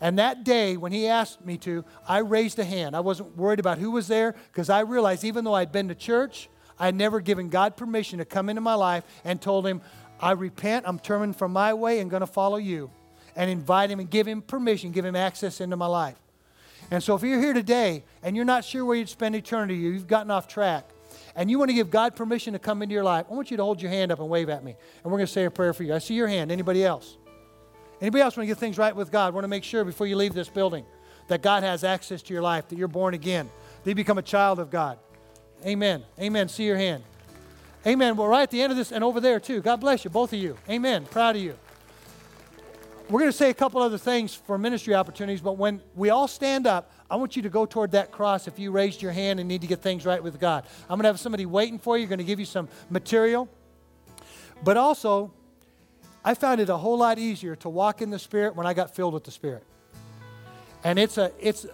And 0.00 0.18
that 0.18 0.44
day, 0.44 0.76
when 0.76 0.92
he 0.92 1.06
asked 1.06 1.44
me 1.44 1.56
to, 1.58 1.84
I 2.06 2.18
raised 2.18 2.58
a 2.58 2.64
hand. 2.64 2.94
I 2.94 3.00
wasn't 3.00 3.36
worried 3.36 3.60
about 3.60 3.78
who 3.78 3.90
was 3.90 4.08
there 4.08 4.34
because 4.52 4.68
I 4.68 4.80
realized 4.80 5.24
even 5.24 5.44
though 5.44 5.54
I'd 5.54 5.72
been 5.72 5.88
to 5.88 5.94
church, 5.94 6.48
I 6.78 6.86
had 6.86 6.94
never 6.94 7.20
given 7.20 7.48
God 7.48 7.76
permission 7.76 8.18
to 8.18 8.24
come 8.24 8.48
into 8.48 8.60
my 8.60 8.74
life 8.74 9.04
and 9.24 9.40
told 9.40 9.66
him, 9.66 9.80
I 10.20 10.32
repent, 10.32 10.86
I'm 10.86 10.98
turning 10.98 11.32
from 11.32 11.52
my 11.52 11.74
way 11.74 12.00
and 12.00 12.10
going 12.10 12.20
to 12.20 12.26
follow 12.26 12.56
you. 12.56 12.90
And 13.34 13.50
invite 13.50 13.90
him 13.90 14.00
and 14.00 14.08
give 14.08 14.26
him 14.26 14.40
permission, 14.40 14.92
give 14.92 15.04
him 15.04 15.16
access 15.16 15.60
into 15.60 15.76
my 15.76 15.86
life. 15.86 16.16
And 16.90 17.02
so 17.02 17.14
if 17.14 17.22
you're 17.22 17.40
here 17.40 17.52
today 17.52 18.04
and 18.22 18.34
you're 18.34 18.44
not 18.44 18.64
sure 18.64 18.84
where 18.84 18.96
you'd 18.96 19.08
spend 19.08 19.34
eternity, 19.34 19.74
you've 19.74 20.06
gotten 20.06 20.30
off 20.30 20.48
track, 20.48 20.88
and 21.34 21.50
you 21.50 21.58
want 21.58 21.68
to 21.68 21.74
give 21.74 21.90
God 21.90 22.16
permission 22.16 22.54
to 22.54 22.58
come 22.58 22.82
into 22.82 22.94
your 22.94 23.04
life, 23.04 23.26
I 23.30 23.34
want 23.34 23.50
you 23.50 23.58
to 23.58 23.62
hold 23.62 23.82
your 23.82 23.90
hand 23.90 24.10
up 24.10 24.20
and 24.20 24.28
wave 24.28 24.48
at 24.48 24.64
me. 24.64 24.74
And 25.02 25.12
we're 25.12 25.18
going 25.18 25.26
to 25.26 25.32
say 25.32 25.44
a 25.44 25.50
prayer 25.50 25.74
for 25.74 25.82
you. 25.82 25.94
I 25.94 25.98
see 25.98 26.14
your 26.14 26.28
hand. 26.28 26.50
Anybody 26.50 26.82
else? 26.84 27.18
Anybody 28.00 28.22
else 28.22 28.36
want 28.36 28.46
to 28.46 28.48
get 28.48 28.58
things 28.58 28.78
right 28.78 28.94
with 28.94 29.10
God? 29.10 29.32
Want 29.34 29.44
to 29.44 29.48
make 29.48 29.64
sure 29.64 29.84
before 29.84 30.06
you 30.06 30.16
leave 30.16 30.34
this 30.34 30.48
building 30.48 30.84
that 31.28 31.42
God 31.42 31.62
has 31.62 31.82
access 31.82 32.22
to 32.22 32.32
your 32.32 32.42
life, 32.42 32.68
that 32.68 32.76
you're 32.76 32.88
born 32.88 33.14
again, 33.14 33.50
that 33.82 33.90
you 33.90 33.94
become 33.94 34.18
a 34.18 34.22
child 34.22 34.58
of 34.58 34.70
God. 34.70 34.98
Amen. 35.64 36.04
Amen. 36.20 36.48
See 36.48 36.64
your 36.64 36.76
hand. 36.76 37.02
Amen. 37.86 38.16
Well, 38.16 38.28
right 38.28 38.42
at 38.42 38.50
the 38.50 38.60
end 38.60 38.72
of 38.72 38.76
this, 38.76 38.92
and 38.92 39.02
over 39.02 39.20
there 39.20 39.40
too. 39.40 39.60
God 39.60 39.76
bless 39.76 40.04
you, 40.04 40.10
both 40.10 40.32
of 40.32 40.38
you. 40.38 40.56
Amen. 40.68 41.04
Proud 41.06 41.36
of 41.36 41.42
you. 41.42 41.56
We're 43.08 43.20
going 43.20 43.30
to 43.30 43.36
say 43.36 43.50
a 43.50 43.54
couple 43.54 43.80
other 43.80 43.98
things 43.98 44.34
for 44.34 44.58
ministry 44.58 44.92
opportunities, 44.92 45.40
but 45.40 45.52
when 45.52 45.80
we 45.94 46.10
all 46.10 46.26
stand 46.26 46.66
up, 46.66 46.90
I 47.08 47.14
want 47.14 47.36
you 47.36 47.42
to 47.42 47.48
go 47.48 47.64
toward 47.64 47.92
that 47.92 48.10
cross 48.10 48.48
if 48.48 48.58
you 48.58 48.72
raised 48.72 49.00
your 49.00 49.12
hand 49.12 49.38
and 49.38 49.48
need 49.48 49.60
to 49.60 49.68
get 49.68 49.80
things 49.80 50.04
right 50.04 50.20
with 50.20 50.40
God. 50.40 50.64
I'm 50.90 50.96
going 50.96 51.04
to 51.04 51.08
have 51.08 51.20
somebody 51.20 51.46
waiting 51.46 51.78
for 51.78 51.96
you, 51.96 52.08
going 52.08 52.18
to 52.18 52.24
give 52.24 52.40
you 52.40 52.46
some 52.46 52.68
material. 52.90 53.48
But 54.64 54.76
also, 54.76 55.32
I 56.26 56.34
found 56.34 56.60
it 56.60 56.68
a 56.68 56.76
whole 56.76 56.98
lot 56.98 57.20
easier 57.20 57.54
to 57.56 57.68
walk 57.68 58.02
in 58.02 58.10
the 58.10 58.18
Spirit 58.18 58.56
when 58.56 58.66
I 58.66 58.74
got 58.74 58.96
filled 58.96 59.14
with 59.14 59.22
the 59.22 59.30
Spirit. 59.30 59.62
And 60.82 60.98
it's 60.98 61.18
a, 61.18 61.30
it's, 61.40 61.66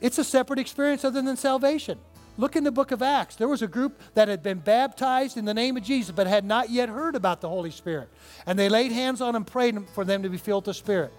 it's 0.00 0.16
a 0.16 0.22
separate 0.22 0.60
experience 0.60 1.04
other 1.04 1.20
than 1.20 1.36
salvation. 1.36 1.98
Look 2.36 2.54
in 2.54 2.62
the 2.62 2.70
book 2.70 2.92
of 2.92 3.02
Acts. 3.02 3.34
There 3.34 3.48
was 3.48 3.60
a 3.60 3.66
group 3.66 4.00
that 4.14 4.28
had 4.28 4.44
been 4.44 4.60
baptized 4.60 5.36
in 5.36 5.44
the 5.44 5.54
name 5.54 5.76
of 5.76 5.82
Jesus, 5.82 6.12
but 6.14 6.28
had 6.28 6.44
not 6.44 6.70
yet 6.70 6.88
heard 6.88 7.16
about 7.16 7.40
the 7.40 7.48
Holy 7.48 7.72
Spirit. 7.72 8.08
And 8.46 8.56
they 8.56 8.68
laid 8.68 8.92
hands 8.92 9.20
on 9.20 9.34
them, 9.34 9.44
prayed 9.44 9.76
for 9.88 10.04
them 10.04 10.22
to 10.22 10.28
be 10.28 10.38
filled 10.38 10.68
with 10.68 10.76
the 10.76 10.78
Spirit. 10.78 11.12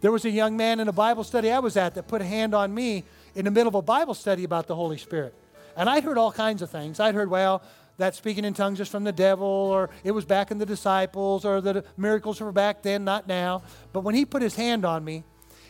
There 0.00 0.12
was 0.12 0.24
a 0.24 0.30
young 0.30 0.56
man 0.56 0.78
in 0.78 0.86
a 0.86 0.92
Bible 0.92 1.24
study 1.24 1.50
I 1.50 1.58
was 1.58 1.76
at 1.76 1.96
that 1.96 2.06
put 2.06 2.20
a 2.22 2.24
hand 2.24 2.54
on 2.54 2.72
me 2.72 3.02
in 3.34 3.46
the 3.46 3.50
middle 3.50 3.68
of 3.68 3.74
a 3.74 3.82
Bible 3.82 4.14
study 4.14 4.44
about 4.44 4.68
the 4.68 4.76
Holy 4.76 4.98
Spirit. 4.98 5.34
And 5.76 5.90
I'd 5.90 6.04
heard 6.04 6.18
all 6.18 6.30
kinds 6.30 6.62
of 6.62 6.70
things. 6.70 7.00
I'd 7.00 7.16
heard, 7.16 7.28
well, 7.28 7.62
that 7.96 8.14
speaking 8.14 8.44
in 8.44 8.54
tongues 8.54 8.80
is 8.80 8.88
from 8.88 9.04
the 9.04 9.12
devil, 9.12 9.46
or 9.46 9.90
it 10.02 10.10
was 10.10 10.24
back 10.24 10.50
in 10.50 10.58
the 10.58 10.66
disciples, 10.66 11.44
or 11.44 11.60
the 11.60 11.84
miracles 11.96 12.40
were 12.40 12.52
back 12.52 12.82
then, 12.82 13.04
not 13.04 13.28
now. 13.28 13.62
But 13.92 14.00
when 14.00 14.14
he 14.14 14.24
put 14.24 14.42
his 14.42 14.56
hand 14.56 14.84
on 14.84 15.04
me 15.04 15.24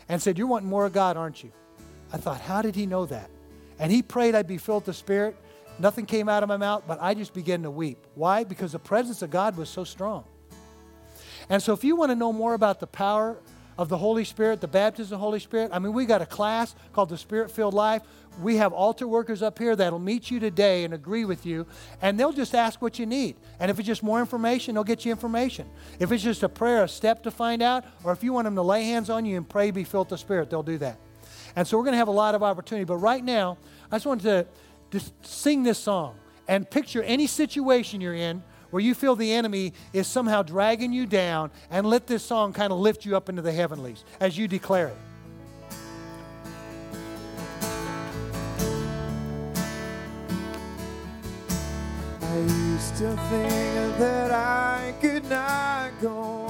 and 0.09 0.21
said, 0.21 0.39
You're 0.39 0.47
wanting 0.47 0.69
more 0.69 0.87
of 0.87 0.93
God, 0.93 1.17
aren't 1.17 1.43
you? 1.43 1.53
I 2.13 2.17
thought, 2.17 2.41
How 2.41 2.63
did 2.63 2.75
he 2.75 2.87
know 2.87 3.07
that? 3.07 3.31
And 3.79 3.91
he 3.91 4.03
prayed 4.03 4.35
I'd 4.35 4.47
be 4.47 4.59
filled 4.59 4.83
with 4.83 4.87
the 4.87 4.95
Spirit. 4.95 5.37
Nothing 5.79 6.07
came 6.07 6.29
out 6.29 6.43
of 6.43 6.49
my 6.49 6.57
mouth, 6.57 6.85
but 6.87 6.99
I 7.03 7.15
just 7.15 7.35
began 7.35 7.65
to 7.65 7.71
weep. 7.71 8.07
Why? 8.15 8.45
Because 8.45 8.73
the 8.73 8.79
presence 8.79 9.23
of 9.23 9.31
God 9.31 9.57
was 9.57 9.69
so 9.69 9.83
strong. 9.83 10.25
And 11.49 11.63
so, 11.63 11.73
if 11.73 11.85
you 11.85 11.97
want 11.97 12.11
to 12.11 12.15
know 12.15 12.33
more 12.33 12.55
about 12.55 12.81
the 12.81 12.87
power 12.87 13.37
of 13.77 13.89
the 13.89 13.99
Holy 13.99 14.25
Spirit, 14.25 14.61
the 14.61 14.69
baptism 14.69 15.15
of 15.15 15.21
the 15.21 15.25
Holy 15.25 15.41
Spirit, 15.41 15.71
I 15.73 15.79
mean, 15.79 15.93
we 15.93 16.07
got 16.07 16.23
a 16.23 16.27
class 16.27 16.75
called 16.93 17.09
the 17.09 17.19
Spirit 17.19 17.51
Filled 17.51 17.75
Life 17.75 18.03
we 18.41 18.57
have 18.57 18.73
altar 18.73 19.07
workers 19.07 19.43
up 19.43 19.59
here 19.59 19.77
that'll 19.77 19.99
meet 19.99 20.31
you 20.31 20.41
today 20.41 20.85
and 20.85 20.95
agree 20.95 21.25
with 21.25 21.47
you, 21.47 21.67
and 22.03 22.19
they'll 22.19 22.33
just 22.33 22.55
ask 22.55 22.81
what 22.83 22.99
you 22.99 23.07
need. 23.07 23.37
And 23.61 23.71
if 23.71 23.79
it's 23.79 23.87
just 23.87 24.03
more 24.03 24.21
information, 24.21 24.75
they'll 24.75 24.85
get 24.85 25.05
you 25.05 25.11
information. 25.11 25.69
If 25.99 26.13
it's 26.13 26.23
just 26.23 26.43
a 26.43 26.49
prayer, 26.49 26.85
a 26.85 26.89
step 26.89 27.23
to 27.25 27.31
find 27.31 27.63
out, 27.63 27.85
or 28.03 28.13
if 28.13 28.23
you 28.23 28.33
want 28.33 28.47
them 28.47 28.55
to 28.57 28.63
lay 28.63 28.85
hands 28.85 29.11
on 29.11 29.25
you 29.25 29.37
and 29.37 29.49
pray, 29.49 29.71
be 29.71 29.85
filled 29.85 30.07
with 30.07 30.19
the 30.21 30.25
Spirit, 30.25 30.51
they'll 30.51 30.63
do 30.63 30.79
that. 30.79 30.99
And 31.57 31.67
so 31.67 31.77
we're 31.77 31.85
going 31.85 31.93
to 31.93 31.99
have 31.99 32.09
a 32.09 32.13
lot 32.13 32.35
of 32.35 32.43
opportunity. 32.43 32.85
But 32.85 32.97
right 32.97 33.23
now, 33.23 33.59
I 33.91 33.97
just 33.97 34.07
wanted 34.07 34.25
to 34.25 34.47
just 34.91 35.13
sing 35.25 35.63
this 35.63 35.79
song 35.79 36.17
and 36.49 36.69
picture 36.69 37.03
any 37.03 37.27
situation 37.27 38.01
you're 38.01 38.15
in 38.15 38.43
where 38.75 38.83
you 38.83 38.93
feel 38.93 39.15
the 39.15 39.33
enemy 39.33 39.73
is 39.93 40.05
somehow 40.09 40.43
dragging 40.43 40.93
you 40.93 41.07
down, 41.07 41.49
and 41.71 41.87
let 41.87 42.09
this 42.09 42.25
song 42.25 42.53
kind 42.53 42.73
of 42.73 42.79
lift 42.81 43.05
you 43.05 43.17
up 43.17 43.29
into 43.29 43.41
the 43.41 43.53
heavenlies 43.53 44.03
as 44.19 44.37
you 44.37 44.49
declare 44.49 44.89
it. 44.89 44.97
I 52.21 52.37
used 52.37 52.97
to 52.97 53.17
think 53.31 53.97
that 53.99 54.33
I 54.33 54.93
could 55.01 55.25
not 55.27 55.93
go 56.03 56.44